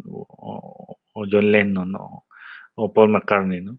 o, 0.08 0.98
John 1.14 1.52
Lennon 1.52 1.94
o, 2.76 2.94
Paul 2.94 3.10
McCartney, 3.10 3.62
¿no? 3.62 3.78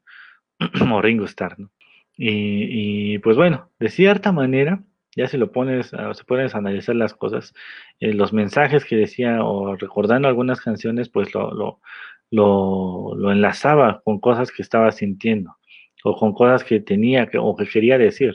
o 0.95 1.03
Ringo 1.03 1.25
Starr, 1.25 1.59
¿no? 1.59 1.73
Y, 2.17 3.19
pues 3.19 3.37
bueno, 3.37 3.71
de 3.81 3.89
cierta 3.89 4.31
manera, 4.31 4.85
ya 5.17 5.27
si 5.27 5.37
lo 5.37 5.51
pones, 5.51 5.93
ah, 5.95 6.15
se 6.15 6.25
pones 6.25 6.55
analizar 6.55 6.95
las 6.95 7.15
cosas, 7.15 7.55
eh, 7.99 8.13
los 8.13 8.33
mensajes 8.33 8.85
que 8.85 8.97
decía 8.97 9.43
o 9.43 9.75
recordando 9.77 10.29
algunas 10.29 10.61
canciones, 10.61 11.09
pues 11.09 11.35
lo, 11.35 11.53
lo, 11.53 11.81
lo, 12.33 13.31
enlazaba 13.31 14.03
con 14.05 14.19
cosas 14.19 14.51
que 14.51 14.63
estaba 14.63 14.91
sintiendo 14.91 15.57
o 16.03 16.17
con 16.17 16.33
cosas 16.33 16.65
que 16.65 16.81
tenía 16.81 17.29
que, 17.29 17.39
o 17.39 17.55
que 17.55 17.67
quería 17.67 17.99
decir. 17.99 18.35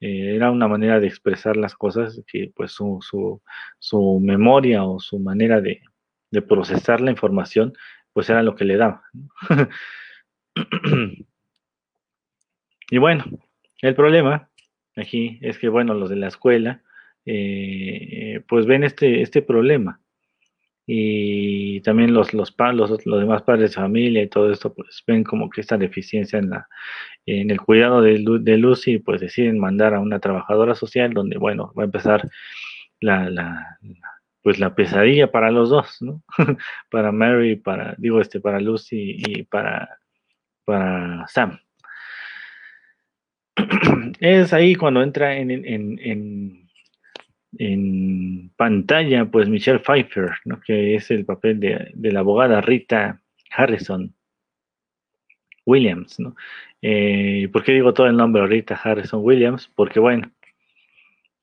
Eh, 0.00 0.36
era 0.36 0.50
una 0.50 0.68
manera 0.68 1.00
de 1.00 1.08
expresar 1.08 1.56
las 1.56 1.74
cosas 1.74 2.22
que 2.26 2.52
pues 2.54 2.72
su, 2.72 2.98
su, 3.02 3.42
su 3.78 4.20
memoria 4.20 4.84
o 4.84 5.00
su 5.00 5.18
manera 5.18 5.60
de, 5.60 5.82
de, 6.30 6.42
procesar 6.42 7.00
la 7.00 7.10
información 7.10 7.72
pues 8.12 8.30
era 8.30 8.42
lo 8.42 8.54
que 8.54 8.64
le 8.64 8.76
daba. 8.76 9.02
y 12.90 12.98
bueno, 12.98 13.24
el 13.82 13.94
problema 13.96 14.48
aquí 14.96 15.38
es 15.42 15.58
que 15.58 15.68
bueno, 15.68 15.94
los 15.94 16.08
de 16.10 16.16
la 16.16 16.28
escuela 16.28 16.82
eh, 17.26 18.42
pues 18.48 18.66
ven 18.66 18.84
este, 18.84 19.22
este 19.22 19.42
problema 19.42 20.00
y 20.90 21.82
también 21.82 22.14
los, 22.14 22.32
los, 22.32 22.54
los, 22.72 23.04
los, 23.04 23.20
demás 23.20 23.42
padres 23.42 23.72
de 23.72 23.76
familia 23.76 24.22
y 24.22 24.28
todo 24.28 24.50
esto, 24.50 24.72
pues 24.72 25.04
ven 25.06 25.22
como 25.22 25.50
que 25.50 25.60
esta 25.60 25.76
deficiencia 25.76 26.38
en, 26.38 26.48
la, 26.48 26.66
en 27.26 27.50
el 27.50 27.60
cuidado 27.60 28.00
de, 28.00 28.24
de 28.40 28.56
Lucy, 28.56 28.96
pues 28.98 29.20
deciden 29.20 29.58
mandar 29.58 29.92
a 29.92 30.00
una 30.00 30.18
trabajadora 30.18 30.74
social 30.74 31.12
donde, 31.12 31.36
bueno, 31.36 31.74
va 31.78 31.82
a 31.82 31.84
empezar 31.84 32.26
la, 33.00 33.28
la, 33.28 33.78
pues 34.42 34.58
la 34.58 34.74
pesadilla 34.74 35.30
para 35.30 35.50
los 35.50 35.68
dos, 35.68 36.00
¿no? 36.00 36.22
para 36.90 37.12
Mary, 37.12 37.56
para, 37.56 37.94
digo, 37.98 38.22
este, 38.22 38.40
para 38.40 38.58
Lucy 38.58 39.16
y 39.18 39.42
para, 39.42 39.98
para 40.64 41.26
Sam. 41.28 41.60
es 44.20 44.54
ahí 44.54 44.74
cuando 44.74 45.02
entra 45.02 45.36
en, 45.36 45.50
en, 45.50 45.98
en 45.98 46.67
en 47.56 48.50
pantalla, 48.56 49.24
pues 49.26 49.48
Michelle 49.48 49.80
Pfeiffer, 49.80 50.32
¿no? 50.44 50.60
que 50.60 50.94
es 50.94 51.10
el 51.10 51.24
papel 51.24 51.60
de, 51.60 51.92
la 51.94 52.20
abogada 52.20 52.60
Rita 52.60 53.22
Harrison 53.50 54.14
Williams. 55.64 56.18
¿no? 56.20 56.34
Eh, 56.82 57.48
¿Por 57.52 57.64
qué 57.64 57.72
digo 57.72 57.94
todo 57.94 58.06
el 58.06 58.16
nombre 58.16 58.46
Rita 58.46 58.74
Harrison 58.74 59.20
Williams? 59.22 59.70
Porque 59.74 60.00
bueno, 60.00 60.30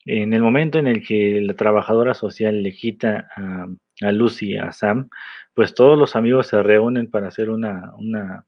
en 0.05 0.33
el 0.33 0.41
momento 0.41 0.77
en 0.77 0.87
el 0.87 1.05
que 1.05 1.41
la 1.41 1.55
trabajadora 1.55 2.13
social 2.13 2.61
le 2.61 2.71
quita 2.73 3.29
a, 3.35 3.67
a 4.01 4.11
Lucy, 4.11 4.55
a 4.57 4.71
Sam, 4.71 5.09
pues 5.53 5.73
todos 5.73 5.97
los 5.97 6.15
amigos 6.15 6.47
se 6.47 6.61
reúnen 6.61 7.09
para 7.09 7.29
hacer 7.29 7.49
una, 7.49 7.93
una 7.97 8.45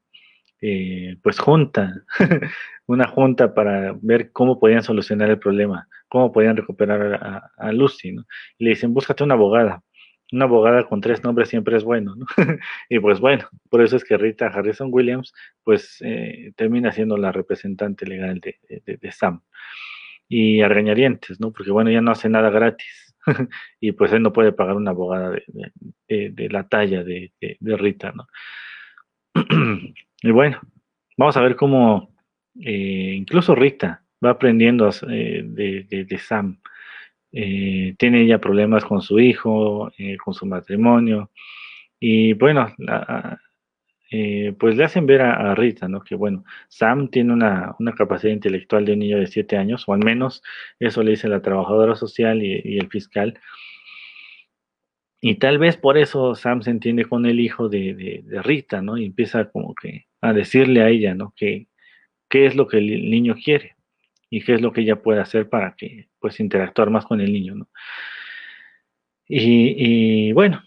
eh, 0.60 1.16
pues 1.22 1.38
junta, 1.38 2.02
una 2.86 3.06
junta 3.06 3.54
para 3.54 3.94
ver 4.02 4.32
cómo 4.32 4.58
podían 4.58 4.82
solucionar 4.82 5.30
el 5.30 5.38
problema, 5.38 5.88
cómo 6.08 6.32
podían 6.32 6.56
recuperar 6.56 7.50
a, 7.56 7.72
Lucy, 7.72 8.12
¿no? 8.12 8.24
Y 8.58 8.64
le 8.64 8.70
dicen, 8.70 8.92
búscate 8.92 9.24
una 9.24 9.34
abogada. 9.34 9.82
Una 10.30 10.44
abogada 10.44 10.84
con 10.86 11.00
tres 11.00 11.24
nombres 11.24 11.48
siempre 11.48 11.76
es 11.76 11.84
bueno, 11.84 12.14
¿no? 12.16 12.26
y 12.90 12.98
pues 12.98 13.18
bueno, 13.20 13.48
por 13.70 13.82
eso 13.82 13.96
es 13.96 14.04
que 14.04 14.18
Rita 14.18 14.48
Harrison 14.48 14.88
Williams, 14.92 15.32
pues 15.64 15.98
eh, 16.02 16.52
termina 16.56 16.92
siendo 16.92 17.16
la 17.16 17.32
representante 17.32 18.04
legal 18.04 18.40
de, 18.40 19.10
Sam. 19.10 19.40
y 20.28 20.60
a 20.60 20.68
¿no? 21.38 21.52
Porque 21.52 21.70
bueno, 21.70 21.90
ya 21.90 22.02
no 22.02 22.10
hace 22.10 22.28
nada 22.28 22.50
gratis 22.50 23.16
y 23.80 23.92
pues 23.92 24.12
él 24.12 24.22
no 24.22 24.32
puede 24.32 24.52
pagar 24.52 24.76
una 24.76 24.90
abogada 24.90 25.30
de, 25.30 26.48
la 26.50 26.68
talla 26.68 27.02
de, 27.04 27.32
Rita, 27.60 28.12
¿no? 28.12 28.26
y 30.22 30.30
bueno, 30.30 30.60
vamos 31.16 31.36
a 31.36 31.42
ver 31.42 31.56
cómo 31.56 32.10
eh, 32.60 33.14
incluso 33.16 33.54
Rita 33.54 34.02
va 34.24 34.30
aprendiendo 34.30 34.90
eh, 35.08 35.42
de, 35.44 36.18
Sam. 36.18 36.60
Eh, 37.30 37.94
tiene 37.98 38.22
ella 38.22 38.40
problemas 38.40 38.84
con 38.84 39.02
su 39.02 39.20
hijo, 39.20 39.92
con 40.24 40.34
su 40.34 40.46
matrimonio. 40.46 41.30
Y 42.00 42.32
bueno, 42.34 42.74
pues 44.58 44.76
le 44.76 44.84
hacen 44.84 45.06
ver 45.06 45.22
a, 45.22 45.54
Rita, 45.54 45.88
¿no? 45.88 46.00
Que 46.00 46.14
bueno, 46.14 46.44
Sam 46.68 47.08
tiene 47.10 47.32
una, 47.32 47.76
capacidad 47.96 48.32
intelectual 48.32 48.84
de 48.84 48.92
un 48.92 49.00
niño 49.00 49.18
de 49.18 49.26
7 49.26 49.56
años, 49.56 49.84
o 49.86 49.92
al 49.92 50.00
menos 50.04 50.42
eso 50.78 51.02
le 51.02 51.12
dice 51.12 51.28
la 51.28 51.42
trabajadora 51.42 51.94
social 51.94 52.42
y, 52.42 52.78
el 52.78 52.88
fiscal. 52.88 53.38
Y 55.20 55.36
tal 55.36 55.58
vez 55.58 55.76
por 55.76 55.98
eso 55.98 56.34
Sam 56.34 56.62
se 56.62 56.70
entiende 56.70 57.04
con 57.04 57.26
el 57.26 57.40
hijo 57.40 57.68
de, 57.68 58.22
de, 58.24 58.42
Rita, 58.42 58.82
¿no? 58.82 58.96
Y 58.96 59.04
empieza 59.04 59.50
como 59.50 59.74
que 59.74 60.06
a 60.20 60.32
decirle 60.32 60.82
a 60.82 60.88
ella, 60.88 61.14
¿no? 61.14 61.34
Que 61.36 61.68
qué 62.28 62.46
es 62.46 62.54
lo 62.54 62.68
que 62.68 62.78
el 62.78 63.10
niño 63.10 63.34
quiere 63.34 63.76
y 64.30 64.42
qué 64.42 64.54
es 64.54 64.60
lo 64.60 64.72
que 64.72 64.82
ella 64.82 65.02
puede 65.02 65.20
hacer 65.20 65.48
para 65.48 65.74
que 65.76 66.08
pues 66.20 66.40
interactuar 66.40 66.90
más 66.90 67.04
con 67.06 67.20
el 67.20 67.32
niño, 67.32 67.54
¿no? 67.54 67.68
Y, 69.30 70.32
bueno, 70.32 70.62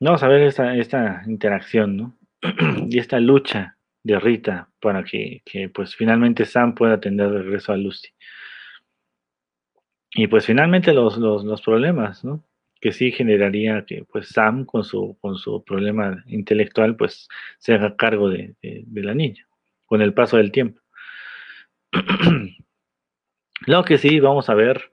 vamos 0.00 0.22
a 0.24 0.28
ver 0.28 0.42
esta, 0.42 0.76
esta 0.76 1.22
interacción, 1.26 1.96
¿no? 1.96 2.18
y 2.90 2.98
esta 2.98 3.20
lucha 3.20 3.76
de 4.02 4.18
Rita 4.18 4.68
para 4.80 5.04
que, 5.04 5.42
pues 5.72 5.94
finalmente 5.94 6.44
Sam 6.44 6.74
pueda 6.74 6.94
atender 6.94 7.30
de 7.30 7.42
regreso 7.42 7.72
a 7.72 7.76
Lucy. 7.76 8.08
Y 10.16 10.26
pues 10.28 10.46
finalmente 10.46 10.92
los, 10.92 11.16
los, 11.18 11.62
problemas, 11.62 12.24
¿no? 12.24 12.44
Que 12.84 12.92
sí 12.92 13.12
generaría 13.12 13.86
que 13.86 14.04
pues 14.04 14.28
Sam 14.28 14.66
con 14.66 14.84
su, 14.84 15.16
con 15.22 15.38
su 15.38 15.64
problema 15.64 16.22
intelectual 16.26 16.96
pues 16.96 17.28
se 17.56 17.72
haga 17.72 17.96
cargo 17.96 18.28
de 18.28 18.54
la 18.92 19.14
niña 19.14 19.46
con 19.86 20.02
el 20.02 20.12
paso 20.12 20.36
del 20.36 20.52
tiempo. 20.52 20.80
Lo 23.66 23.84
que 23.84 23.98
sí 23.98 24.20
vamos 24.20 24.48
a 24.50 24.54
ver 24.54 24.90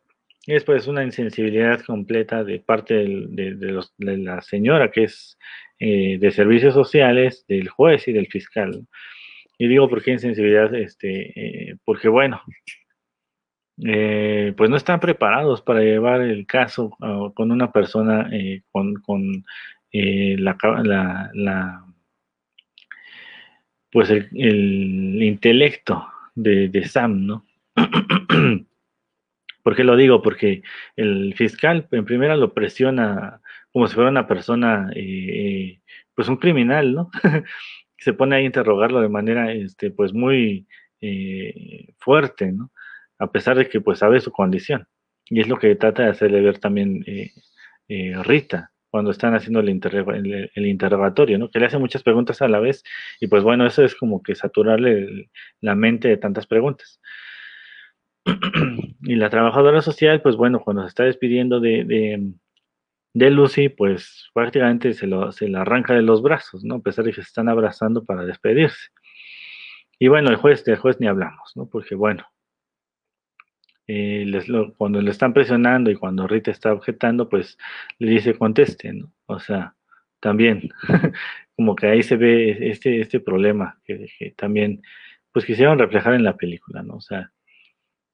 es 0.47 0.63
pues 0.63 0.87
una 0.87 1.03
insensibilidad 1.03 1.81
completa 1.81 2.43
de 2.43 2.59
parte 2.59 2.93
de, 2.93 3.83
la 3.97 4.41
señora 4.41 4.91
que 4.91 5.05
es 5.05 5.37
eh, 5.79 6.17
de 6.19 6.31
servicios 6.31 6.73
sociales, 6.73 7.45
del 7.47 7.69
juez 7.69 8.07
y 8.07 8.13
del 8.13 8.27
fiscal. 8.27 8.87
Y 9.57 9.67
digo 9.67 9.89
por 9.89 10.03
qué 10.03 10.11
insensibilidad, 10.11 10.73
este, 10.75 11.71
eh, 11.71 11.75
porque 11.83 12.07
bueno, 12.07 12.41
eh, 13.85 14.53
pues 14.55 14.69
no 14.69 14.77
están 14.77 14.99
preparados 14.99 15.61
para 15.61 15.81
llevar 15.81 16.21
el 16.21 16.45
caso 16.45 16.95
con 17.33 17.51
una 17.51 17.71
persona 17.71 18.29
con, 18.71 19.43
la, 19.93 21.85
pues 23.91 24.09
el, 24.09 25.21
intelecto 25.21 26.05
de, 26.35 26.83
Sam, 26.85 27.25
¿no? 27.25 27.45
¿Por 29.63 29.75
qué 29.75 29.83
lo 29.83 29.95
digo? 29.95 30.21
Porque 30.21 30.63
el 30.95 31.33
fiscal 31.35 31.87
en 31.91 32.05
primera 32.05 32.35
lo 32.35 32.53
presiona 32.53 33.41
como 33.71 33.87
si 33.87 33.95
fuera 33.95 34.09
una 34.09 34.27
persona, 34.27 34.91
eh, 34.95 35.79
pues 36.15 36.27
un 36.27 36.37
criminal, 36.37 36.93
¿no? 36.93 37.11
Se 37.97 38.13
pone 38.13 38.35
ahí 38.35 38.43
a 38.43 38.47
interrogarlo 38.47 39.01
de 39.01 39.09
manera, 39.09 39.51
este, 39.51 39.91
pues 39.91 40.13
muy 40.13 40.67
eh, 41.01 41.93
fuerte, 41.99 42.51
¿no? 42.51 42.71
A 43.21 43.31
pesar 43.31 43.57
de 43.57 43.69
que 43.69 43.81
pues 43.81 43.99
sabe 43.99 44.19
su 44.19 44.31
condición. 44.31 44.87
Y 45.25 45.39
es 45.41 45.47
lo 45.47 45.57
que 45.57 45.75
trata 45.75 46.03
de 46.03 46.09
hacerle 46.09 46.41
ver 46.41 46.57
también 46.59 47.03
eh, 47.07 48.13
Rita 48.23 48.71
cuando 48.89 49.11
están 49.11 49.33
haciendo 49.35 49.61
el, 49.61 49.69
interrogatorio, 49.69 51.37
¿no? 51.39 51.49
Que 51.49 51.59
le 51.59 51.65
hace 51.65 51.77
muchas 51.77 52.03
preguntas 52.03 52.41
a 52.41 52.49
la 52.49 52.59
vez 52.59 52.83
y 53.21 53.27
pues 53.27 53.41
bueno, 53.41 53.65
eso 53.65 53.83
es 53.83 53.95
como 53.95 54.21
que 54.21 54.35
saturarle 54.35 55.29
la 55.61 55.75
mente 55.75 56.09
de 56.09 56.17
tantas 56.17 56.45
preguntas. 56.45 56.99
y 59.03 59.15
la 59.15 59.29
trabajadora 59.29 59.81
social, 59.81 60.21
pues 60.21 60.35
bueno, 60.35 60.59
cuando 60.59 60.81
se 60.83 60.89
está 60.89 61.03
despidiendo 61.05 61.61
de, 61.61 62.33
de, 63.13 63.31
Lucy, 63.31 63.69
pues 63.69 64.29
prácticamente 64.33 64.93
se 64.93 65.07
la 65.07 65.61
arranca 65.61 65.93
de 65.93 66.01
los 66.01 66.21
brazos, 66.21 66.63
¿no? 66.65 66.75
A 66.75 66.81
pesar 66.81 67.05
de 67.05 67.11
que 67.11 67.21
se 67.21 67.27
están 67.27 67.47
abrazando 67.47 68.03
para 68.03 68.25
despedirse. 68.25 68.89
Y 69.99 70.09
bueno, 70.09 70.31
el 70.31 70.35
juez, 70.35 70.65
del 70.65 70.77
juez 70.77 70.99
ni 70.99 71.07
hablamos, 71.07 71.51
¿no? 71.55 71.69
Porque 71.69 71.95
bueno, 71.95 72.25
eh, 73.93 74.25
cuando 74.77 75.01
le 75.01 75.11
están 75.11 75.33
presionando 75.33 75.91
y 75.91 75.95
cuando 75.95 76.27
Rita 76.27 76.49
está 76.51 76.71
objetando, 76.73 77.27
pues 77.27 77.57
le 77.99 78.11
dice 78.11 78.35
conteste, 78.35 78.93
¿no? 78.93 79.11
O 79.25 79.39
sea, 79.39 79.75
también, 80.21 80.69
como 81.57 81.75
que 81.75 81.87
ahí 81.87 82.03
se 82.03 82.15
ve 82.15 82.69
este, 82.71 83.01
este 83.01 83.19
problema 83.19 83.81
que, 83.83 84.33
también, 84.37 84.81
pues 85.33 85.45
quisieron 85.45 85.77
reflejar 85.77 86.13
en 86.13 86.23
la 86.23 86.37
película, 86.37 86.83
¿no? 86.83 86.95
O 86.95 87.01
sea, 87.01 87.31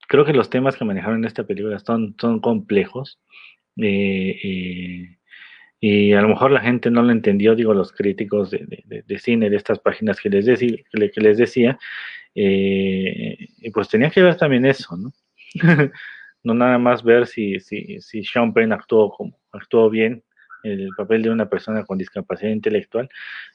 creo 0.08 0.26
que 0.26 0.34
los 0.34 0.50
temas 0.50 0.78
que 0.78 0.86
manejaron 0.86 1.20
en 1.20 1.26
esta 1.26 1.46
película 1.46 1.78
son, 1.80 2.16
son 2.20 2.40
complejos. 2.40 3.20
Eh, 3.78 4.40
eh, 4.44 5.18
y 5.80 6.14
a 6.14 6.22
lo 6.22 6.30
mejor 6.30 6.52
la 6.52 6.62
gente 6.62 6.90
no 6.90 7.04
lo 7.04 7.12
entendió, 7.12 7.56
digo, 7.56 7.74
los 7.76 7.92
críticos 7.92 8.50
de, 8.50 9.20
cine, 9.20 9.52
de 9.52 9.58
estas 9.58 9.80
páginas 9.80 10.20
que 10.20 10.30
les, 10.30 10.46
que 10.48 11.22
les 11.22 11.38
decía, 11.38 11.78
y 12.34 13.70
pues 13.72 13.90
tenía 13.90 14.10
que 14.10 14.24
ver 14.24 14.38
también 14.38 14.66
eso, 14.66 14.98
¿no? 14.98 15.12
no 16.44 16.54
nada 16.54 16.78
más 16.78 17.04
ver 17.04 17.28
si, 17.28 17.60
si, 17.60 18.02
si 18.02 18.24
Sean 18.24 18.54
Penn 18.54 18.74
actuó, 18.74 19.12
como, 19.12 19.40
actuó 19.52 19.90
bien 19.90 20.24
en 20.64 20.80
el 20.80 20.90
papel 20.96 21.24
de 21.24 21.30
una 21.30 21.50
persona 21.50 21.86
con 21.86 21.98
discapacidad 21.98 22.52
intelectual 22.52 23.10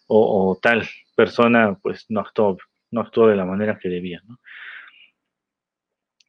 o, 0.06 0.58
tal 0.60 0.86
persona 1.16 1.78
pues 1.82 2.06
no 2.08 2.20
actuó, 2.20 2.58
no 2.90 3.00
actuó 3.00 3.28
de 3.28 3.36
la 3.36 3.44
manera 3.44 3.78
que 3.78 3.88
debía. 3.88 4.22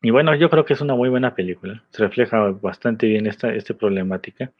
Y 0.01 0.11
bueno, 0.11 0.35
yo 0.35 0.49
creo 0.49 0.65
que 0.65 0.73
es 0.73 0.81
una 0.81 0.95
muy 0.95 1.09
buena 1.09 1.33
película. 1.33 1.81
Se 1.91 2.03
refleja 2.03 2.37
bastante 2.61 3.07
bien 3.07 3.25
esta, 3.25 3.53
esta 3.53 3.73
problemática. 3.73 4.51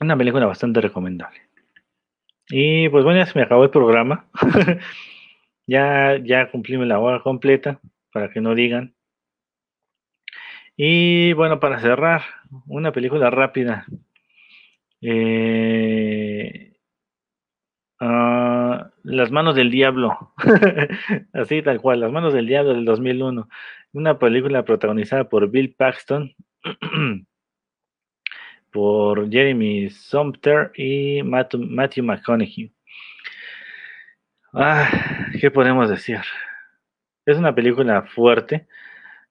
Una 0.00 0.16
película 0.16 0.46
bastante 0.46 0.80
recomendable. 0.80 1.40
Y 2.48 2.88
pues 2.88 3.04
bueno, 3.04 3.20
ya 3.20 3.26
se 3.26 3.38
me 3.38 3.44
acabó 3.44 3.62
el 3.62 3.70
programa. 3.70 4.28
ya, 5.66 6.18
ya 6.18 6.50
cumplimos 6.50 6.86
la 6.88 6.98
hora 6.98 7.22
completa 7.22 7.80
para 8.12 8.30
que 8.30 8.40
no 8.40 8.56
digan 8.56 8.95
y 10.76 11.32
bueno, 11.32 11.58
para 11.60 11.80
cerrar, 11.80 12.22
una 12.66 12.92
película 12.92 13.30
rápida. 13.30 13.86
Eh, 15.00 16.76
ah, 18.00 18.90
las 19.02 19.30
manos 19.30 19.54
del 19.54 19.70
diablo. 19.70 20.34
Así 21.32 21.62
tal 21.62 21.80
cual, 21.80 22.00
Las 22.00 22.12
manos 22.12 22.34
del 22.34 22.46
diablo 22.46 22.74
del 22.74 22.84
2001. 22.84 23.48
Una 23.92 24.18
película 24.18 24.64
protagonizada 24.64 25.28
por 25.28 25.50
Bill 25.50 25.74
Paxton, 25.74 26.34
por 28.70 29.30
Jeremy 29.30 29.88
Sumpter 29.88 30.72
y 30.74 31.22
Matthew, 31.22 32.02
McConaughey. 32.04 32.72
Ah, 34.52 34.90
¿Qué 35.40 35.50
podemos 35.50 35.88
decir? 35.88 36.20
Es 37.24 37.38
una 37.38 37.54
película 37.54 38.02
fuerte 38.02 38.66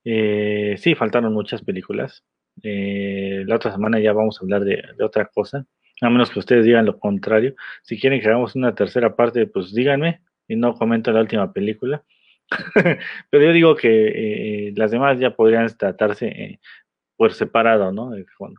eh, 0.06 0.76
sí, 0.78 0.96
faltaron 0.96 1.34
muchas 1.34 1.64
películas. 1.64 2.24
Eh, 2.64 3.44
la 3.48 3.56
otra 3.56 3.72
semana 3.72 4.00
ya 4.00 4.14
vamos 4.14 4.38
a 4.40 4.44
hablar 4.44 4.64
de, 4.64 4.82
otra 5.04 5.26
cosa, 5.26 5.66
a 6.02 6.10
menos 6.10 6.30
que 6.30 6.40
ustedes 6.40 6.66
digan 6.66 6.86
lo 6.86 7.00
contrario. 7.00 7.56
Si 7.84 8.00
quieren 8.00 8.22
que 8.22 8.28
hagamos 8.28 8.56
una 8.56 8.76
tercera 8.76 9.16
parte, 9.16 9.48
pues 9.48 9.74
díganme 9.74 10.22
y 10.48 10.56
no 10.56 10.76
comento 10.76 11.12
la 11.12 11.22
última 11.22 11.52
película. 11.52 12.04
Pero 13.32 13.44
yo 13.46 13.54
digo 13.54 13.76
que 13.76 14.68
eh, 14.70 14.74
las 14.76 14.92
demás 14.92 15.20
ya 15.20 15.36
podrían 15.36 15.68
tratarse 15.78 16.60
por 17.18 17.34
separado, 17.34 17.92
¿no? 17.92 18.12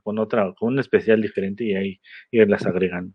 Con, 0.02 0.18
otra, 0.18 0.52
con 0.54 0.72
un 0.72 0.80
especial 0.80 1.22
diferente 1.22 1.64
y 1.64 1.74
ahí 1.76 2.00
irlas 2.32 2.66
agregando. 2.66 3.14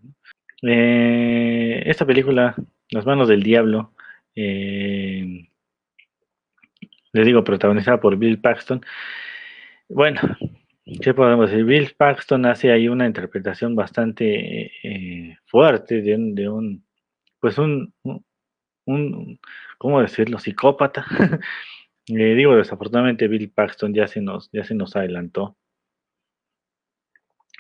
esta 0.61 2.05
película, 2.05 2.55
Las 2.91 3.05
manos 3.05 3.27
del 3.27 3.43
diablo, 3.43 3.93
les 7.13 7.25
digo, 7.25 7.43
protagonizada 7.43 7.99
por 7.99 8.17
Bill 8.17 8.39
Paxton. 8.39 8.81
Bueno, 9.89 10.21
¿qué 11.01 11.13
podemos 11.13 11.49
decir? 11.49 11.65
Bill 11.65 11.93
Paxton 11.97 12.45
hace 12.45 12.71
ahí 12.71 12.87
una 12.87 13.05
interpretación 13.05 13.75
bastante 13.75 14.71
eh, 14.83 15.37
fuerte 15.45 16.01
de 16.01 16.49
un, 16.49 16.85
pues 17.39 17.57
un, 17.57 17.93
un, 18.85 19.39
¿cómo 19.77 20.01
decirlo? 20.01 20.39
Psicópata. 20.39 21.05
Le 22.07 22.35
digo, 22.35 22.55
desafortunadamente 22.55 23.27
Bill 23.27 23.51
Paxton 23.51 23.93
ya 23.93 24.07
se 24.07 24.21
nos, 24.21 24.49
ya 24.51 24.63
se 24.63 24.75
nos 24.75 24.95
adelantó. 24.95 25.57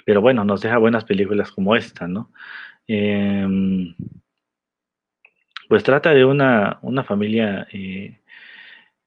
Pero 0.05 0.21
bueno, 0.21 0.43
nos 0.43 0.61
deja 0.61 0.77
buenas 0.77 1.05
películas 1.05 1.51
como 1.51 1.75
esta, 1.75 2.07
¿no? 2.07 2.31
Em, 2.87 3.95
pues 5.69 5.83
trata 5.83 6.13
de 6.13 6.25
una, 6.25 6.79
una 6.81 7.03
familia 7.03 7.67
eh, 7.71 8.20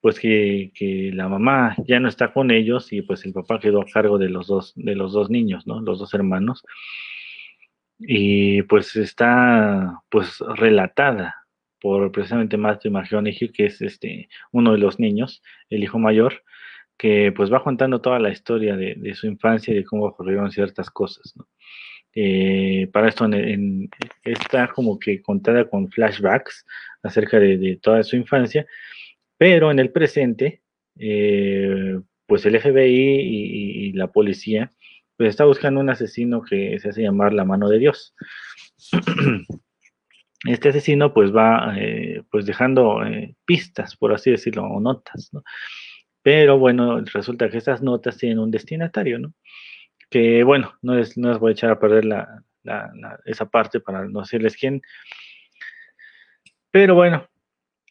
pues 0.04 0.20
que, 0.20 0.70
que, 0.74 1.12
la 1.14 1.30
mamá 1.30 1.76
ya 1.86 1.98
no 1.98 2.10
está 2.10 2.30
con 2.30 2.50
ellos 2.50 2.92
y 2.92 3.00
pues 3.00 3.24
el 3.24 3.32
papá 3.32 3.58
quedó 3.58 3.80
a 3.80 3.86
cargo 3.86 4.18
de 4.18 4.28
los 4.28 4.46
dos, 4.46 4.74
de 4.76 4.94
los 4.94 5.14
dos 5.14 5.30
niños, 5.30 5.66
¿no? 5.66 5.80
Los 5.80 5.98
dos 5.98 6.12
hermanos. 6.12 6.62
Y 7.98 8.60
pues 8.64 8.96
está 8.96 10.02
pues 10.10 10.40
relatada 10.56 11.34
por 11.80 12.12
precisamente 12.12 12.58
Matthew 12.58 12.92
McConaughey, 12.92 13.48
que 13.48 13.64
es 13.64 13.80
este 13.80 14.28
uno 14.52 14.72
de 14.72 14.78
los 14.78 15.00
niños, 15.00 15.42
el 15.70 15.82
hijo 15.82 15.98
mayor, 15.98 16.42
que 16.98 17.32
pues 17.34 17.50
va 17.50 17.64
contando 17.64 18.02
toda 18.02 18.18
la 18.18 18.30
historia 18.30 18.76
de, 18.76 19.14
su 19.14 19.26
infancia 19.26 19.72
y 19.72 19.78
de 19.78 19.84
cómo 19.84 20.04
ocurrieron 20.04 20.50
ciertas 20.50 20.90
cosas, 20.90 21.32
¿no? 21.34 21.48
Eh, 22.14 22.90
para 22.92 23.08
esto 23.08 23.24
en, 23.24 23.88
está 24.22 24.68
como 24.68 24.98
que 24.98 25.22
contada 25.22 25.66
con 25.66 25.90
flashbacks 25.90 26.66
acerca 27.02 27.38
de 27.40 27.78
toda 27.82 28.02
su 28.02 28.16
infancia 28.16 28.66
pero 29.36 29.70
en 29.70 29.78
el 29.78 29.90
presente, 29.90 30.62
eh, 30.98 31.98
pues 32.26 32.46
el 32.46 32.58
FBI 32.60 33.88
y, 33.88 33.92
la 33.92 34.08
policía 34.08 34.72
pues 35.16 35.30
está 35.30 35.44
buscando 35.44 35.80
un 35.80 35.90
asesino 35.90 36.42
que 36.42 36.78
se 36.80 36.88
hace 36.88 37.02
llamar 37.02 37.32
la 37.32 37.44
mano 37.44 37.68
de 37.68 37.78
Dios. 37.78 38.14
Este 40.46 40.68
asesino 40.68 41.14
pues 41.14 41.34
va 41.34 41.74
eh, 41.78 42.22
pues 42.30 42.44
dejando 42.44 43.02
eh, 43.02 43.34
pistas, 43.46 43.96
por 43.96 44.12
así 44.12 44.30
decirlo, 44.30 44.64
o 44.64 44.78
notas, 44.78 45.30
¿no? 45.32 45.42
Pero 46.22 46.58
bueno, 46.58 47.00
resulta 47.00 47.48
que 47.48 47.58
estas 47.58 47.82
notas 47.82 48.18
tienen 48.18 48.38
un 48.38 48.50
destinatario, 48.50 49.18
¿no? 49.18 49.32
Que 50.10 50.42
bueno, 50.44 50.74
no 50.82 50.96
les, 50.96 51.16
no 51.16 51.38
voy 51.38 51.50
a 51.50 51.52
echar 51.52 51.70
a 51.70 51.78
perder 51.78 52.04
esa 53.24 53.46
parte 53.48 53.80
para 53.80 54.06
no 54.06 54.20
decirles 54.20 54.56
quién. 54.56 54.82
Pero 56.70 56.94
bueno, 56.94 57.26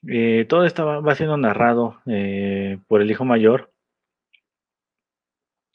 eh, 0.07 0.45
todo 0.49 0.65
esto 0.65 1.01
va, 1.01 1.15
siendo 1.15 1.37
narrado 1.37 2.01
eh, 2.07 2.77
por 2.87 3.01
el 3.01 3.09
hijo 3.09 3.23
mayor 3.25 3.71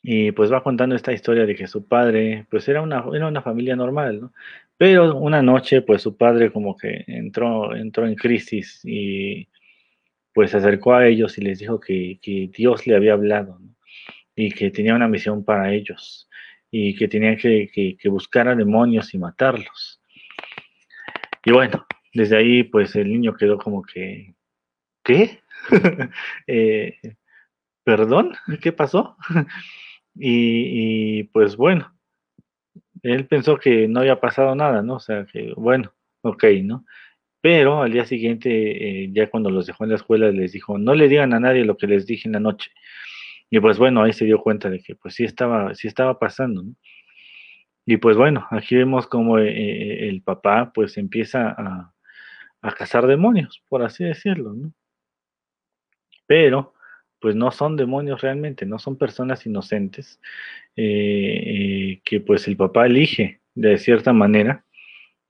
y 0.03 0.33
pues 0.33 0.53
va 0.53 0.63
contando 0.63 0.95
esta 0.95 1.13
historia 1.13 1.47
de 1.47 1.55
que 1.55 1.67
su 1.67 1.87
padre 1.87 2.47
pues 2.51 2.69
era 2.69 2.83
una, 2.83 3.05
era 3.15 3.27
una 3.29 3.43
familia 3.43 3.75
normal, 3.77 4.21
¿no? 4.21 4.33
Pero 4.77 5.17
una 5.17 5.43
noche 5.43 5.83
pues 5.83 6.03
su 6.03 6.17
padre 6.17 6.53
como 6.53 6.77
que 6.77 7.05
entró, 7.07 7.75
entró 7.75 8.07
en 8.07 8.15
crisis 8.15 8.81
y 8.85 9.49
pues 10.33 10.53
se 10.53 10.59
acercó 10.59 10.95
a 10.95 11.07
ellos 11.09 11.37
y 11.39 11.43
les 11.43 11.59
dijo 11.59 11.81
que, 11.81 12.19
Dios 12.57 12.87
le 12.87 12.97
había 12.97 13.15
hablado 13.15 13.59
y 14.37 14.51
que 14.53 14.71
tenía 14.71 14.95
una 14.95 15.09
misión 15.09 15.45
para 15.45 15.73
ellos 15.73 16.29
y 16.71 16.95
que 16.95 17.09
tenía 17.09 17.37
que, 17.37 17.71
que 17.99 18.09
buscar 18.09 18.49
a 18.49 18.55
demonios 18.55 19.15
y 19.15 19.19
matarlos. 19.19 20.01
Y 21.45 21.53
bueno, 21.53 21.87
desde 22.19 22.37
ahí, 22.37 22.65
pues 22.65 22.97
el 22.97 23.09
niño 23.11 23.35
quedó 23.35 23.59
como 23.59 23.83
que, 23.83 24.35
¿qué? 25.05 25.41
Eh, 26.47 26.95
¿Perdón? 27.85 28.35
¿Qué 28.61 28.73
pasó? 28.73 29.17
y, 30.15 31.25
pues 31.25 31.57
bueno, 31.57 31.93
él 33.03 33.27
pensó 33.27 33.57
que 33.59 33.89
no 33.89 34.01
había 34.01 34.21
pasado 34.21 34.55
nada, 34.55 34.83
¿no? 34.83 34.97
O 34.97 35.01
sea, 35.01 35.27
que 35.27 35.53
bueno, 35.57 35.95
ok, 36.23 36.45
¿no? 36.63 36.85
Pero 37.41 37.83
al 37.83 37.93
día 37.93 38.05
siguiente, 38.05 39.05
eh, 39.05 39.11
ya 39.13 39.31
cuando 39.31 39.51
los 39.51 39.67
dejó 39.67 39.85
en 39.85 39.91
la 39.91 39.97
escuela, 39.97 40.31
les 40.33 40.53
dijo, 40.53 40.77
no 40.79 40.95
le 40.95 41.09
digan 41.09 41.33
a 41.35 41.41
nadie 41.41 41.65
lo 41.65 41.77
que 41.77 41.87
les 41.87 42.07
dije 42.07 42.29
en 42.29 42.33
la 42.33 42.41
noche. 42.41 42.71
Y 43.51 43.61
pues 43.61 43.79
bueno, 43.79 44.03
ahí 44.03 44.13
se 44.13 44.25
dio 44.27 44.41
cuenta 44.43 44.71
de 44.71 44.81
que 44.81 44.97
pues 44.97 45.15
sí 45.15 45.25
estaba, 45.25 45.75
sí 45.75 45.89
estaba 45.89 46.19
pasando, 46.19 46.63
¿no? 46.65 46.75
Y 47.87 47.97
pues 47.99 48.17
bueno, 48.19 48.47
aquí 48.51 48.77
vemos 48.77 49.07
como 49.07 49.39
eh, 49.39 50.09
el 50.09 50.23
papá 50.23 50.73
pues 50.75 50.99
empieza 50.99 51.55
a, 51.57 51.95
a 52.63 52.73
cazar 52.73 53.07
demonios, 53.07 53.63
por 53.69 53.83
así 53.83 54.05
decirlo, 54.05 54.53
¿no? 54.53 54.73
Pero, 56.27 56.75
pues 57.21 57.35
no 57.35 57.51
son 57.51 57.77
demonios 57.77 58.21
realmente, 58.21 58.67
no 58.67 58.79
son 58.79 58.97
personas 58.97 59.45
inocentes 59.47 60.21
eh, 60.77 61.43
eh, 61.47 62.01
que 62.05 62.21
pues 62.21 62.47
el 62.47 62.57
papá 62.57 62.87
elige 62.87 63.41
de 63.55 63.79
cierta 63.79 64.13
manera 64.13 64.65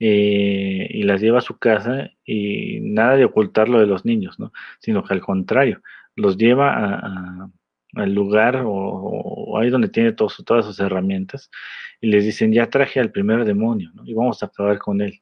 eh, 0.00 0.88
y 0.90 1.02
las 1.04 1.20
lleva 1.20 1.38
a 1.38 1.42
su 1.42 1.58
casa 1.58 2.10
y 2.24 2.80
nada 2.80 3.16
de 3.16 3.24
ocultarlo 3.24 3.80
de 3.80 3.86
los 3.86 4.04
niños, 4.04 4.38
¿no? 4.38 4.52
Sino 4.80 5.02
que 5.02 5.14
al 5.14 5.20
contrario, 5.20 5.80
los 6.14 6.36
lleva 6.36 7.50
al 7.94 8.14
lugar 8.14 8.62
o, 8.66 9.58
ahí 9.58 9.70
donde 9.70 9.88
tiene 9.88 10.12
todas 10.12 10.34
sus 10.66 10.80
herramientas 10.80 11.50
y 12.00 12.08
les 12.08 12.24
dicen, 12.24 12.52
ya 12.52 12.68
traje 12.70 13.00
al 13.00 13.10
primer 13.10 13.44
demonio, 13.44 13.90
¿no? 13.94 14.04
Y 14.04 14.14
vamos 14.14 14.42
a 14.42 14.46
acabar 14.46 14.78
con 14.78 15.00
él. 15.00 15.20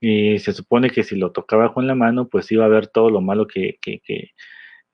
Y 0.00 0.38
se 0.38 0.52
supone 0.52 0.90
que 0.90 1.04
si 1.04 1.16
lo 1.16 1.32
tocaba 1.32 1.74
con 1.74 1.86
la 1.86 1.94
mano, 1.94 2.28
pues 2.28 2.50
iba 2.52 2.64
a 2.64 2.68
ver 2.68 2.88
todo 2.88 3.10
lo 3.10 3.20
malo 3.20 3.46
que, 3.46 3.78
que, 3.82 4.00
que, 4.00 4.30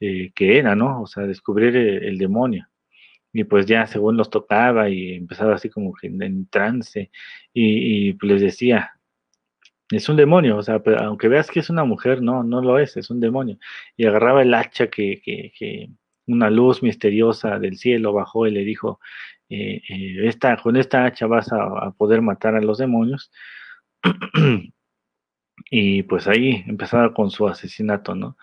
eh, 0.00 0.32
era, 0.38 0.74
¿no? 0.76 1.02
O 1.02 1.06
sea, 1.06 1.24
descubrir 1.24 1.76
el, 1.76 2.18
demonio. 2.18 2.68
Y 3.32 3.44
pues 3.44 3.66
ya 3.66 3.86
según 3.86 4.16
los 4.16 4.30
tocaba 4.30 4.88
y 4.90 5.14
empezaba 5.14 5.54
así 5.54 5.70
como 5.70 5.92
que 5.94 6.08
en, 6.08 6.48
trance 6.48 7.10
y, 7.52 8.14
pues 8.14 8.32
les 8.32 8.42
decía, 8.42 8.92
es 9.90 10.08
un 10.08 10.16
demonio, 10.16 10.56
o 10.58 10.62
sea, 10.62 10.82
aunque 11.00 11.28
veas 11.28 11.50
que 11.50 11.60
es 11.60 11.70
una 11.70 11.84
mujer, 11.84 12.22
no, 12.22 12.42
no 12.42 12.62
lo 12.62 12.78
es, 12.78 12.96
es 12.96 13.10
un 13.10 13.20
demonio. 13.20 13.58
Y 13.96 14.06
agarraba 14.06 14.42
el 14.42 14.54
hacha 14.54 14.88
que, 14.88 15.20
que, 15.24 15.52
que 15.58 15.90
una 16.26 16.50
luz 16.50 16.82
misteriosa 16.82 17.58
del 17.58 17.76
cielo 17.78 18.12
bajó 18.12 18.46
y 18.46 18.50
le 18.52 18.64
dijo, 18.64 19.00
eh, 19.48 19.82
eh, 19.88 20.26
esta, 20.26 20.56
con 20.56 20.76
esta 20.76 21.04
hacha 21.04 21.26
vas 21.26 21.52
a 21.52 21.92
poder 21.92 22.22
matar 22.22 22.56
a 22.56 22.60
los 22.60 22.78
demonios. 22.78 23.30
Y 25.70 26.02
pues 26.04 26.28
ahí 26.28 26.64
empezaba 26.66 27.12
con 27.14 27.30
su 27.30 27.48
asesinato, 27.48 28.14
¿no? 28.14 28.36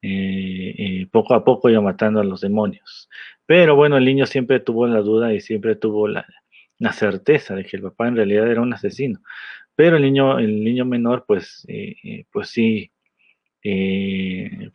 Eh, 0.00 0.74
eh, 0.78 1.06
poco 1.10 1.34
a 1.34 1.44
poco 1.44 1.68
iba 1.70 1.80
matando 1.80 2.20
a 2.20 2.24
los 2.24 2.40
demonios. 2.40 3.08
Pero 3.46 3.74
bueno, 3.76 3.96
el 3.96 4.04
niño 4.04 4.26
siempre 4.26 4.60
tuvo 4.60 4.86
la 4.86 5.00
duda 5.00 5.34
y 5.34 5.40
siempre 5.40 5.74
tuvo 5.76 6.06
la, 6.08 6.26
certeza 6.92 7.54
de 7.56 7.64
que 7.64 7.76
el 7.76 7.82
papá 7.82 8.08
en 8.08 8.16
realidad 8.16 8.50
era 8.50 8.60
un 8.60 8.72
asesino. 8.72 9.20
Pero 9.74 9.96
el 9.96 10.02
niño, 10.02 10.38
el 10.38 10.64
niño 10.64 10.84
menor, 10.84 11.24
pues, 11.26 11.64
eh, 11.68 12.26
pues 12.32 12.50
sí, 12.50 12.92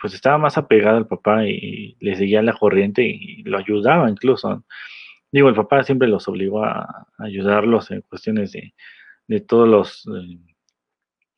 pues 0.01 0.13
estaba 0.13 0.37
más 0.37 0.57
apegado 0.57 0.97
al 0.97 1.07
papá 1.07 1.47
y, 1.47 1.97
le 1.99 2.15
seguía 2.15 2.41
la 2.41 2.53
corriente 2.53 3.03
y, 3.03 3.43
lo 3.43 3.57
ayudaba 3.57 4.09
incluso. 4.09 4.65
Digo, 5.31 5.49
el 5.49 5.55
papá 5.55 5.83
siempre 5.83 6.07
los 6.07 6.27
obligó 6.27 6.63
a, 6.65 7.07
ayudarlos 7.17 7.91
en 7.91 8.01
cuestiones 8.01 8.51
de, 8.53 8.73
de 9.27 9.41
todos 9.41 9.67
los 9.69 10.05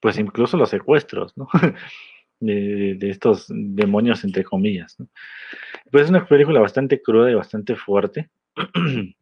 pues 0.05 0.19
incluso 0.19 0.55
los 0.55 0.69
secuestros, 0.69 1.35
¿no? 1.35 1.47
De, 2.39 2.95
estos 3.09 3.47
demonios, 3.49 4.23
entre 4.23 4.43
comillas. 4.43 4.95
Pues 5.89 6.03
es 6.03 6.09
una 6.11 6.27
película 6.27 6.59
bastante 6.59 7.01
cruda 7.01 7.31
y 7.31 7.33
bastante 7.33 7.75
fuerte. 7.75 8.29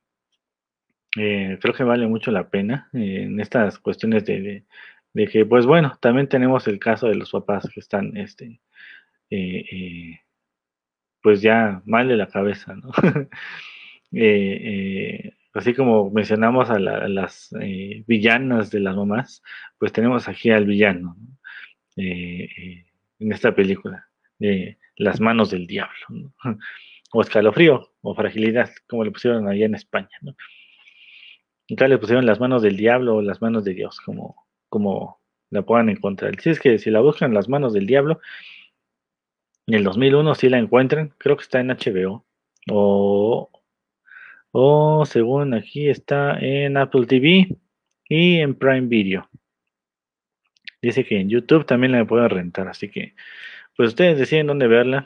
Eh, 1.15 1.59
creo 1.61 1.75
que 1.75 1.83
vale 1.83 2.07
mucho 2.07 2.31
la 2.31 2.49
pena 2.49 2.89
eh, 2.91 3.25
en 3.25 3.39
estas 3.39 3.77
cuestiones 3.77 4.25
de, 4.25 4.65
que, 5.31 5.45
pues 5.45 5.67
bueno, 5.67 5.95
también 6.01 6.27
tenemos 6.27 6.67
el 6.67 6.79
caso 6.79 7.07
de 7.07 7.13
los 7.13 7.29
papás 7.29 7.69
que 7.71 7.81
están, 7.81 8.17
este, 8.17 8.59
eh, 9.29 10.19
pues 11.21 11.43
ya 11.43 11.83
mal 11.85 12.07
de 12.07 12.17
la 12.17 12.25
cabeza, 12.25 12.75
¿no? 12.75 12.89
así 15.53 15.73
como 15.73 16.09
mencionamos 16.09 16.69
a, 16.69 16.79
las 16.79 17.53
eh, 17.61 18.03
villanas 18.07 18.71
de 18.71 18.79
las 18.79 18.95
mamás, 18.95 19.43
pues 19.77 19.91
tenemos 19.91 20.27
aquí 20.27 20.49
al 20.49 20.65
villano 20.65 21.15
eh, 21.95 22.49
eh, 22.57 22.85
en 23.19 23.31
esta 23.31 23.53
película, 23.53 24.07
Las 24.97 25.19
manos 25.19 25.51
del 25.51 25.67
diablo, 25.67 26.33
o 27.13 27.21
escalofrío, 27.21 27.91
o 28.01 28.15
fragilidad, 28.15 28.69
como 28.87 29.03
le 29.03 29.11
pusieron 29.11 29.47
allá 29.47 29.65
en 29.65 29.75
España. 29.75 30.09
¿no? 30.21 30.35
Acá 31.71 31.87
le 31.87 31.97
pusieron 31.97 32.25
las 32.25 32.39
manos 32.39 32.61
del 32.61 32.75
diablo 32.75 33.15
o 33.15 33.21
las 33.21 33.41
manos 33.41 33.63
de 33.63 33.73
Dios, 33.73 33.99
como, 34.01 34.35
como 34.69 35.21
la 35.49 35.61
puedan 35.61 35.89
encontrar. 35.89 36.39
Si 36.41 36.49
es 36.49 36.59
que 36.59 36.79
si 36.79 36.89
la 36.89 36.99
buscan 36.99 37.33
las 37.33 37.47
manos 37.47 37.73
del 37.73 37.85
diablo, 37.85 38.19
en 39.67 39.75
el 39.75 39.83
2001 39.83 40.35
si 40.35 40.49
la 40.49 40.57
encuentran, 40.57 41.13
creo 41.17 41.37
que 41.37 41.43
está 41.43 41.59
en 41.59 41.69
HBO, 41.69 42.25
o, 42.71 43.49
o 44.55 45.03
según 45.05 45.55
aquí 45.55 45.89
está 45.89 46.37
en 46.39 46.77
Apple 46.77 47.07
TV 47.07 47.57
y 48.07 48.37
en 48.37 48.53
Prime 48.53 48.87
Video. 48.87 49.27
Dice 50.79 51.03
que 51.03 51.19
en 51.19 51.29
YouTube 51.29 51.65
también 51.65 51.91
la 51.91 52.05
pueden 52.05 52.29
rentar, 52.29 52.67
así 52.67 52.89
que 52.89 53.15
pues 53.75 53.89
ustedes 53.89 54.19
deciden 54.19 54.47
dónde 54.47 54.67
verla, 54.67 55.03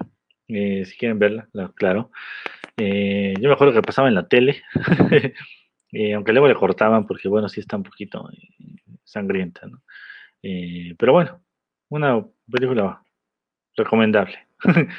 eh, 0.49 0.83
si 0.85 0.97
quieren 0.97 1.17
verla, 1.17 1.47
claro. 1.75 2.11
Eh, 2.75 3.35
yo 3.39 3.47
me 3.47 3.55
acuerdo 3.55 3.73
que 3.73 3.81
pasaba 3.81 4.09
en 4.09 4.15
la 4.15 4.27
tele, 4.27 4.63
eh, 5.93 6.13
aunque 6.13 6.33
luego 6.33 6.49
le 6.49 6.55
cortaban 6.55 7.07
porque 7.07 7.29
bueno, 7.29 7.47
sí 7.47 7.61
está 7.61 7.77
un 7.77 7.83
poquito 7.83 8.29
sangrienta, 9.03 9.65
¿no? 9.67 9.81
pero 10.97 11.11
bueno, 11.11 11.41
una 11.89 12.25
película 12.49 13.01
recomendable. 13.75 14.47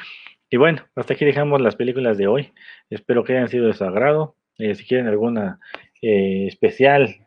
y 0.49 0.57
bueno, 0.57 0.83
hasta 0.95 1.13
aquí 1.13 1.25
dejamos 1.25 1.61
las 1.61 1.75
películas 1.75 2.17
de 2.17 2.27
hoy. 2.27 2.53
Espero 2.89 3.23
que 3.23 3.33
hayan 3.33 3.49
sido 3.49 3.67
de 3.67 3.73
su 3.73 3.83
agrado. 3.83 4.35
Eh, 4.59 4.75
si 4.75 4.85
quieren 4.85 5.07
alguna 5.07 5.59
eh, 6.01 6.45
especial 6.47 7.25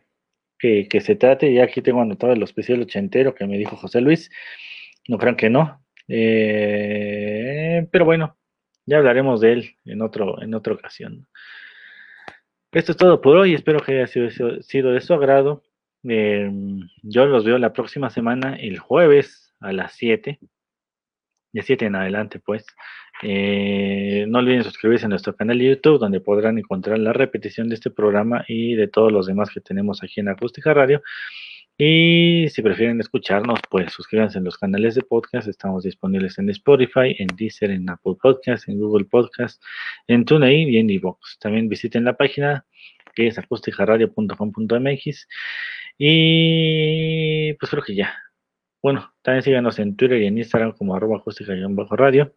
que, 0.59 0.87
se 1.01 1.15
trate, 1.17 1.53
ya 1.53 1.65
aquí 1.65 1.81
tengo 1.81 2.01
anotado 2.01 2.31
el 2.31 2.41
especial 2.41 2.81
ochentero 2.81 3.35
que 3.35 3.45
me 3.45 3.57
dijo 3.57 3.75
José 3.75 3.99
Luis, 3.99 4.31
no 5.09 5.17
crean 5.17 5.35
que 5.35 5.49
no, 5.49 5.83
eh, 6.07 7.85
pero 7.91 8.05
bueno, 8.05 8.37
ya 8.85 8.99
hablaremos 8.99 9.41
de 9.41 9.51
él 9.51 9.75
en, 9.83 10.01
otro, 10.01 10.41
en 10.41 10.53
otra 10.53 10.73
ocasión. 10.73 11.27
Esto 12.71 12.93
es 12.93 12.97
todo 12.97 13.19
por 13.19 13.35
hoy, 13.35 13.55
espero 13.55 13.81
que 13.81 13.93
haya 13.93 14.07
sido, 14.07 14.29
sido 14.61 14.93
de 14.93 15.01
su 15.01 15.13
agrado. 15.13 15.63
Yo 16.01 17.25
los 17.25 17.43
veo 17.43 17.57
la 17.57 17.73
próxima 17.73 18.09
semana, 18.09 18.55
el 18.55 18.79
jueves 18.79 19.53
a 19.59 19.73
las 19.73 19.93
7, 19.95 20.39
de 21.51 21.61
7 21.61 21.85
en 21.85 21.95
adelante, 21.95 22.39
pues. 22.39 22.65
Eh, 23.23 24.25
no 24.27 24.39
olviden 24.39 24.63
suscribirse 24.63 25.05
a 25.05 25.09
nuestro 25.09 25.35
canal 25.35 25.57
de 25.57 25.69
YouTube, 25.69 25.99
donde 25.99 26.19
podrán 26.19 26.57
encontrar 26.57 26.99
la 26.99 27.13
repetición 27.13 27.69
de 27.69 27.75
este 27.75 27.89
programa 27.89 28.43
y 28.47 28.75
de 28.75 28.87
todos 28.87 29.11
los 29.11 29.27
demás 29.27 29.49
que 29.49 29.61
tenemos 29.61 30.03
aquí 30.03 30.19
en 30.19 30.27
Acústica 30.29 30.73
Radio. 30.73 31.01
Y 31.77 32.47
si 32.49 32.61
prefieren 32.61 32.99
escucharnos, 32.99 33.59
pues 33.69 33.93
suscríbanse 33.93 34.37
en 34.37 34.43
los 34.43 34.57
canales 34.57 34.93
de 34.95 35.01
podcast. 35.01 35.47
Estamos 35.47 35.83
disponibles 35.83 36.37
en 36.37 36.49
Spotify, 36.49 37.15
en 37.17 37.27
Deezer, 37.35 37.71
en 37.71 37.89
Apple 37.89 38.13
Podcast, 38.21 38.69
en 38.69 38.77
Google 38.79 39.05
Podcast, 39.05 39.63
en 40.07 40.25
TuneIn 40.25 40.69
y 40.69 40.77
en 40.77 40.89
Evox. 40.89 41.39
También 41.39 41.69
visiten 41.69 42.03
la 42.03 42.15
página 42.15 42.65
que 43.15 43.27
es 43.27 43.39
acústicaradio.com.mx. 43.39 45.27
Y 45.97 47.53
pues 47.53 47.69
creo 47.71 47.83
que 47.83 47.95
ya. 47.95 48.13
Bueno, 48.81 49.13
también 49.21 49.43
síganos 49.43 49.79
en 49.79 49.95
Twitter 49.95 50.21
y 50.21 50.27
en 50.27 50.37
Instagram 50.37 50.73
como 50.73 50.95
arroba 50.95 51.17
acústica-radio. 51.17 52.35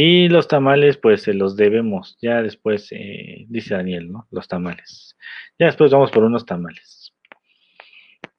Y 0.00 0.28
los 0.28 0.46
tamales, 0.46 0.96
pues 0.96 1.22
se 1.22 1.34
los 1.34 1.56
debemos. 1.56 2.16
Ya 2.22 2.40
después, 2.40 2.86
eh, 2.92 3.46
dice 3.48 3.74
Daniel, 3.74 4.12
¿no? 4.12 4.28
Los 4.30 4.46
tamales. 4.46 5.16
Ya 5.58 5.66
después 5.66 5.90
vamos 5.90 6.12
por 6.12 6.22
unos 6.22 6.46
tamales. 6.46 7.12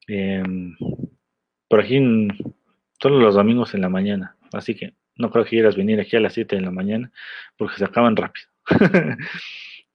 Em, 0.08 0.74
por 1.68 1.80
aquí 1.80 2.00
solo 2.98 3.20
los 3.20 3.34
domingos 3.34 3.74
en 3.74 3.82
la 3.82 3.90
mañana, 3.90 4.36
así 4.54 4.74
que 4.74 4.94
no 5.16 5.30
creo 5.30 5.44
que 5.44 5.50
quieras 5.50 5.76
venir 5.76 6.00
aquí 6.00 6.16
a 6.16 6.20
las 6.20 6.32
7 6.32 6.56
de 6.56 6.62
la 6.62 6.70
mañana 6.70 7.12
porque 7.58 7.76
se 7.76 7.84
acaban 7.84 8.16
rápido. 8.16 8.48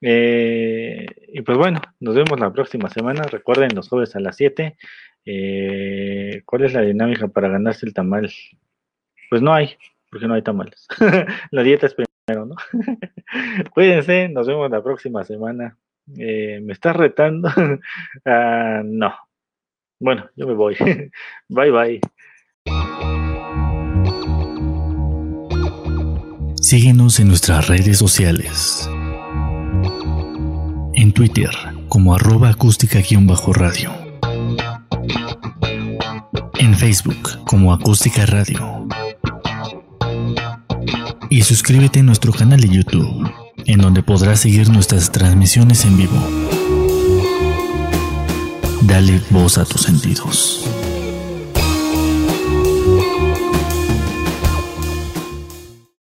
Eh, 0.08 1.08
y 1.34 1.42
pues 1.42 1.58
bueno, 1.58 1.82
nos 2.00 2.14
vemos 2.14 2.40
la 2.40 2.54
próxima 2.54 2.90
semana. 2.90 3.24
Recuerden 3.24 3.74
los 3.74 3.90
jueves 3.90 4.16
a 4.16 4.20
las 4.20 4.36
7. 4.36 4.78
Eh, 5.26 6.42
¿Cuál 6.46 6.66
es 6.66 6.74
la 6.74 6.82
dinámica 6.82 7.28
para 7.30 7.50
ganarse 7.50 7.88
el 7.88 7.94
tamal? 7.94 8.32
Pues 9.30 9.42
no 9.42 9.52
hay, 9.52 9.78
porque 10.16 10.30
no 10.30 10.36
hay 10.36 10.44
tamales. 10.44 10.88
la 11.52 11.62
dieta 11.62 11.88
es 11.88 11.94
primero, 11.94 12.46
¿no? 12.46 12.56
Cuídense, 13.74 14.30
nos 14.30 14.48
vemos 14.48 14.72
la 14.72 14.82
próxima 14.82 15.26
semana. 15.26 15.78
Eh, 16.18 16.62
¿Me 16.64 16.72
estás 16.72 16.96
retando? 16.96 17.50
Ah, 18.26 18.82
no, 18.86 19.14
bueno, 20.00 20.30
yo 20.38 20.48
me 20.48 20.54
voy. 20.54 20.78
bye 21.50 21.70
bye. 21.70 22.00
Síguenos 26.62 27.20
en 27.20 27.28
nuestras 27.28 27.68
redes 27.68 27.98
sociales. 27.98 28.90
En 30.94 31.12
Twitter 31.12 31.50
como 31.90 32.16
arroba 32.16 32.52
acústica-radio. 32.52 33.92
En 36.58 36.74
Facebook 36.74 37.44
como 37.44 37.74
acústica 37.74 38.26
radio. 38.26 38.88
Y 41.36 41.42
suscríbete 41.42 42.00
a 42.00 42.04
nuestro 42.04 42.32
canal 42.32 42.62
de 42.62 42.70
YouTube, 42.70 43.30
en 43.66 43.82
donde 43.82 44.02
podrás 44.02 44.40
seguir 44.40 44.70
nuestras 44.70 45.12
transmisiones 45.12 45.84
en 45.84 45.98
vivo. 45.98 46.18
Dale 48.84 49.20
voz 49.32 49.58
a 49.58 49.66
tus 49.66 49.82
sentidos. 49.82 50.66